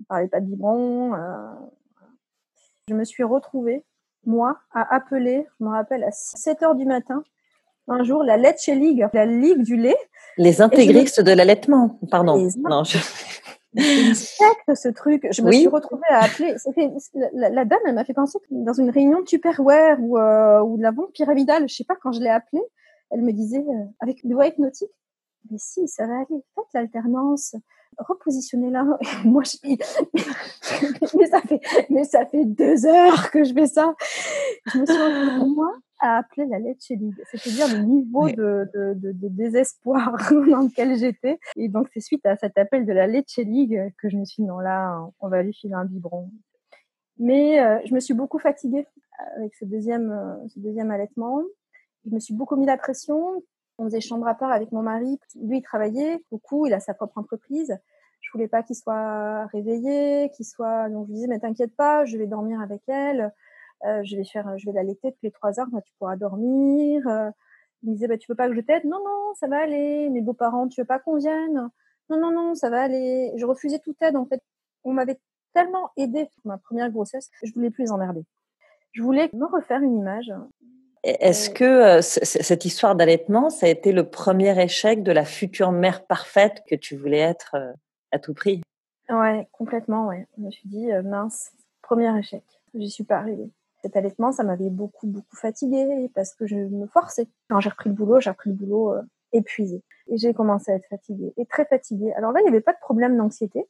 parlez 0.07 0.27
pas 0.27 0.41
de 0.41 0.45
biberon 0.45 1.13
je 2.87 2.93
me 2.93 3.05
suis 3.05 3.23
retrouvée 3.23 3.83
moi 4.25 4.59
à 4.71 4.93
appeler 4.93 5.47
je 5.59 5.65
me 5.65 5.69
rappelle 5.69 6.03
à 6.03 6.11
7 6.11 6.61
heures 6.63 6.75
du 6.75 6.85
matin 6.85 7.23
un 7.91 8.03
jour 8.03 8.23
la 8.23 8.37
Let's 8.37 8.67
League, 8.67 9.05
la 9.13 9.25
Ligue 9.25 9.63
du 9.63 9.75
lait. 9.75 9.97
Les 10.37 10.61
intégristes 10.61 11.21
de 11.21 11.31
l'allaitement, 11.31 11.99
pardon. 12.09 12.47
Non, 12.57 12.83
je... 12.83 12.97
ce 13.75 14.89
truc. 14.89 15.27
Je 15.31 15.41
me 15.41 15.51
suis 15.51 15.67
retrouvée 15.67 16.07
à 16.09 16.23
appeler. 16.23 16.55
La, 17.33 17.49
la, 17.49 17.65
dame, 17.65 17.79
elle 17.85 17.95
m'a 17.95 18.05
fait 18.05 18.13
penser 18.13 18.39
dans 18.49 18.73
une 18.73 18.89
réunion 18.89 19.19
de 19.19 19.25
Tupperware 19.25 19.97
ou, 19.99 20.17
euh, 20.17 20.61
ou 20.61 20.77
de 20.77 20.83
la 20.83 20.91
banque 20.91 21.11
pyramidale. 21.13 21.67
Je 21.69 21.75
sais 21.75 21.83
pas 21.83 21.95
quand 22.01 22.11
je 22.11 22.21
l'ai 22.21 22.29
appelée, 22.29 22.63
elle 23.11 23.21
me 23.21 23.31
disait 23.31 23.59
euh, 23.59 23.85
avec 23.99 24.23
une 24.23 24.33
voix 24.33 24.47
hypnotique. 24.47 24.91
Mais 25.49 25.57
si, 25.57 25.87
ça 25.87 26.05
va 26.05 26.15
aller. 26.15 26.43
Faites 26.55 26.65
l'alternance. 26.73 27.55
repositionner 27.97 28.69
là. 28.69 28.85
Moi, 29.25 29.43
je 29.43 29.57
mais, 31.17 31.27
ça 31.27 31.41
fait, 31.41 31.61
mais 31.89 32.03
ça 32.03 32.25
fait 32.25 32.45
deux 32.45 32.85
heures 32.85 33.31
que 33.31 33.43
je 33.43 33.53
fais 33.53 33.67
ça. 33.67 33.95
Je 34.73 34.79
me 34.79 34.85
suis 34.85 35.49
moi 35.49 35.73
à 36.01 36.17
appeler 36.17 36.47
la 36.47 36.59
Leche 36.59 36.89
League. 36.89 37.15
C'est-à-dire 37.31 37.67
le 37.77 37.83
niveau 37.83 38.27
de, 38.29 38.69
de, 38.73 38.93
de, 38.95 39.27
désespoir 39.29 40.15
dans 40.31 40.61
lequel 40.61 40.97
j'étais. 40.97 41.39
Et 41.55 41.69
donc, 41.69 41.87
c'est 41.93 41.99
suite 41.99 42.25
à 42.25 42.35
cet 42.35 42.57
appel 42.57 42.85
de 42.85 42.91
la 42.91 43.07
Leche 43.07 43.37
League 43.37 43.93
que 43.97 44.09
je 44.09 44.17
me 44.17 44.25
suis 44.25 44.43
dit, 44.43 44.47
non, 44.47 44.59
là, 44.59 45.07
on 45.19 45.29
va 45.29 45.43
lui 45.43 45.53
filer 45.53 45.75
un 45.75 45.85
biberon. 45.85 46.29
Mais 47.17 47.63
euh, 47.63 47.79
je 47.85 47.93
me 47.93 47.99
suis 47.99 48.15
beaucoup 48.15 48.39
fatiguée 48.39 48.87
avec 49.37 49.53
ce 49.55 49.65
deuxième, 49.65 50.11
euh, 50.11 50.47
ce 50.47 50.59
deuxième 50.59 50.89
allaitement. 50.89 51.41
Je 52.05 52.11
me 52.13 52.19
suis 52.19 52.33
beaucoup 52.33 52.55
mis 52.55 52.65
la 52.65 52.77
pression. 52.77 53.43
On 53.77 53.85
faisait 53.85 54.01
chambre 54.01 54.27
à 54.27 54.33
part 54.33 54.51
avec 54.51 54.71
mon 54.71 54.81
mari. 54.81 55.19
Lui, 55.35 55.59
il 55.59 55.61
travaillait 55.61 56.23
beaucoup, 56.31 56.65
il 56.65 56.73
a 56.73 56.79
sa 56.79 56.95
propre 56.95 57.19
entreprise. 57.19 57.77
Je 58.21 58.29
voulais 58.33 58.47
pas 58.47 58.63
qu'il 58.63 58.75
soit 58.75 59.45
réveillé, 59.47 60.31
qu'il 60.35 60.45
soit. 60.45 60.89
Donc 60.89 61.05
je 61.07 61.11
lui 61.11 61.15
disais 61.15 61.27
mais 61.27 61.39
t'inquiète 61.39 61.75
pas, 61.75 62.05
je 62.05 62.17
vais 62.17 62.27
dormir 62.27 62.59
avec 62.59 62.81
elle. 62.87 63.31
Euh, 63.85 64.01
je 64.03 64.15
vais 64.15 64.23
faire, 64.23 64.57
je 64.57 64.65
vais 64.65 64.73
l'allaiter 64.73 65.11
toutes 65.11 65.23
les 65.23 65.31
trois 65.31 65.59
heures. 65.59 65.67
Bah, 65.71 65.81
tu 65.81 65.93
pourras 65.97 66.15
dormir. 66.15 67.07
Euh, 67.07 67.29
il 67.83 67.89
me 67.89 67.93
disait 67.95 68.07
bah 68.07 68.17
tu 68.17 68.31
veux 68.31 68.35
pas 68.35 68.47
que 68.47 68.55
je 68.55 68.61
t'aide? 68.61 68.85
Non 68.85 68.99
non, 69.03 69.33
ça 69.35 69.47
va 69.47 69.59
aller. 69.61 70.09
Mes 70.09 70.21
beaux-parents, 70.21 70.67
tu 70.67 70.81
veux 70.81 70.85
pas 70.85 70.99
qu'on 70.99 71.17
vienne? 71.17 71.69
Non 72.09 72.19
non 72.19 72.31
non, 72.31 72.55
ça 72.55 72.69
va 72.69 72.81
aller. 72.83 73.31
Je 73.37 73.45
refusais 73.45 73.79
toute 73.79 74.01
aide 74.01 74.15
en 74.15 74.25
fait. 74.25 74.41
On 74.83 74.93
m'avait 74.93 75.19
tellement 75.53 75.89
aidé 75.97 76.25
pour 76.25 76.51
ma 76.51 76.57
première 76.57 76.91
grossesse, 76.91 77.29
je 77.43 77.51
voulais 77.53 77.71
plus 77.71 77.85
les 77.85 77.91
emmerder. 77.91 78.23
Je 78.93 79.03
voulais 79.03 79.29
me 79.33 79.45
refaire 79.45 79.81
une 79.81 79.97
image 79.97 80.31
est-ce 81.03 81.49
que 81.49 81.63
euh, 81.63 82.01
cette 82.01 82.65
histoire 82.65 82.95
d'allaitement, 82.95 83.49
ça 83.49 83.65
a 83.65 83.69
été 83.69 83.91
le 83.91 84.07
premier 84.09 84.61
échec 84.61 85.01
de 85.01 85.11
la 85.11 85.25
future 85.25 85.71
mère 85.71 86.05
parfaite 86.05 86.63
que 86.67 86.75
tu 86.75 86.95
voulais 86.95 87.19
être 87.19 87.55
euh, 87.55 87.73
à 88.11 88.19
tout 88.19 88.33
prix? 88.33 88.61
Ouais, 89.09 89.47
complètement, 89.51 90.07
ouais. 90.07 90.27
Je 90.37 90.43
me 90.43 90.51
suis 90.51 90.69
dit, 90.69 90.91
euh, 90.91 91.01
mince, 91.01 91.51
premier 91.81 92.15
échec. 92.19 92.43
J'y 92.75 92.89
suis 92.89 93.03
pas 93.03 93.17
arrivée. 93.17 93.49
Cet 93.81 93.95
allaitement, 93.95 94.31
ça 94.31 94.43
m'avait 94.43 94.69
beaucoup, 94.69 95.07
beaucoup 95.07 95.35
fatiguée 95.35 96.09
parce 96.13 96.35
que 96.35 96.45
je 96.45 96.55
me 96.55 96.87
forçais. 96.87 97.27
Quand 97.49 97.59
j'ai 97.59 97.69
repris 97.69 97.89
le 97.89 97.95
boulot, 97.95 98.19
j'ai 98.19 98.29
repris 98.29 98.49
le 98.49 98.55
boulot 98.55 98.93
épuisé. 99.33 99.83
Et 100.07 100.17
j'ai 100.17 100.33
commencé 100.33 100.71
à 100.71 100.75
être 100.75 100.87
fatiguée, 100.87 101.33
et 101.37 101.45
très 101.45 101.65
fatiguée. 101.65 102.11
Alors 102.13 102.31
là, 102.31 102.39
il 102.41 102.43
n'y 102.43 102.49
avait 102.49 102.61
pas 102.61 102.73
de 102.73 102.79
problème 102.79 103.17
d'anxiété. 103.17 103.67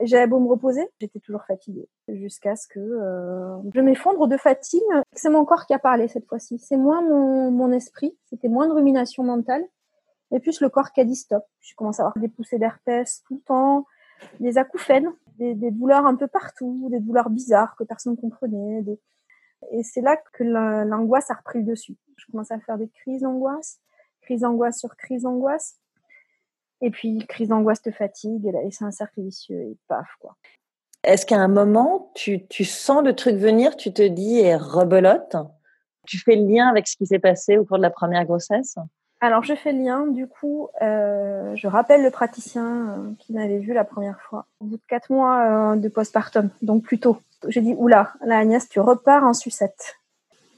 J'avais 0.00 0.26
beau 0.26 0.40
me 0.40 0.48
reposer, 0.48 0.88
j'étais 0.98 1.20
toujours 1.20 1.44
fatiguée 1.44 1.88
jusqu'à 2.08 2.56
ce 2.56 2.66
que 2.66 2.80
euh, 2.80 3.56
je 3.72 3.80
m'effondre 3.80 4.26
de 4.26 4.36
fatigue. 4.36 4.82
C'est 5.12 5.30
mon 5.30 5.44
corps 5.44 5.66
qui 5.66 5.74
a 5.74 5.78
parlé 5.78 6.08
cette 6.08 6.26
fois-ci. 6.26 6.58
C'est 6.58 6.76
moins 6.76 7.00
mon, 7.00 7.52
mon 7.52 7.70
esprit, 7.70 8.16
c'était 8.24 8.48
moins 8.48 8.66
de 8.66 8.72
rumination 8.72 9.22
mentale, 9.22 9.64
et 10.32 10.40
plus 10.40 10.60
le 10.60 10.68
corps 10.68 10.90
qui 10.90 11.00
a 11.00 11.04
dit 11.04 11.14
stop. 11.14 11.44
Je 11.60 11.74
commence 11.76 12.00
à 12.00 12.04
avoir 12.04 12.18
des 12.18 12.28
poussées 12.28 12.58
d'herpès 12.58 13.22
tout 13.24 13.34
le 13.34 13.40
temps, 13.42 13.86
des 14.40 14.58
acouphènes, 14.58 15.12
des, 15.38 15.54
des, 15.54 15.70
douleurs 15.70 16.06
un 16.06 16.16
peu 16.16 16.26
partout, 16.26 16.88
des 16.90 17.00
douleurs 17.00 17.30
bizarres 17.30 17.76
que 17.76 17.84
personne 17.84 18.14
ne 18.14 18.20
comprenait. 18.20 18.82
Des... 18.82 18.98
Et 19.72 19.82
c'est 19.82 20.00
là 20.00 20.16
que 20.32 20.44
l'angoisse 20.44 21.30
a 21.30 21.34
repris 21.34 21.60
le 21.60 21.64
dessus. 21.64 21.96
Je 22.16 22.26
commence 22.30 22.50
à 22.50 22.58
faire 22.60 22.78
des 22.78 22.88
crises 22.88 23.22
d'angoisse, 23.22 23.80
crise 24.22 24.42
d'angoisse 24.42 24.78
sur 24.78 24.96
crise 24.96 25.22
d'angoisse. 25.22 25.78
Et 26.80 26.90
puis, 26.90 27.24
crise 27.28 27.48
d'angoisse 27.48 27.82
te 27.82 27.90
fatigue, 27.90 28.46
et, 28.46 28.70
c'est 28.70 28.84
un 28.84 28.90
cercle 28.90 29.22
vicieux, 29.22 29.60
et 29.60 29.76
paf, 29.88 30.08
quoi. 30.20 30.36
Est-ce 31.02 31.26
qu'à 31.26 31.38
un 31.38 31.48
moment, 31.48 32.10
tu, 32.14 32.46
tu, 32.48 32.64
sens 32.64 33.02
le 33.04 33.14
truc 33.14 33.36
venir, 33.36 33.76
tu 33.76 33.92
te 33.92 34.02
dis, 34.02 34.38
et 34.38 34.56
rebelote? 34.56 35.36
Tu 36.06 36.18
fais 36.18 36.36
le 36.36 36.46
lien 36.46 36.68
avec 36.68 36.86
ce 36.86 36.96
qui 36.96 37.06
s'est 37.06 37.18
passé 37.18 37.58
au 37.58 37.64
cours 37.64 37.76
de 37.76 37.82
la 37.82 37.90
première 37.90 38.24
grossesse? 38.24 38.76
Alors, 39.24 39.42
je 39.42 39.54
fais 39.54 39.72
le 39.72 39.82
lien. 39.82 40.06
Du 40.06 40.26
coup, 40.26 40.68
euh, 40.82 41.56
je 41.56 41.66
rappelle 41.66 42.02
le 42.02 42.10
praticien 42.10 42.90
euh, 42.90 43.12
qui 43.18 43.32
m'avait 43.32 43.58
vu 43.58 43.72
la 43.72 43.84
première 43.84 44.20
fois, 44.20 44.44
au 44.60 44.66
bout 44.66 44.76
de 44.76 44.82
quatre 44.86 45.10
mois 45.10 45.72
euh, 45.72 45.76
de 45.76 45.88
postpartum, 45.88 46.50
donc 46.60 46.82
plus 46.82 46.98
tôt. 46.98 47.16
J'ai 47.48 47.62
dit, 47.62 47.74
oula, 47.78 48.12
là, 48.22 48.38
Agnès, 48.38 48.68
tu 48.68 48.80
repars 48.80 49.24
en 49.24 49.32
sucette. 49.32 49.96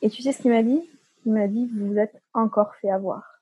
Et 0.03 0.11
tu 0.11 0.21
sais 0.21 0.33
ce 0.33 0.43
qu'il 0.43 0.51
m'a 0.51 0.65
dit? 0.65 0.83
Il 1.25 1.33
m'a 1.33 1.47
dit, 1.47 1.71
vous 1.77 1.87
vous 1.93 1.99
êtes 1.99 2.21
encore 2.35 2.75
fait 2.81 2.91
avoir. 2.91 3.41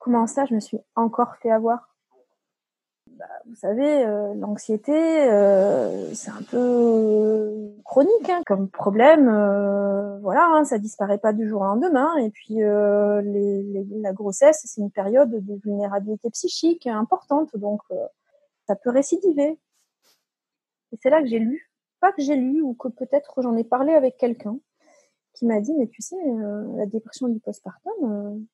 Comment 0.00 0.26
ça, 0.26 0.46
je 0.46 0.54
me 0.54 0.60
suis 0.60 0.78
encore 0.96 1.36
fait 1.36 1.52
avoir? 1.52 1.88
Bah, 3.18 3.26
Vous 3.46 3.56
savez, 3.56 4.04
euh, 4.04 4.34
l'anxiété, 4.34 4.92
euh, 4.92 6.14
c'est 6.14 6.30
un 6.30 6.42
peu 6.42 7.72
chronique 7.84 8.28
hein, 8.28 8.42
comme 8.46 8.68
problème. 8.68 9.28
Euh, 9.28 10.18
voilà, 10.20 10.46
hein, 10.54 10.64
ça 10.64 10.78
disparaît 10.78 11.18
pas 11.18 11.32
du 11.32 11.48
jour 11.48 11.62
au 11.62 11.64
lendemain. 11.64 12.16
Et 12.18 12.30
puis, 12.30 12.58
la 12.60 14.12
grossesse, 14.12 14.62
c'est 14.64 14.80
une 14.80 14.90
période 14.90 15.30
de 15.30 15.60
vulnérabilité 15.64 16.30
psychique 16.30 16.86
importante, 16.86 17.56
donc 17.56 17.82
ça 18.66 18.76
peut 18.76 18.90
récidiver. 18.90 19.58
Et 20.92 20.98
c'est 21.02 21.10
là 21.10 21.20
que 21.20 21.28
j'ai 21.28 21.38
lu, 21.38 21.70
pas 22.00 22.12
que 22.12 22.22
j'ai 22.22 22.36
lu, 22.36 22.62
ou 22.62 22.74
que 22.74 22.88
peut-être 22.88 23.42
j'en 23.42 23.56
ai 23.56 23.64
parlé 23.64 23.92
avec 23.92 24.16
quelqu'un 24.16 24.58
qui 25.34 25.46
m'a 25.46 25.60
dit, 25.60 25.74
mais 25.74 25.86
tu 25.86 26.02
sais, 26.02 26.16
la 26.76 26.86
dépression 26.86 27.28
du 27.28 27.38
postpartum, 27.40 28.46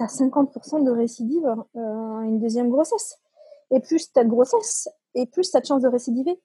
tu 0.00 0.04
50% 0.04 0.84
de 0.84 0.90
récidive 0.90 1.46
euh, 1.76 2.18
à 2.18 2.24
une 2.24 2.38
deuxième 2.40 2.70
grossesse. 2.70 3.18
Et 3.70 3.80
plus 3.80 4.12
tu 4.12 4.18
as 4.18 4.24
de 4.24 4.28
grossesse, 4.28 4.88
et 5.14 5.26
plus 5.26 5.50
tu 5.50 5.56
as 5.56 5.60
de 5.60 5.66
chances 5.66 5.82
de 5.82 5.88
récidiver. 5.88 6.40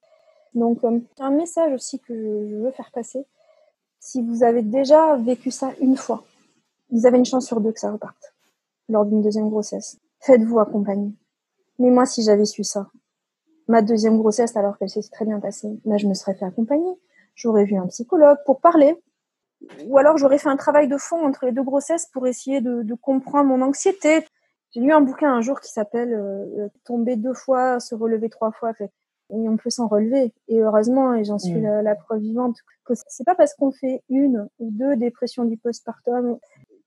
Donc, 0.53 0.83
euh, 0.83 0.99
un 1.19 1.31
message 1.31 1.73
aussi 1.73 1.99
que 1.99 2.13
je 2.13 2.55
veux 2.55 2.71
faire 2.71 2.91
passer. 2.91 3.25
Si 3.99 4.21
vous 4.21 4.43
avez 4.43 4.61
déjà 4.61 5.15
vécu 5.17 5.51
ça 5.51 5.71
une 5.81 5.97
fois, 5.97 6.23
vous 6.91 7.05
avez 7.05 7.17
une 7.17 7.25
chance 7.25 7.45
sur 7.45 7.59
deux 7.59 7.71
que 7.71 7.79
ça 7.79 7.91
reparte 7.91 8.33
lors 8.87 9.05
d'une 9.05 9.21
deuxième 9.21 9.49
grossesse. 9.49 9.97
Faites-vous 10.19 10.59
accompagner. 10.59 11.11
Mais 11.79 11.89
moi, 11.89 12.05
si 12.05 12.23
j'avais 12.23 12.45
su 12.45 12.63
ça, 12.63 12.87
ma 13.67 13.81
deuxième 13.81 14.17
grossesse, 14.17 14.55
alors 14.55 14.77
qu'elle 14.77 14.89
s'est 14.89 15.01
très 15.11 15.25
bien 15.25 15.39
passée, 15.39 15.79
là, 15.85 15.97
je 15.97 16.07
me 16.07 16.13
serais 16.13 16.35
fait 16.35 16.45
accompagner. 16.45 16.93
J'aurais 17.33 17.65
vu 17.65 17.75
un 17.75 17.87
psychologue 17.87 18.37
pour 18.45 18.61
parler, 18.61 18.95
ou 19.87 19.97
alors 19.97 20.17
j'aurais 20.17 20.37
fait 20.37 20.49
un 20.49 20.55
travail 20.55 20.87
de 20.87 20.97
fond 20.97 21.25
entre 21.25 21.45
les 21.45 21.51
deux 21.51 21.63
grossesses 21.63 22.05
pour 22.13 22.27
essayer 22.27 22.61
de 22.61 22.93
comprendre 22.93 23.49
mon 23.49 23.61
anxiété. 23.61 24.25
J'ai 24.75 24.81
lu 24.81 24.91
un 24.91 24.99
bouquin 24.99 25.33
un 25.33 25.39
jour 25.39 25.61
qui 25.61 25.71
s'appelle 25.71 26.13
euh, 26.13 26.67
Tomber 26.83 27.15
deux 27.15 27.33
fois, 27.33 27.79
se 27.79 27.95
relever 27.95 28.29
trois 28.29 28.51
fois. 28.51 28.73
Fait, 28.73 28.91
et 29.31 29.49
on 29.49 29.55
peut 29.55 29.69
s'en 29.69 29.87
relever. 29.87 30.33
Et 30.49 30.59
heureusement, 30.61 31.13
et 31.13 31.23
j'en 31.23 31.39
suis 31.39 31.55
mm. 31.55 31.81
la, 31.81 31.95
preuve 31.95 32.19
vivante, 32.19 32.57
que 32.83 32.93
c'est 33.07 33.23
pas 33.23 33.35
parce 33.35 33.53
qu'on 33.53 33.71
fait 33.71 34.03
une 34.09 34.49
ou 34.59 34.69
deux 34.71 34.97
dépressions 34.97 35.45
du 35.45 35.55
postpartum 35.57 36.37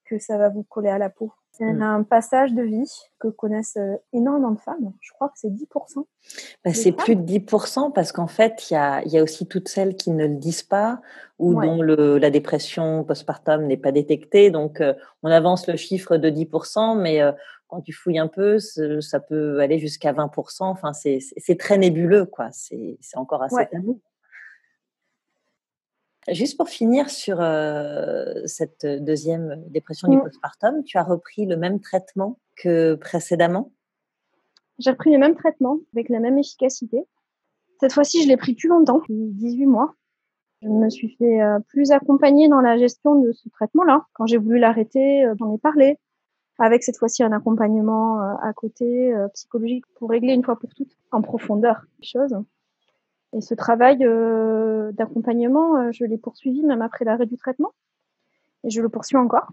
que 0.04 0.18
ça 0.18 0.36
va 0.36 0.50
vous 0.50 0.64
coller 0.64 0.90
à 0.90 0.98
la 0.98 1.08
peau. 1.08 1.32
C'est 1.52 1.72
mm. 1.72 1.82
un 1.82 2.02
passage 2.04 2.52
de 2.52 2.62
vie 2.62 2.90
que 3.18 3.28
connaissent 3.28 3.78
euh, 3.78 3.96
énormément 4.12 4.52
de 4.52 4.60
femmes. 4.60 4.92
Je 5.00 5.10
crois 5.12 5.28
que 5.28 5.34
c'est 5.36 5.50
10%. 5.50 6.04
Bah, 6.64 6.72
c'est 6.72 6.92
plus 6.92 7.16
de 7.16 7.22
10% 7.22 7.92
parce 7.92 8.12
qu'en 8.12 8.28
fait, 8.28 8.70
il 8.70 8.74
y 8.74 8.76
a, 8.76 9.02
y 9.06 9.18
a, 9.18 9.22
aussi 9.22 9.48
toutes 9.48 9.68
celles 9.68 9.96
qui 9.96 10.12
ne 10.12 10.26
le 10.26 10.36
disent 10.36 10.62
pas 10.62 11.00
ou 11.38 11.60
dont 11.60 11.82
le, 11.82 12.18
la 12.18 12.30
dépression 12.30 13.04
postpartum 13.04 13.66
n'est 13.66 13.76
pas 13.76 13.92
détectée. 13.92 14.50
Donc, 14.50 14.80
euh, 14.80 14.94
on 15.22 15.30
avance 15.30 15.66
le 15.66 15.76
chiffre 15.76 16.16
de 16.16 16.30
10%, 16.30 17.00
mais 17.00 17.22
euh, 17.22 17.32
quand 17.68 17.82
tu 17.82 17.92
fouilles 17.92 18.18
un 18.18 18.28
peu, 18.28 18.58
ça 18.58 19.20
peut 19.20 19.60
aller 19.60 19.78
jusqu'à 19.78 20.12
20%. 20.12 20.64
Enfin, 20.64 20.92
c'est 20.92 21.58
très 21.58 21.78
nébuleux, 21.78 22.24
quoi. 22.24 22.48
C'est 22.50 22.98
encore 23.14 23.42
assez 23.42 23.66
tabou. 23.70 24.00
Juste 26.30 26.58
pour 26.58 26.68
finir 26.68 27.08
sur 27.08 27.40
euh, 27.40 28.42
cette 28.44 28.84
deuxième 28.84 29.64
dépression 29.68 30.08
du 30.08 30.18
mmh. 30.18 30.22
postpartum, 30.22 30.84
tu 30.84 30.98
as 30.98 31.02
repris 31.02 31.46
le 31.46 31.56
même 31.56 31.80
traitement 31.80 32.38
que 32.56 32.96
précédemment? 32.96 33.72
J'ai 34.78 34.90
repris 34.90 35.10
le 35.10 35.18
même 35.18 35.34
traitement 35.34 35.78
avec 35.94 36.08
la 36.08 36.20
même 36.20 36.36
efficacité. 36.36 37.04
Cette 37.80 37.92
fois-ci, 37.92 38.22
je 38.22 38.28
l'ai 38.28 38.36
pris 38.36 38.54
plus 38.54 38.68
longtemps, 38.68 39.00
18 39.08 39.66
mois. 39.66 39.94
Je 40.62 40.68
me 40.68 40.90
suis 40.90 41.16
fait 41.16 41.40
euh, 41.40 41.60
plus 41.68 41.92
accompagner 41.92 42.48
dans 42.48 42.60
la 42.60 42.76
gestion 42.76 43.14
de 43.20 43.32
ce 43.32 43.48
traitement-là. 43.48 44.04
Quand 44.12 44.26
j'ai 44.26 44.38
voulu 44.38 44.58
l'arrêter, 44.58 45.24
euh, 45.24 45.34
j'en 45.38 45.54
ai 45.54 45.58
parlé, 45.58 45.98
avec 46.58 46.82
cette 46.82 46.98
fois-ci 46.98 47.22
un 47.22 47.32
accompagnement 47.32 48.20
à 48.20 48.52
côté 48.52 49.14
psychologique 49.34 49.84
pour 49.94 50.10
régler 50.10 50.32
une 50.32 50.44
fois 50.44 50.58
pour 50.58 50.74
toutes 50.74 50.96
en 51.12 51.22
profondeur 51.22 51.84
les 52.00 52.06
choses. 52.06 52.34
Et 53.32 53.40
ce 53.40 53.54
travail 53.54 53.98
euh, 54.02 54.90
d'accompagnement, 54.92 55.76
euh, 55.76 55.92
je 55.92 56.04
l'ai 56.04 56.16
poursuivi 56.16 56.62
même 56.62 56.82
après 56.82 57.04
l'arrêt 57.04 57.26
du 57.26 57.36
traitement. 57.36 57.72
Et 58.64 58.70
je 58.70 58.80
le 58.80 58.88
poursuis 58.88 59.16
encore. 59.16 59.48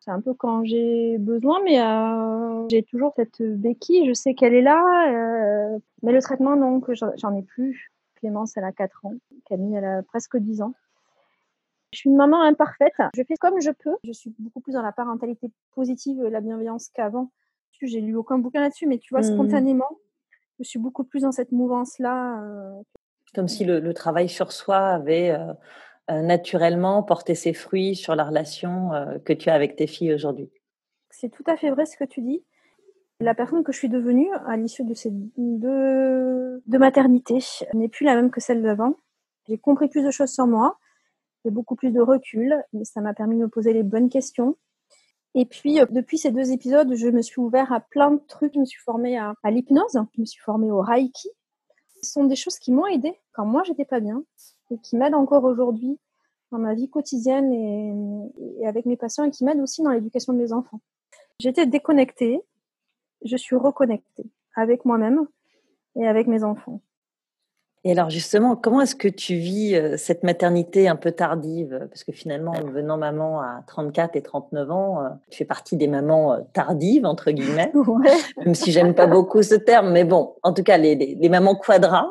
C'est 0.00 0.10
un 0.10 0.20
peu 0.20 0.34
quand 0.34 0.64
j'ai 0.64 1.18
besoin, 1.18 1.60
mais 1.64 1.80
euh, 1.80 2.66
j'ai 2.70 2.82
toujours 2.82 3.12
cette 3.16 3.42
béquille. 3.42 4.06
Je 4.06 4.12
sais 4.12 4.34
qu'elle 4.34 4.54
est 4.54 4.62
là. 4.62 5.78
mais 6.02 6.12
le 6.12 6.20
traitement, 6.20 6.56
donc, 6.56 6.90
j'en 7.16 7.34
ai 7.34 7.42
plus. 7.42 7.92
Clémence, 8.16 8.56
elle 8.56 8.64
a 8.64 8.72
4 8.72 9.06
ans. 9.06 9.14
Camille, 9.46 9.76
elle 9.76 9.84
a 9.84 10.02
presque 10.02 10.36
10 10.36 10.62
ans. 10.62 10.74
Je 11.92 11.98
suis 11.98 12.10
une 12.10 12.16
maman 12.16 12.42
imparfaite. 12.42 12.94
Je 13.14 13.22
fais 13.22 13.34
comme 13.36 13.60
je 13.60 13.70
peux. 13.70 13.96
Je 14.04 14.12
suis 14.12 14.34
beaucoup 14.38 14.60
plus 14.60 14.72
dans 14.72 14.82
la 14.82 14.92
parentalité 14.92 15.50
positive, 15.74 16.22
la 16.22 16.40
bienveillance 16.40 16.88
qu'avant. 16.88 17.30
J'ai 17.82 18.00
lu 18.00 18.14
aucun 18.14 18.38
bouquin 18.38 18.60
là-dessus, 18.60 18.86
mais 18.86 18.98
tu 18.98 19.12
vois, 19.12 19.20
mmh. 19.20 19.34
spontanément, 19.34 19.98
je 20.60 20.64
suis 20.64 20.78
beaucoup 20.78 21.04
plus 21.04 21.22
dans 21.22 21.32
cette 21.32 21.52
mouvance-là. 21.52 22.42
Euh, 22.42 22.82
Comme 23.34 23.48
si 23.48 23.64
le, 23.64 23.92
travail 23.92 24.28
sur 24.28 24.52
soi 24.52 24.76
avait 24.76 25.30
euh, 25.30 25.52
euh, 26.10 26.22
naturellement 26.22 27.02
porté 27.02 27.34
ses 27.34 27.52
fruits 27.52 27.96
sur 27.96 28.14
la 28.14 28.24
relation 28.24 28.90
que 29.24 29.32
tu 29.32 29.50
as 29.50 29.54
avec 29.54 29.76
tes 29.76 29.86
filles 29.86 30.14
aujourd'hui. 30.14 30.50
C'est 31.10 31.30
tout 31.30 31.44
à 31.46 31.56
fait 31.56 31.70
vrai 31.70 31.86
ce 31.86 31.96
que 31.96 32.04
tu 32.04 32.20
dis. 32.20 32.44
La 33.20 33.34
personne 33.34 33.62
que 33.62 33.72
je 33.72 33.78
suis 33.78 33.88
devenue 33.88 34.28
à 34.46 34.56
l'issue 34.56 34.84
de 34.84 34.94
ces 34.94 35.10
deux, 35.12 36.62
deux 36.66 36.78
maternités 36.78 37.38
n'est 37.74 37.88
plus 37.88 38.04
la 38.04 38.16
même 38.16 38.30
que 38.30 38.40
celle 38.40 38.62
d'avant. 38.62 38.94
J'ai 39.48 39.58
compris 39.58 39.88
plus 39.88 40.04
de 40.04 40.10
choses 40.10 40.30
sur 40.30 40.46
moi, 40.46 40.78
j'ai 41.44 41.50
beaucoup 41.50 41.74
plus 41.74 41.90
de 41.90 42.00
recul, 42.00 42.62
mais 42.72 42.84
ça 42.84 43.00
m'a 43.00 43.14
permis 43.14 43.36
de 43.36 43.42
me 43.42 43.48
poser 43.48 43.72
les 43.72 43.82
bonnes 43.82 44.08
questions. 44.08 44.56
Et 45.34 45.46
puis, 45.46 45.80
euh, 45.80 45.86
depuis 45.90 46.18
ces 46.18 46.30
deux 46.30 46.52
épisodes, 46.52 46.94
je 46.94 47.08
me 47.08 47.22
suis 47.22 47.40
ouvert 47.40 47.72
à 47.72 47.80
plein 47.80 48.12
de 48.12 48.20
trucs. 48.28 48.54
Je 48.54 48.60
me 48.60 48.64
suis 48.64 48.80
formée 48.80 49.16
à, 49.18 49.34
l'hypnose, 49.44 49.98
je 50.14 50.20
me 50.20 50.26
suis 50.26 50.40
formée 50.42 50.70
au 50.70 50.80
Reiki. 50.80 51.28
Ce 52.02 52.10
sont 52.10 52.24
des 52.24 52.36
choses 52.36 52.58
qui 52.58 52.72
m'ont 52.72 52.86
aidée 52.86 53.18
quand 53.32 53.46
moi 53.46 53.62
j'étais 53.64 53.84
pas 53.84 54.00
bien 54.00 54.24
et 54.70 54.78
qui 54.78 54.96
m'aident 54.96 55.14
encore 55.14 55.44
aujourd'hui 55.44 55.98
dans 56.50 56.58
ma 56.58 56.74
vie 56.74 56.90
quotidienne 56.90 57.52
et 57.52 58.66
avec 58.66 58.86
mes 58.86 58.96
patients 58.96 59.24
et 59.24 59.30
qui 59.30 59.44
m'aident 59.44 59.60
aussi 59.60 59.82
dans 59.82 59.90
l'éducation 59.90 60.32
de 60.32 60.38
mes 60.38 60.52
enfants. 60.52 60.80
J'étais 61.38 61.66
déconnectée, 61.66 62.42
je 63.24 63.36
suis 63.36 63.56
reconnectée 63.56 64.26
avec 64.54 64.84
moi-même 64.84 65.26
et 65.96 66.06
avec 66.06 66.26
mes 66.26 66.44
enfants. 66.44 66.80
Et 67.84 67.92
alors 67.92 68.10
justement, 68.10 68.54
comment 68.54 68.80
est-ce 68.80 68.94
que 68.94 69.08
tu 69.08 69.34
vis 69.34 69.74
euh, 69.74 69.96
cette 69.96 70.22
maternité 70.22 70.86
un 70.86 70.94
peu 70.94 71.10
tardive? 71.10 71.88
Parce 71.90 72.04
que 72.04 72.12
finalement, 72.12 72.52
en 72.52 72.62
devenant 72.62 72.96
maman 72.96 73.40
à 73.40 73.64
34 73.66 74.14
et 74.14 74.22
39 74.22 74.70
ans, 74.70 75.02
euh, 75.02 75.08
tu 75.30 75.38
fais 75.38 75.44
partie 75.44 75.76
des 75.76 75.88
mamans 75.88 76.34
euh, 76.34 76.40
tardives, 76.52 77.04
entre 77.04 77.32
guillemets, 77.32 77.72
ouais. 77.74 78.10
même 78.44 78.54
si 78.54 78.70
j'aime 78.70 78.94
pas 78.94 79.08
beaucoup 79.08 79.42
ce 79.42 79.56
terme, 79.56 79.90
mais 79.90 80.04
bon, 80.04 80.36
en 80.44 80.52
tout 80.52 80.62
cas, 80.62 80.76
les, 80.76 80.94
les, 80.94 81.16
les 81.16 81.28
mamans 81.28 81.56
quadras. 81.56 82.06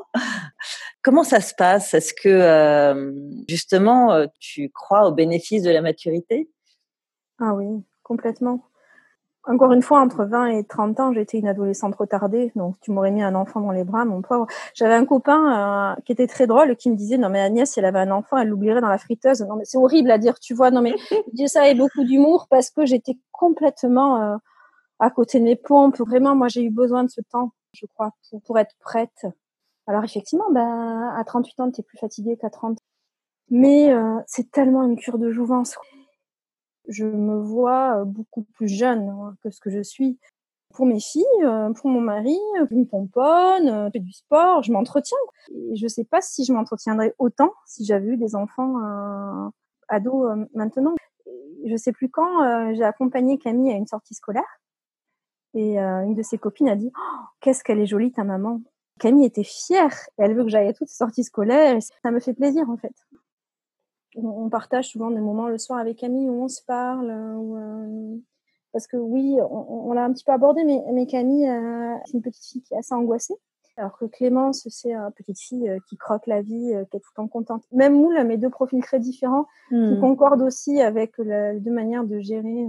Comment 1.03 1.23
ça 1.23 1.39
se 1.39 1.55
passe? 1.55 1.93
Est-ce 1.95 2.13
que 2.13 3.43
justement, 3.49 4.27
tu 4.39 4.69
crois 4.69 5.07
au 5.07 5.11
bénéfice 5.11 5.63
de 5.63 5.71
la 5.71 5.81
maturité? 5.81 6.47
Ah 7.39 7.55
oui, 7.55 7.65
complètement. 8.03 8.70
Encore 9.45 9.71
une 9.71 9.81
fois, 9.81 10.01
entre 10.01 10.23
20 10.23 10.47
et 10.47 10.63
30 10.63 10.99
ans, 10.99 11.13
j'étais 11.13 11.39
une 11.39 11.47
adolescente 11.47 11.95
retardée, 11.95 12.51
donc 12.55 12.75
tu 12.79 12.91
m'aurais 12.91 13.09
mis 13.09 13.23
un 13.23 13.33
enfant 13.33 13.59
dans 13.59 13.71
les 13.71 13.83
bras, 13.83 14.05
mon 14.05 14.21
pauvre. 14.21 14.45
J'avais 14.75 14.93
un 14.93 15.05
copain 15.05 15.95
euh, 15.97 16.01
qui 16.05 16.11
était 16.11 16.27
très 16.27 16.45
drôle, 16.45 16.75
qui 16.75 16.91
me 16.91 16.95
disait 16.95 17.17
non 17.17 17.29
mais 17.29 17.41
Agnès, 17.41 17.71
si 17.71 17.79
elle 17.79 17.85
avait 17.85 17.99
un 17.99 18.11
enfant, 18.11 18.37
elle 18.37 18.49
l'oublierait 18.49 18.81
dans 18.81 18.87
la 18.87 18.99
friteuse. 18.99 19.41
Non 19.41 19.55
mais 19.55 19.65
c'est 19.65 19.79
horrible 19.79 20.11
à 20.11 20.19
dire, 20.19 20.39
tu 20.39 20.53
vois. 20.53 20.69
Non 20.69 20.81
mais 20.81 20.93
je 21.11 21.17
dis 21.33 21.49
ça 21.49 21.63
avec 21.63 21.77
beaucoup 21.77 22.03
d'humour 22.03 22.45
parce 22.51 22.69
que 22.69 22.85
j'étais 22.85 23.17
complètement 23.31 24.21
euh, 24.21 24.37
à 24.99 25.09
côté 25.09 25.39
de 25.39 25.45
mes 25.45 25.55
pompes. 25.55 25.97
Vraiment, 25.99 26.35
moi 26.35 26.47
j'ai 26.47 26.63
eu 26.63 26.69
besoin 26.69 27.03
de 27.03 27.09
ce 27.09 27.21
temps, 27.21 27.51
je 27.73 27.87
crois, 27.87 28.11
pour, 28.29 28.41
pour 28.43 28.59
être 28.59 28.75
prête. 28.79 29.25
Alors 29.87 30.03
effectivement, 30.03 30.51
ben 30.51 31.13
à 31.17 31.23
38 31.23 31.59
ans, 31.61 31.71
tu 31.71 31.81
es 31.81 31.83
plus 31.83 31.97
fatiguée 31.97 32.37
qu'à 32.37 32.51
30. 32.51 32.77
Mais 33.49 33.91
euh, 33.91 34.17
c'est 34.27 34.51
tellement 34.51 34.83
une 34.83 34.97
cure 34.97 35.17
de 35.17 35.31
jouvence 35.31 35.77
je 36.91 37.05
me 37.05 37.39
vois 37.39 38.03
beaucoup 38.05 38.43
plus 38.43 38.67
jeune 38.67 39.09
hein, 39.09 39.35
que 39.43 39.49
ce 39.49 39.59
que 39.59 39.69
je 39.69 39.81
suis. 39.81 40.19
Pour 40.73 40.85
mes 40.85 41.01
filles, 41.01 41.25
pour 41.75 41.89
mon 41.89 41.99
mari, 41.99 42.37
je 42.69 42.75
me 42.75 42.85
pomponne, 42.85 43.87
je 43.87 43.89
fais 43.91 43.99
du 43.99 44.13
sport, 44.13 44.63
je 44.63 44.71
m'entretiens. 44.71 45.17
Et 45.53 45.75
je 45.75 45.83
ne 45.83 45.89
sais 45.89 46.05
pas 46.05 46.21
si 46.21 46.45
je 46.45 46.53
m'entretiendrais 46.53 47.13
autant 47.19 47.51
si 47.65 47.83
j'avais 47.83 48.07
eu 48.07 48.17
des 48.17 48.35
enfants 48.35 48.77
euh, 48.81 49.49
ados 49.89 50.47
maintenant. 50.53 50.95
Je 51.65 51.73
ne 51.73 51.77
sais 51.77 51.91
plus 51.91 52.09
quand, 52.09 52.73
j'ai 52.73 52.83
accompagné 52.83 53.37
Camille 53.37 53.73
à 53.73 53.75
une 53.75 53.85
sortie 53.85 54.13
scolaire. 54.13 54.61
Et 55.53 55.77
une 55.77 56.15
de 56.15 56.23
ses 56.23 56.37
copines 56.37 56.69
a 56.69 56.77
dit 56.77 56.91
oh, 56.97 57.25
Qu'est-ce 57.41 57.65
qu'elle 57.65 57.79
est 57.79 57.85
jolie 57.85 58.13
ta 58.13 58.23
maman 58.23 58.61
Camille 58.97 59.25
était 59.25 59.43
fière. 59.43 59.93
Elle 60.17 60.35
veut 60.35 60.43
que 60.43 60.49
j'aille 60.49 60.69
à 60.69 60.73
toutes 60.73 60.87
sorties 60.87 61.25
scolaires. 61.25 61.75
Et 61.75 61.81
ça 61.81 62.11
me 62.11 62.21
fait 62.21 62.33
plaisir 62.33 62.69
en 62.69 62.77
fait 62.77 62.93
on 64.15 64.49
partage 64.49 64.89
souvent 64.89 65.11
des 65.11 65.19
moments 65.19 65.47
le 65.47 65.57
soir 65.57 65.79
avec 65.79 65.97
Camille 65.97 66.29
où 66.29 66.43
on 66.43 66.47
se 66.47 66.61
parle. 66.65 67.11
Où, 67.11 67.57
euh, 67.57 68.17
parce 68.73 68.87
que 68.87 68.97
oui, 68.97 69.37
on, 69.41 69.89
on 69.89 69.93
l'a 69.93 70.03
un 70.03 70.13
petit 70.13 70.23
peu 70.23 70.31
abordé, 70.31 70.63
mais, 70.63 70.81
mais 70.91 71.05
Camille, 71.05 71.47
euh, 71.47 71.95
c'est 72.05 72.13
une 72.13 72.21
petite 72.21 72.45
fille 72.45 72.61
qui 72.61 72.73
est 72.73 72.77
assez 72.77 72.93
angoissée. 72.93 73.35
Alors 73.77 73.97
que 73.97 74.05
Clémence, 74.05 74.67
c'est 74.69 74.93
une 74.93 75.11
petite 75.15 75.39
fille 75.39 75.69
euh, 75.69 75.79
qui 75.87 75.97
croque 75.97 76.27
la 76.27 76.41
vie, 76.41 76.73
qui 76.89 76.97
est 76.97 76.99
tout 76.99 77.09
le 77.13 77.15
temps 77.15 77.27
contente. 77.27 77.63
Même 77.71 77.99
nous, 77.99 78.11
mes 78.25 78.37
deux 78.37 78.49
profils 78.49 78.81
très 78.83 78.99
différents, 78.99 79.47
qui 79.69 79.75
hmm. 79.75 79.99
concordent 80.01 80.41
aussi 80.41 80.81
avec 80.81 81.17
les 81.17 81.59
deux 81.59 81.71
manières 81.71 82.03
de 82.03 82.19
gérer 82.19 82.67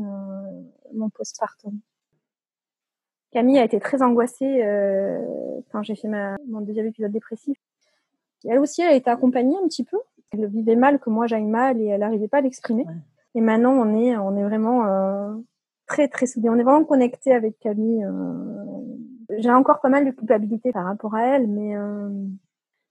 mon 0.94 1.10
postpartum. 1.10 1.78
Camille 3.32 3.58
a 3.58 3.64
été 3.64 3.80
très 3.80 4.02
angoissée 4.02 4.62
quand 5.72 5.82
j'ai 5.82 5.96
fait 5.96 6.08
ma, 6.08 6.36
mon 6.46 6.60
deuxième 6.60 6.86
épisode 6.86 7.10
dépressif. 7.10 7.58
Elle 8.48 8.58
aussi, 8.58 8.82
elle 8.82 8.92
a 8.92 8.94
été 8.94 9.10
accompagnée 9.10 9.56
un 9.56 9.66
petit 9.66 9.84
peu 9.84 9.98
elle 10.32 10.46
vivait 10.46 10.76
mal 10.76 10.98
que 10.98 11.10
moi 11.10 11.26
j'aille 11.26 11.44
mal 11.44 11.80
et 11.80 11.86
elle 11.86 12.00
n'arrivait 12.00 12.28
pas 12.28 12.38
à 12.38 12.40
l'exprimer. 12.40 12.86
Et 13.34 13.40
maintenant, 13.40 13.72
on 13.72 13.98
est, 13.98 14.16
on 14.16 14.36
est 14.36 14.42
vraiment 14.42 14.86
euh, 14.86 15.34
très, 15.86 16.08
très 16.08 16.26
soudés. 16.26 16.48
On 16.48 16.58
est 16.58 16.62
vraiment 16.62 16.84
connectés 16.84 17.32
avec 17.32 17.58
Camille. 17.58 18.04
Euh... 18.04 19.38
J'ai 19.38 19.50
encore 19.50 19.80
pas 19.80 19.88
mal 19.88 20.04
de 20.04 20.10
culpabilité 20.10 20.72
par 20.72 20.84
rapport 20.84 21.14
à 21.14 21.26
elle, 21.26 21.48
mais. 21.48 21.76
Euh... 21.76 22.08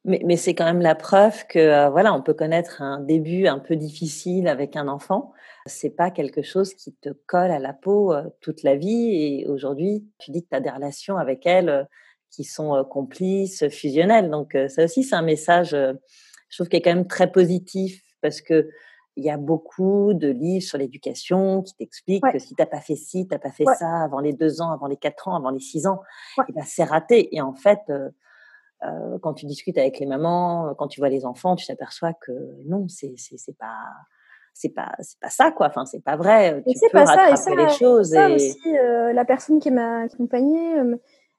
Mais, 0.03 0.19
mais 0.25 0.35
c'est 0.35 0.55
quand 0.55 0.65
même 0.65 0.81
la 0.81 0.95
preuve 0.95 1.45
que 1.45 1.87
voilà, 1.91 2.11
on 2.15 2.23
peut 2.23 2.33
connaître 2.33 2.81
un 2.81 2.99
début 2.99 3.45
un 3.45 3.59
peu 3.59 3.75
difficile 3.75 4.47
avec 4.47 4.75
un 4.75 4.87
enfant. 4.87 5.31
C'est 5.67 5.95
pas 5.95 6.09
quelque 6.09 6.41
chose 6.41 6.73
qui 6.73 6.95
te 6.95 7.09
colle 7.27 7.51
à 7.51 7.59
la 7.59 7.73
peau 7.73 8.11
toute 8.39 8.63
la 8.63 8.75
vie. 8.75 9.11
Et 9.13 9.47
aujourd'hui, 9.47 10.03
tu 10.17 10.31
dis 10.31 10.41
que 10.41 10.49
tu 10.49 10.55
as 10.55 10.59
des 10.59 10.71
relations 10.71 11.17
avec 11.17 11.45
elle 11.45 11.87
qui 12.31 12.45
sont 12.45 12.83
complices, 12.89 13.69
fusionnelles. 13.69 14.31
Donc 14.31 14.57
ça 14.69 14.85
aussi, 14.85 15.03
c'est 15.03 15.13
un 15.13 15.21
message 15.21 15.77
je 16.51 16.57
trouve 16.57 16.67
qu'il 16.67 16.77
est 16.77 16.81
quand 16.81 16.93
même 16.93 17.07
très 17.07 17.31
positif 17.31 18.01
parce 18.21 18.41
que 18.41 18.69
il 19.17 19.25
y 19.25 19.29
a 19.29 19.37
beaucoup 19.37 20.13
de 20.13 20.29
livres 20.29 20.63
sur 20.63 20.77
l'éducation 20.77 21.63
qui 21.63 21.75
t'expliquent 21.75 22.31
que 22.31 22.39
si 22.39 22.55
t'as 22.55 22.65
pas 22.65 22.79
fait 22.79 22.95
ci, 22.95 23.27
t'as 23.27 23.39
pas 23.39 23.51
fait 23.51 23.65
ça 23.77 24.03
avant 24.03 24.19
les 24.19 24.31
deux 24.31 24.61
ans, 24.61 24.71
avant 24.71 24.87
les 24.87 24.95
quatre 24.95 25.27
ans, 25.27 25.35
avant 25.35 25.49
les 25.49 25.59
six 25.59 25.85
ans, 25.85 25.99
ouais. 26.37 26.45
et 26.47 26.53
ben 26.53 26.63
c'est 26.65 26.85
raté. 26.85 27.35
Et 27.35 27.41
en 27.41 27.53
fait, 27.53 27.79
euh, 27.89 28.09
euh, 28.83 29.19
quand 29.21 29.33
tu 29.33 29.45
discutes 29.47 29.77
avec 29.77 29.99
les 29.99 30.05
mamans, 30.05 30.73
quand 30.77 30.87
tu 30.87 31.01
vois 31.01 31.09
les 31.09 31.25
enfants, 31.25 31.55
tu 31.55 31.65
t'aperçois 31.65 32.13
que 32.13 32.31
non, 32.65 32.87
c'est 32.87 33.15
c'est 33.17 33.57
pas 33.57 33.83
c'est 34.53 34.69
pas 34.69 34.91
c'est 34.99 35.19
pas 35.19 35.29
ça 35.29 35.51
quoi. 35.51 35.67
Enfin, 35.67 35.85
c'est 35.85 36.03
pas 36.03 36.15
vrai. 36.15 36.63
Tu 36.67 36.73
peux 36.79 36.89
pas 36.91 37.05
rattraper 37.05 37.35
ça, 37.35 37.55
les 37.55 37.69
choses. 37.69 38.11
Ça 38.11 38.29
et... 38.29 38.35
aussi, 38.35 38.77
euh, 38.77 39.13
la 39.13 39.25
personne 39.25 39.59
qui 39.59 39.71
m'a 39.71 40.01
accompagnée 40.03 40.79
euh, 40.79 40.95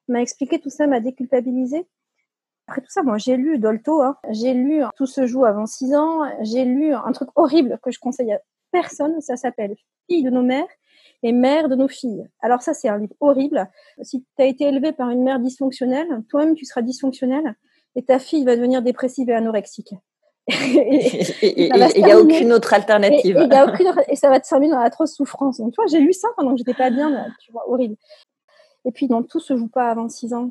m'a 0.09 0.21
expliqué 0.21 0.61
tout 0.61 0.71
ça, 0.71 0.87
m'a 0.87 1.01
déculpabilisé. 1.01 1.87
Après 2.69 2.81
tout 2.81 2.91
ça, 2.91 3.03
moi 3.03 3.19
j'ai 3.19 3.37
lu 3.37 3.59
Dolto, 3.59 4.03
hein. 4.03 4.17
j'ai 4.31 4.55
lu 4.55 4.83
Tout 4.97 5.07
se 5.07 5.27
joue 5.27 5.45
avant 5.45 5.67
6 5.67 5.95
ans, 5.95 6.21
j'ai 6.43 6.65
lu 6.65 6.95
un 6.95 7.13
truc 7.13 7.29
horrible 7.35 7.79
que 7.83 7.91
je 7.91 7.99
conseille 7.99 8.33
à 8.33 8.41
personne, 8.71 9.21
ça 9.21 9.37
s'appelle 9.37 9.75
Filles 10.09 10.25
de 10.25 10.31
nos 10.31 10.43
mères 10.43 10.69
et 11.23 11.33
mères 11.33 11.69
de 11.69 11.75
nos 11.75 11.89
filles. 11.89 12.27
Alors 12.41 12.63
ça 12.63 12.75
c'est 12.75 12.89
un 12.89 12.99
livre 12.99 13.15
horrible. 13.21 13.69
Si 14.03 14.25
tu 14.37 14.43
as 14.43 14.47
été 14.47 14.65
élevé 14.65 14.93
par 14.93 15.11
une 15.11 15.23
mère 15.23 15.41
dysfonctionnelle, 15.41 16.09
toi-même 16.29 16.55
tu 16.55 16.65
seras 16.65 16.83
dysfonctionnel 16.83 17.57
et 17.97 18.05
ta 18.05 18.19
fille 18.19 18.45
va 18.45 18.57
devenir 18.57 18.83
dépressive 18.83 19.29
et 19.29 19.35
anorexique. 19.35 19.95
et 20.49 21.69
il 21.69 22.05
n'y 22.05 22.13
a 22.13 22.19
aucune 22.19 22.53
autre 22.53 22.75
alternative. 22.75 23.37
Et, 23.37 23.45
et, 23.45 23.47
y 23.47 23.55
a 23.55 23.67
aucune, 23.67 23.93
et 24.09 24.17
ça 24.17 24.29
va 24.29 24.41
te 24.41 24.49
terminer 24.49 24.73
dans 24.73 24.81
l'atroce 24.81 25.15
souffrance. 25.15 25.59
Donc, 25.59 25.73
tu 25.73 25.77
vois, 25.77 25.87
j'ai 25.87 26.01
lu 26.01 26.13
ça 26.13 26.29
pendant 26.37 26.53
que 26.53 26.59
j'étais 26.59 26.75
pas 26.75 26.91
bien, 26.91 27.29
tu 27.41 27.53
vois, 27.53 27.69
horrible. 27.69 27.97
Et 28.85 28.91
puis, 28.91 29.07
donc, 29.07 29.29
tout 29.29 29.39
se 29.39 29.57
joue 29.57 29.69
pas 29.69 29.89
avant 29.89 30.09
6 30.09 30.35
ans. 30.35 30.51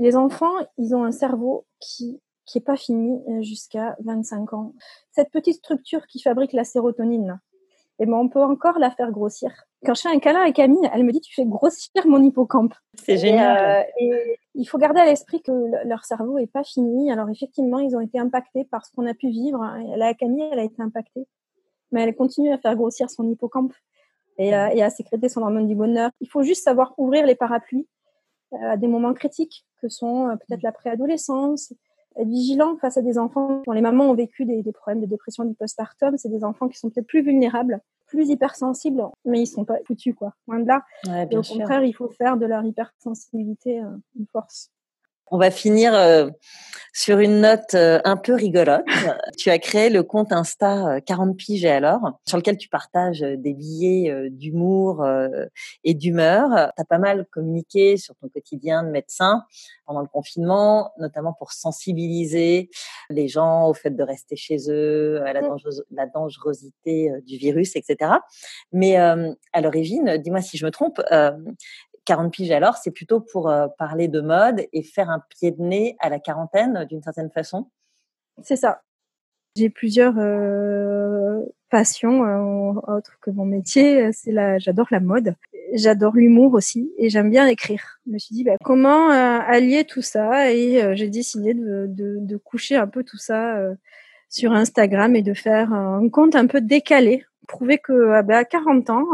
Les 0.00 0.16
enfants, 0.16 0.54
ils 0.78 0.94
ont 0.94 1.04
un 1.04 1.12
cerveau 1.12 1.66
qui 1.78 2.20
qui 2.46 2.58
est 2.58 2.62
pas 2.62 2.76
fini 2.76 3.22
euh, 3.28 3.42
jusqu'à 3.42 3.96
25 4.00 4.54
ans. 4.54 4.74
Cette 5.12 5.30
petite 5.30 5.58
structure 5.58 6.06
qui 6.06 6.20
fabrique 6.20 6.52
la 6.52 6.64
sérotonine, 6.64 7.38
et 8.00 8.04
eh 8.04 8.06
ben 8.06 8.14
on 8.14 8.28
peut 8.28 8.42
encore 8.42 8.78
la 8.78 8.90
faire 8.90 9.12
grossir. 9.12 9.52
Quand 9.84 9.94
je 9.94 10.00
fais 10.00 10.08
un 10.08 10.18
câlin 10.18 10.40
à 10.40 10.50
Camille, 10.52 10.88
elle 10.92 11.04
me 11.04 11.12
dit 11.12 11.20
tu 11.20 11.34
fais 11.34 11.44
grossir 11.44 12.06
mon 12.06 12.22
hippocampe. 12.22 12.72
C'est 12.94 13.18
génial. 13.18 13.82
Euh, 13.82 13.82
et 14.00 14.38
il 14.54 14.64
faut 14.64 14.78
garder 14.78 15.00
à 15.00 15.04
l'esprit 15.04 15.42
que 15.42 15.52
leur 15.86 16.06
cerveau 16.06 16.38
est 16.38 16.50
pas 16.50 16.64
fini. 16.64 17.12
Alors 17.12 17.28
effectivement, 17.28 17.78
ils 17.78 17.94
ont 17.94 18.00
été 18.00 18.18
impactés 18.18 18.64
par 18.64 18.86
ce 18.86 18.92
qu'on 18.92 19.06
a 19.06 19.12
pu 19.12 19.28
vivre. 19.28 19.62
La 19.96 20.14
Camille, 20.14 20.48
elle 20.50 20.60
a 20.60 20.64
été 20.64 20.80
impactée, 20.80 21.28
mais 21.92 22.02
elle 22.02 22.16
continue 22.16 22.50
à 22.52 22.58
faire 22.58 22.74
grossir 22.74 23.10
son 23.10 23.28
hippocampe 23.28 23.74
et, 24.38 24.54
euh, 24.54 24.68
et 24.68 24.82
à 24.82 24.88
sécréter 24.88 25.28
son 25.28 25.42
hormone 25.42 25.68
du 25.68 25.74
bonheur. 25.74 26.10
Il 26.20 26.28
faut 26.28 26.42
juste 26.42 26.64
savoir 26.64 26.94
ouvrir 26.96 27.26
les 27.26 27.34
parapluies 27.34 27.86
à 28.52 28.76
des 28.76 28.88
moments 28.88 29.14
critiques 29.14 29.64
que 29.80 29.88
sont 29.88 30.28
euh, 30.28 30.36
peut-être 30.36 30.62
la 30.62 30.72
préadolescence, 30.72 31.72
être 32.16 32.28
vigilant 32.28 32.76
face 32.76 32.96
à 32.96 33.02
des 33.02 33.18
enfants 33.18 33.62
dont 33.66 33.72
les 33.72 33.80
mamans 33.80 34.10
ont 34.10 34.14
vécu 34.14 34.44
des, 34.44 34.62
des 34.62 34.72
problèmes 34.72 35.00
de 35.00 35.06
dépression 35.06 35.44
du 35.44 35.54
postpartum. 35.54 36.16
C'est 36.16 36.28
des 36.28 36.44
enfants 36.44 36.68
qui 36.68 36.78
sont 36.78 36.90
peut-être 36.90 37.06
plus 37.06 37.22
vulnérables, 37.22 37.80
plus 38.06 38.28
hypersensibles, 38.30 39.02
mais 39.24 39.40
ils 39.40 39.46
sont 39.46 39.64
pas 39.64 39.78
foutus, 39.86 40.14
quoi. 40.14 40.34
Loin 40.48 40.58
de 40.60 40.66
là. 40.66 40.82
Ouais, 41.06 41.28
Et 41.30 41.36
au 41.36 41.42
sûr. 41.42 41.56
contraire, 41.56 41.84
il 41.84 41.92
faut 41.92 42.08
faire 42.08 42.36
de 42.36 42.46
leur 42.46 42.64
hypersensibilité 42.64 43.80
euh, 43.80 43.88
une 44.18 44.26
force. 44.26 44.70
On 45.30 45.38
va 45.38 45.50
finir 45.50 45.94
euh, 45.94 46.28
sur 46.92 47.18
une 47.18 47.40
note 47.40 47.74
euh, 47.74 48.00
un 48.04 48.16
peu 48.16 48.34
rigolote. 48.34 48.84
tu 49.38 49.50
as 49.50 49.58
créé 49.58 49.90
le 49.90 50.02
compte 50.02 50.32
Insta 50.32 51.00
40 51.00 51.36
piges 51.36 51.64
et 51.64 51.70
alors, 51.70 52.00
sur 52.26 52.36
lequel 52.36 52.56
tu 52.56 52.68
partages 52.68 53.22
euh, 53.22 53.36
des 53.36 53.54
billets 53.54 54.10
euh, 54.10 54.28
d'humour 54.30 55.02
euh, 55.02 55.46
et 55.84 55.94
d'humeur. 55.94 56.72
Tu 56.76 56.82
as 56.82 56.84
pas 56.84 56.98
mal 56.98 57.26
communiqué 57.30 57.96
sur 57.96 58.14
ton 58.16 58.28
quotidien 58.28 58.82
de 58.82 58.90
médecin 58.90 59.44
pendant 59.86 60.00
le 60.00 60.08
confinement, 60.08 60.92
notamment 60.98 61.32
pour 61.32 61.52
sensibiliser 61.52 62.70
les 63.08 63.28
gens 63.28 63.68
au 63.68 63.74
fait 63.74 63.90
de 63.90 64.02
rester 64.02 64.36
chez 64.36 64.56
eux, 64.68 65.22
à 65.24 65.32
la, 65.32 65.42
dangereuse, 65.42 65.84
la 65.90 66.06
dangerosité 66.06 67.10
du 67.26 67.36
virus, 67.36 67.76
etc. 67.76 68.12
Mais 68.72 68.96
à 68.96 69.60
l'origine, 69.60 70.16
dis-moi 70.18 70.40
si 70.40 70.56
je 70.56 70.64
me 70.64 70.70
trompe, 70.70 71.02
40 72.10 72.32
piges 72.32 72.50
alors, 72.50 72.76
c'est 72.76 72.90
plutôt 72.90 73.20
pour 73.20 73.52
parler 73.78 74.08
de 74.08 74.20
mode 74.20 74.66
et 74.72 74.82
faire 74.82 75.10
un 75.10 75.22
pied 75.28 75.52
de 75.52 75.62
nez 75.62 75.96
à 76.00 76.08
la 76.08 76.18
quarantaine 76.18 76.84
d'une 76.86 77.02
certaine 77.02 77.30
façon. 77.30 77.70
C'est 78.42 78.56
ça. 78.56 78.82
J'ai 79.54 79.70
plusieurs 79.70 80.14
euh, 80.18 81.40
passions 81.70 82.24
euh, 82.24 82.80
autres 82.96 83.16
que 83.20 83.30
mon 83.30 83.44
métier. 83.44 84.10
C'est 84.12 84.32
la, 84.32 84.58
j'adore 84.58 84.88
la 84.90 84.98
mode, 84.98 85.36
j'adore 85.72 86.16
l'humour 86.16 86.54
aussi, 86.54 86.92
et 86.98 87.10
j'aime 87.10 87.30
bien 87.30 87.46
écrire. 87.46 88.00
Je 88.08 88.12
me 88.12 88.18
suis 88.18 88.34
dit 88.34 88.42
bah, 88.42 88.56
comment 88.64 89.12
euh, 89.12 89.38
allier 89.46 89.84
tout 89.84 90.02
ça, 90.02 90.52
et 90.52 90.96
j'ai 90.96 91.10
décidé 91.10 91.54
de, 91.54 91.86
de, 91.88 92.36
coucher 92.36 92.74
un 92.74 92.88
peu 92.88 93.04
tout 93.04 93.18
ça 93.18 93.56
sur 94.28 94.50
Instagram 94.50 95.14
et 95.14 95.22
de 95.22 95.34
faire 95.34 95.72
un 95.72 96.08
compte 96.08 96.34
un 96.34 96.48
peu 96.48 96.60
décalé, 96.60 97.24
prouver 97.46 97.78
que 97.78 98.10
ah, 98.14 98.22
bah, 98.22 98.38
à 98.38 98.44
40 98.44 98.90
ans, 98.90 99.06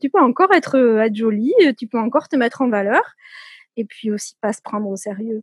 tu 0.00 0.10
peux 0.10 0.20
encore 0.20 0.52
être, 0.52 0.76
être 1.00 1.14
jolie, 1.14 1.54
tu 1.78 1.86
peux 1.86 1.98
encore 1.98 2.28
te 2.28 2.36
mettre 2.36 2.62
en 2.62 2.68
valeur, 2.68 3.02
et 3.76 3.84
puis 3.84 4.10
aussi 4.10 4.36
pas 4.40 4.52
se 4.52 4.62
prendre 4.62 4.88
au 4.88 4.96
sérieux. 4.96 5.42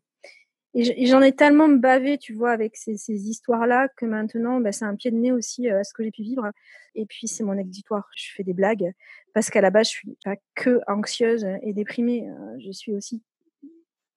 Et 0.75 1.05
j'en 1.05 1.21
ai 1.21 1.33
tellement 1.33 1.69
bavé, 1.69 2.17
tu 2.17 2.33
vois, 2.33 2.49
avec 2.49 2.75
ces, 2.75 2.97
ces 2.97 3.29
histoires-là, 3.29 3.89
que 3.95 4.07
maintenant, 4.07 4.59
bah, 4.59 4.71
c'est 4.71 4.85
un 4.85 4.95
pied 4.95 5.11
de 5.11 5.17
nez 5.17 5.31
aussi 5.31 5.69
euh, 5.69 5.79
à 5.79 5.83
ce 5.83 5.93
que 5.93 6.03
j'ai 6.03 6.09
pu 6.09 6.23
vivre. 6.23 6.49
Et 6.95 7.05
puis, 7.05 7.27
c'est 7.27 7.43
mon 7.43 7.57
exutoire. 7.59 8.09
Je 8.15 8.33
fais 8.35 8.43
des 8.43 8.53
blagues 8.53 8.91
parce 9.35 9.51
qu'à 9.51 9.61
la 9.61 9.69
base, 9.69 9.87
je 9.87 9.91
suis 9.91 10.17
pas 10.25 10.35
que 10.55 10.79
anxieuse 10.87 11.45
et 11.61 11.73
déprimée. 11.73 12.27
Euh, 12.27 12.57
je 12.59 12.71
suis 12.71 12.91
aussi, 12.91 13.21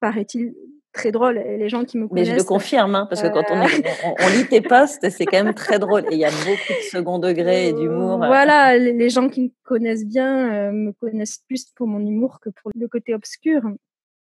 paraît-il, 0.00 0.54
très 0.96 1.12
drôle. 1.12 1.38
Et 1.38 1.56
les 1.56 1.68
gens 1.68 1.84
qui 1.84 1.98
me 1.98 2.08
connaissent. 2.08 2.28
Mais 2.28 2.34
je 2.34 2.38
le 2.38 2.44
confirme, 2.44 2.94
hein, 2.94 3.06
parce 3.08 3.22
que 3.22 3.28
quand 3.28 3.44
on, 3.50 3.60
euh, 3.60 4.14
on, 4.20 4.28
lit 4.36 4.46
tes 4.48 4.60
posts, 4.60 5.08
c'est 5.10 5.26
quand 5.26 5.42
même 5.44 5.54
très 5.54 5.78
drôle. 5.78 6.02
Et 6.10 6.14
il 6.14 6.18
y 6.18 6.24
a 6.24 6.30
beaucoup 6.30 6.72
de 6.72 6.84
second 6.90 7.18
degré 7.18 7.68
et 7.68 7.72
d'humour. 7.72 8.18
Voilà, 8.18 8.76
les 8.76 9.10
gens 9.10 9.28
qui 9.28 9.42
me 9.42 9.50
connaissent 9.62 10.06
bien 10.06 10.72
me 10.72 10.92
connaissent 10.92 11.42
plus 11.46 11.66
pour 11.76 11.86
mon 11.86 12.00
humour 12.00 12.40
que 12.40 12.50
pour 12.50 12.70
le 12.74 12.88
côté 12.88 13.14
obscur 13.14 13.62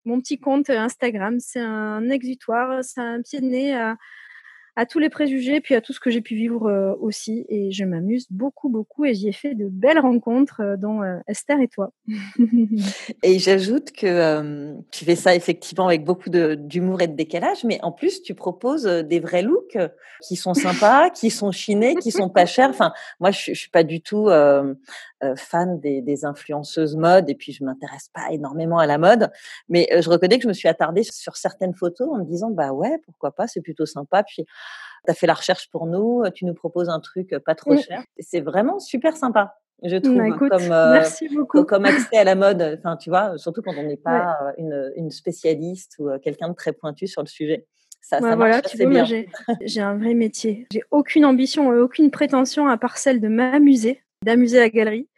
mon 0.04 0.20
petit 0.20 0.38
compte 0.38 0.70
Instagram. 0.70 1.38
C'est 1.40 1.60
un 1.60 2.08
exutoire, 2.10 2.84
c'est 2.84 3.00
un 3.00 3.22
pied 3.22 3.40
de 3.40 3.46
nez 3.46 3.74
à, 3.74 3.96
à 4.76 4.86
tous 4.86 4.98
les 4.98 5.08
préjugés, 5.08 5.60
puis 5.60 5.74
à 5.74 5.80
tout 5.80 5.92
ce 5.92 6.00
que 6.00 6.10
j'ai 6.10 6.20
pu 6.20 6.34
vivre 6.34 6.66
euh, 6.66 6.94
aussi. 7.00 7.46
Et 7.48 7.70
je 7.70 7.84
m'amuse 7.84 8.26
beaucoup, 8.30 8.68
beaucoup, 8.68 9.04
et 9.04 9.14
j'y 9.14 9.28
ai 9.28 9.32
fait 9.32 9.54
de 9.54 9.68
belles 9.68 10.00
rencontres, 10.00 10.60
euh, 10.60 10.76
dont 10.76 11.02
euh, 11.02 11.18
Esther 11.28 11.60
et 11.60 11.68
toi. 11.68 11.92
et 13.22 13.38
j'ajoute 13.38 13.92
que 13.92 14.74
tu 14.90 15.04
fais 15.04 15.16
ça 15.16 15.34
effectivement 15.34 15.86
avec 15.86 16.04
beaucoup 16.04 16.28
d'humour 16.28 17.02
et 17.02 17.08
de 17.08 17.14
décalage, 17.14 17.64
mais 17.64 17.78
en 17.82 17.92
plus, 17.92 18.22
tu 18.22 18.34
proposes 18.34 18.84
des 18.84 19.20
vrais 19.20 19.42
looks 19.42 19.78
qui 20.22 20.36
sont 20.36 20.54
sympas, 20.54 21.10
qui 21.10 21.30
sont 21.30 21.52
chinés, 21.52 21.94
qui 21.96 22.10
sont 22.10 22.28
pas 22.28 22.46
chers. 22.46 22.70
Enfin, 22.70 22.92
moi, 23.20 23.30
je, 23.30 23.52
suis 23.52 23.70
pas 23.70 23.84
du 23.84 24.00
tout 24.00 24.28
fan 25.36 25.80
des, 25.80 26.00
des, 26.00 26.24
influenceuses 26.24 26.96
mode, 26.96 27.28
et 27.30 27.34
puis 27.34 27.52
je 27.52 27.64
m'intéresse 27.64 28.08
pas 28.12 28.30
énormément 28.30 28.78
à 28.78 28.86
la 28.86 28.98
mode, 28.98 29.30
mais 29.68 29.88
je 30.00 30.08
reconnais 30.08 30.38
que 30.38 30.42
je 30.42 30.48
me 30.48 30.52
suis 30.52 30.68
attardée 30.68 31.02
sur 31.02 31.36
certaines 31.36 31.74
photos 31.74 32.08
en 32.10 32.18
me 32.18 32.24
disant, 32.24 32.50
bah 32.50 32.72
ouais, 32.72 32.98
pourquoi 33.04 33.32
pas, 33.32 33.46
c'est 33.46 33.60
plutôt 33.60 33.86
sympa. 33.86 34.22
Puis 34.22 34.44
tu 34.44 35.10
as 35.10 35.14
fait 35.14 35.26
la 35.26 35.34
recherche 35.34 35.70
pour 35.70 35.86
nous, 35.86 36.24
tu 36.34 36.44
nous 36.44 36.54
proposes 36.54 36.88
un 36.88 37.00
truc 37.00 37.36
pas 37.44 37.54
trop 37.54 37.74
mmh. 37.74 37.78
cher. 37.78 38.02
C'est 38.18 38.40
vraiment 38.40 38.78
super 38.78 39.16
sympa, 39.16 39.56
je 39.82 39.96
trouve, 39.96 40.16
bah, 40.16 40.48
comme, 40.48 40.68
merci 40.68 41.28
beaucoup. 41.28 41.64
comme 41.64 41.84
accès 41.84 42.16
à 42.16 42.24
la 42.24 42.34
mode. 42.34 42.78
Enfin, 42.78 42.96
tu 42.96 43.10
vois, 43.10 43.36
surtout 43.36 43.60
quand 43.62 43.74
on 43.76 43.82
n'est 43.82 43.96
pas 43.96 44.52
une, 44.56 44.92
une, 44.96 45.10
spécialiste 45.10 45.96
ou 45.98 46.08
quelqu'un 46.22 46.48
de 46.48 46.54
très 46.54 46.72
pointu 46.72 47.06
sur 47.06 47.22
le 47.22 47.26
sujet. 47.26 47.66
Ça, 48.00 48.20
ça 48.20 48.36
voilà, 48.36 48.60
tu 48.60 48.76
bien. 48.86 49.04
J'ai 49.62 49.80
un 49.80 49.96
vrai 49.96 50.14
métier. 50.14 50.66
J'ai 50.70 50.82
aucune 50.90 51.24
ambition 51.24 51.72
et 51.72 51.78
aucune 51.78 52.10
prétention 52.10 52.66
à 52.68 52.76
part 52.76 52.98
celle 52.98 53.20
de 53.20 53.28
m'amuser, 53.28 54.02
d'amuser 54.24 54.58
la 54.58 54.68
galerie. 54.68 55.08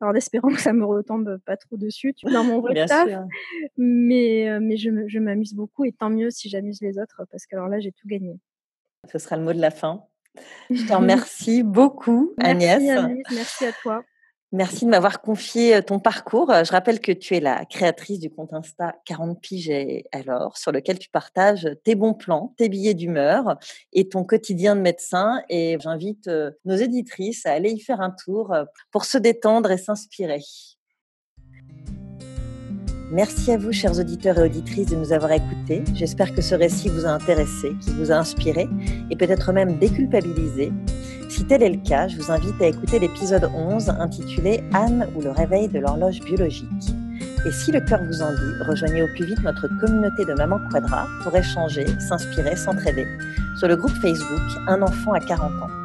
Alors, 0.00 0.16
espérant 0.16 0.48
que 0.54 0.60
ça 0.60 0.72
me 0.72 0.84
retombe 0.84 1.38
pas 1.46 1.56
trop 1.56 1.76
dessus, 1.76 2.12
tu 2.14 2.26
dans 2.26 2.44
mon 2.44 2.60
vrai 2.60 2.86
taf. 2.86 3.08
Mais, 3.76 4.58
mais 4.60 4.76
je 4.76 5.18
m'amuse 5.18 5.54
beaucoup 5.54 5.84
et 5.84 5.92
tant 5.92 6.10
mieux 6.10 6.30
si 6.30 6.48
j'amuse 6.48 6.80
les 6.82 6.98
autres 6.98 7.22
parce 7.30 7.46
que 7.46 7.56
alors 7.56 7.68
là, 7.68 7.80
j'ai 7.80 7.92
tout 7.92 8.08
gagné. 8.08 8.38
Ce 9.10 9.18
sera 9.18 9.36
le 9.36 9.42
mot 9.42 9.52
de 9.52 9.60
la 9.60 9.70
fin. 9.70 10.04
Je 10.70 10.86
te 10.86 10.92
remercie 10.92 11.62
beaucoup, 11.62 12.34
Agnès. 12.38 12.82
Merci 13.32 13.66
à 13.66 13.72
toi. 13.72 14.04
Merci 14.54 14.84
de 14.84 14.90
m'avoir 14.90 15.22
confié 15.22 15.82
ton 15.82 15.98
parcours. 15.98 16.52
Je 16.52 16.70
rappelle 16.70 17.00
que 17.00 17.10
tu 17.10 17.34
es 17.34 17.40
la 17.40 17.64
créatrice 17.64 18.18
du 18.18 18.28
compte 18.28 18.52
Insta 18.52 18.96
40 19.06 19.40
piges 19.40 19.72
alors, 20.12 20.58
sur 20.58 20.72
lequel 20.72 20.98
tu 20.98 21.08
partages 21.08 21.66
tes 21.84 21.94
bons 21.94 22.12
plans, 22.12 22.54
tes 22.58 22.68
billets 22.68 22.92
d'humeur 22.92 23.56
et 23.94 24.10
ton 24.10 24.24
quotidien 24.24 24.76
de 24.76 24.82
médecin. 24.82 25.42
Et 25.48 25.78
j'invite 25.80 26.30
nos 26.66 26.76
éditrices 26.76 27.46
à 27.46 27.52
aller 27.52 27.70
y 27.70 27.80
faire 27.80 28.02
un 28.02 28.10
tour 28.10 28.54
pour 28.90 29.06
se 29.06 29.16
détendre 29.16 29.70
et 29.70 29.78
s'inspirer. 29.78 30.42
Merci 33.12 33.52
à 33.52 33.58
vous, 33.58 33.72
chers 33.72 33.98
auditeurs 34.00 34.38
et 34.38 34.44
auditrices, 34.44 34.86
de 34.86 34.96
nous 34.96 35.12
avoir 35.12 35.32
écoutés. 35.32 35.84
J'espère 35.92 36.34
que 36.34 36.40
ce 36.40 36.54
récit 36.54 36.88
vous 36.88 37.04
a 37.04 37.10
intéressé, 37.10 37.76
qu'il 37.82 37.92
vous 37.92 38.10
a 38.10 38.14
inspiré 38.14 38.70
et 39.10 39.16
peut-être 39.16 39.52
même 39.52 39.76
déculpabilisé. 39.76 40.72
Si 41.28 41.44
tel 41.44 41.62
est 41.62 41.68
le 41.68 41.86
cas, 41.86 42.08
je 42.08 42.16
vous 42.16 42.30
invite 42.32 42.58
à 42.62 42.68
écouter 42.68 42.98
l'épisode 42.98 43.50
11 43.54 43.90
intitulé 43.90 44.64
Anne 44.72 45.06
ou 45.14 45.20
le 45.20 45.30
réveil 45.30 45.68
de 45.68 45.78
l'horloge 45.78 46.20
biologique. 46.20 46.94
Et 47.44 47.52
si 47.52 47.70
le 47.70 47.82
cœur 47.82 48.00
vous 48.02 48.22
en 48.22 48.30
dit, 48.30 48.64
rejoignez 48.66 49.02
au 49.02 49.08
plus 49.08 49.26
vite 49.26 49.42
notre 49.42 49.68
communauté 49.78 50.24
de 50.24 50.32
Maman 50.32 50.60
Quadra 50.70 51.06
pour 51.22 51.36
échanger, 51.36 51.84
s'inspirer, 52.00 52.56
s'entraider 52.56 53.06
sur 53.58 53.68
le 53.68 53.76
groupe 53.76 53.92
Facebook 54.00 54.40
Un 54.68 54.80
enfant 54.80 55.12
à 55.12 55.20
40 55.20 55.52
ans. 55.62 55.81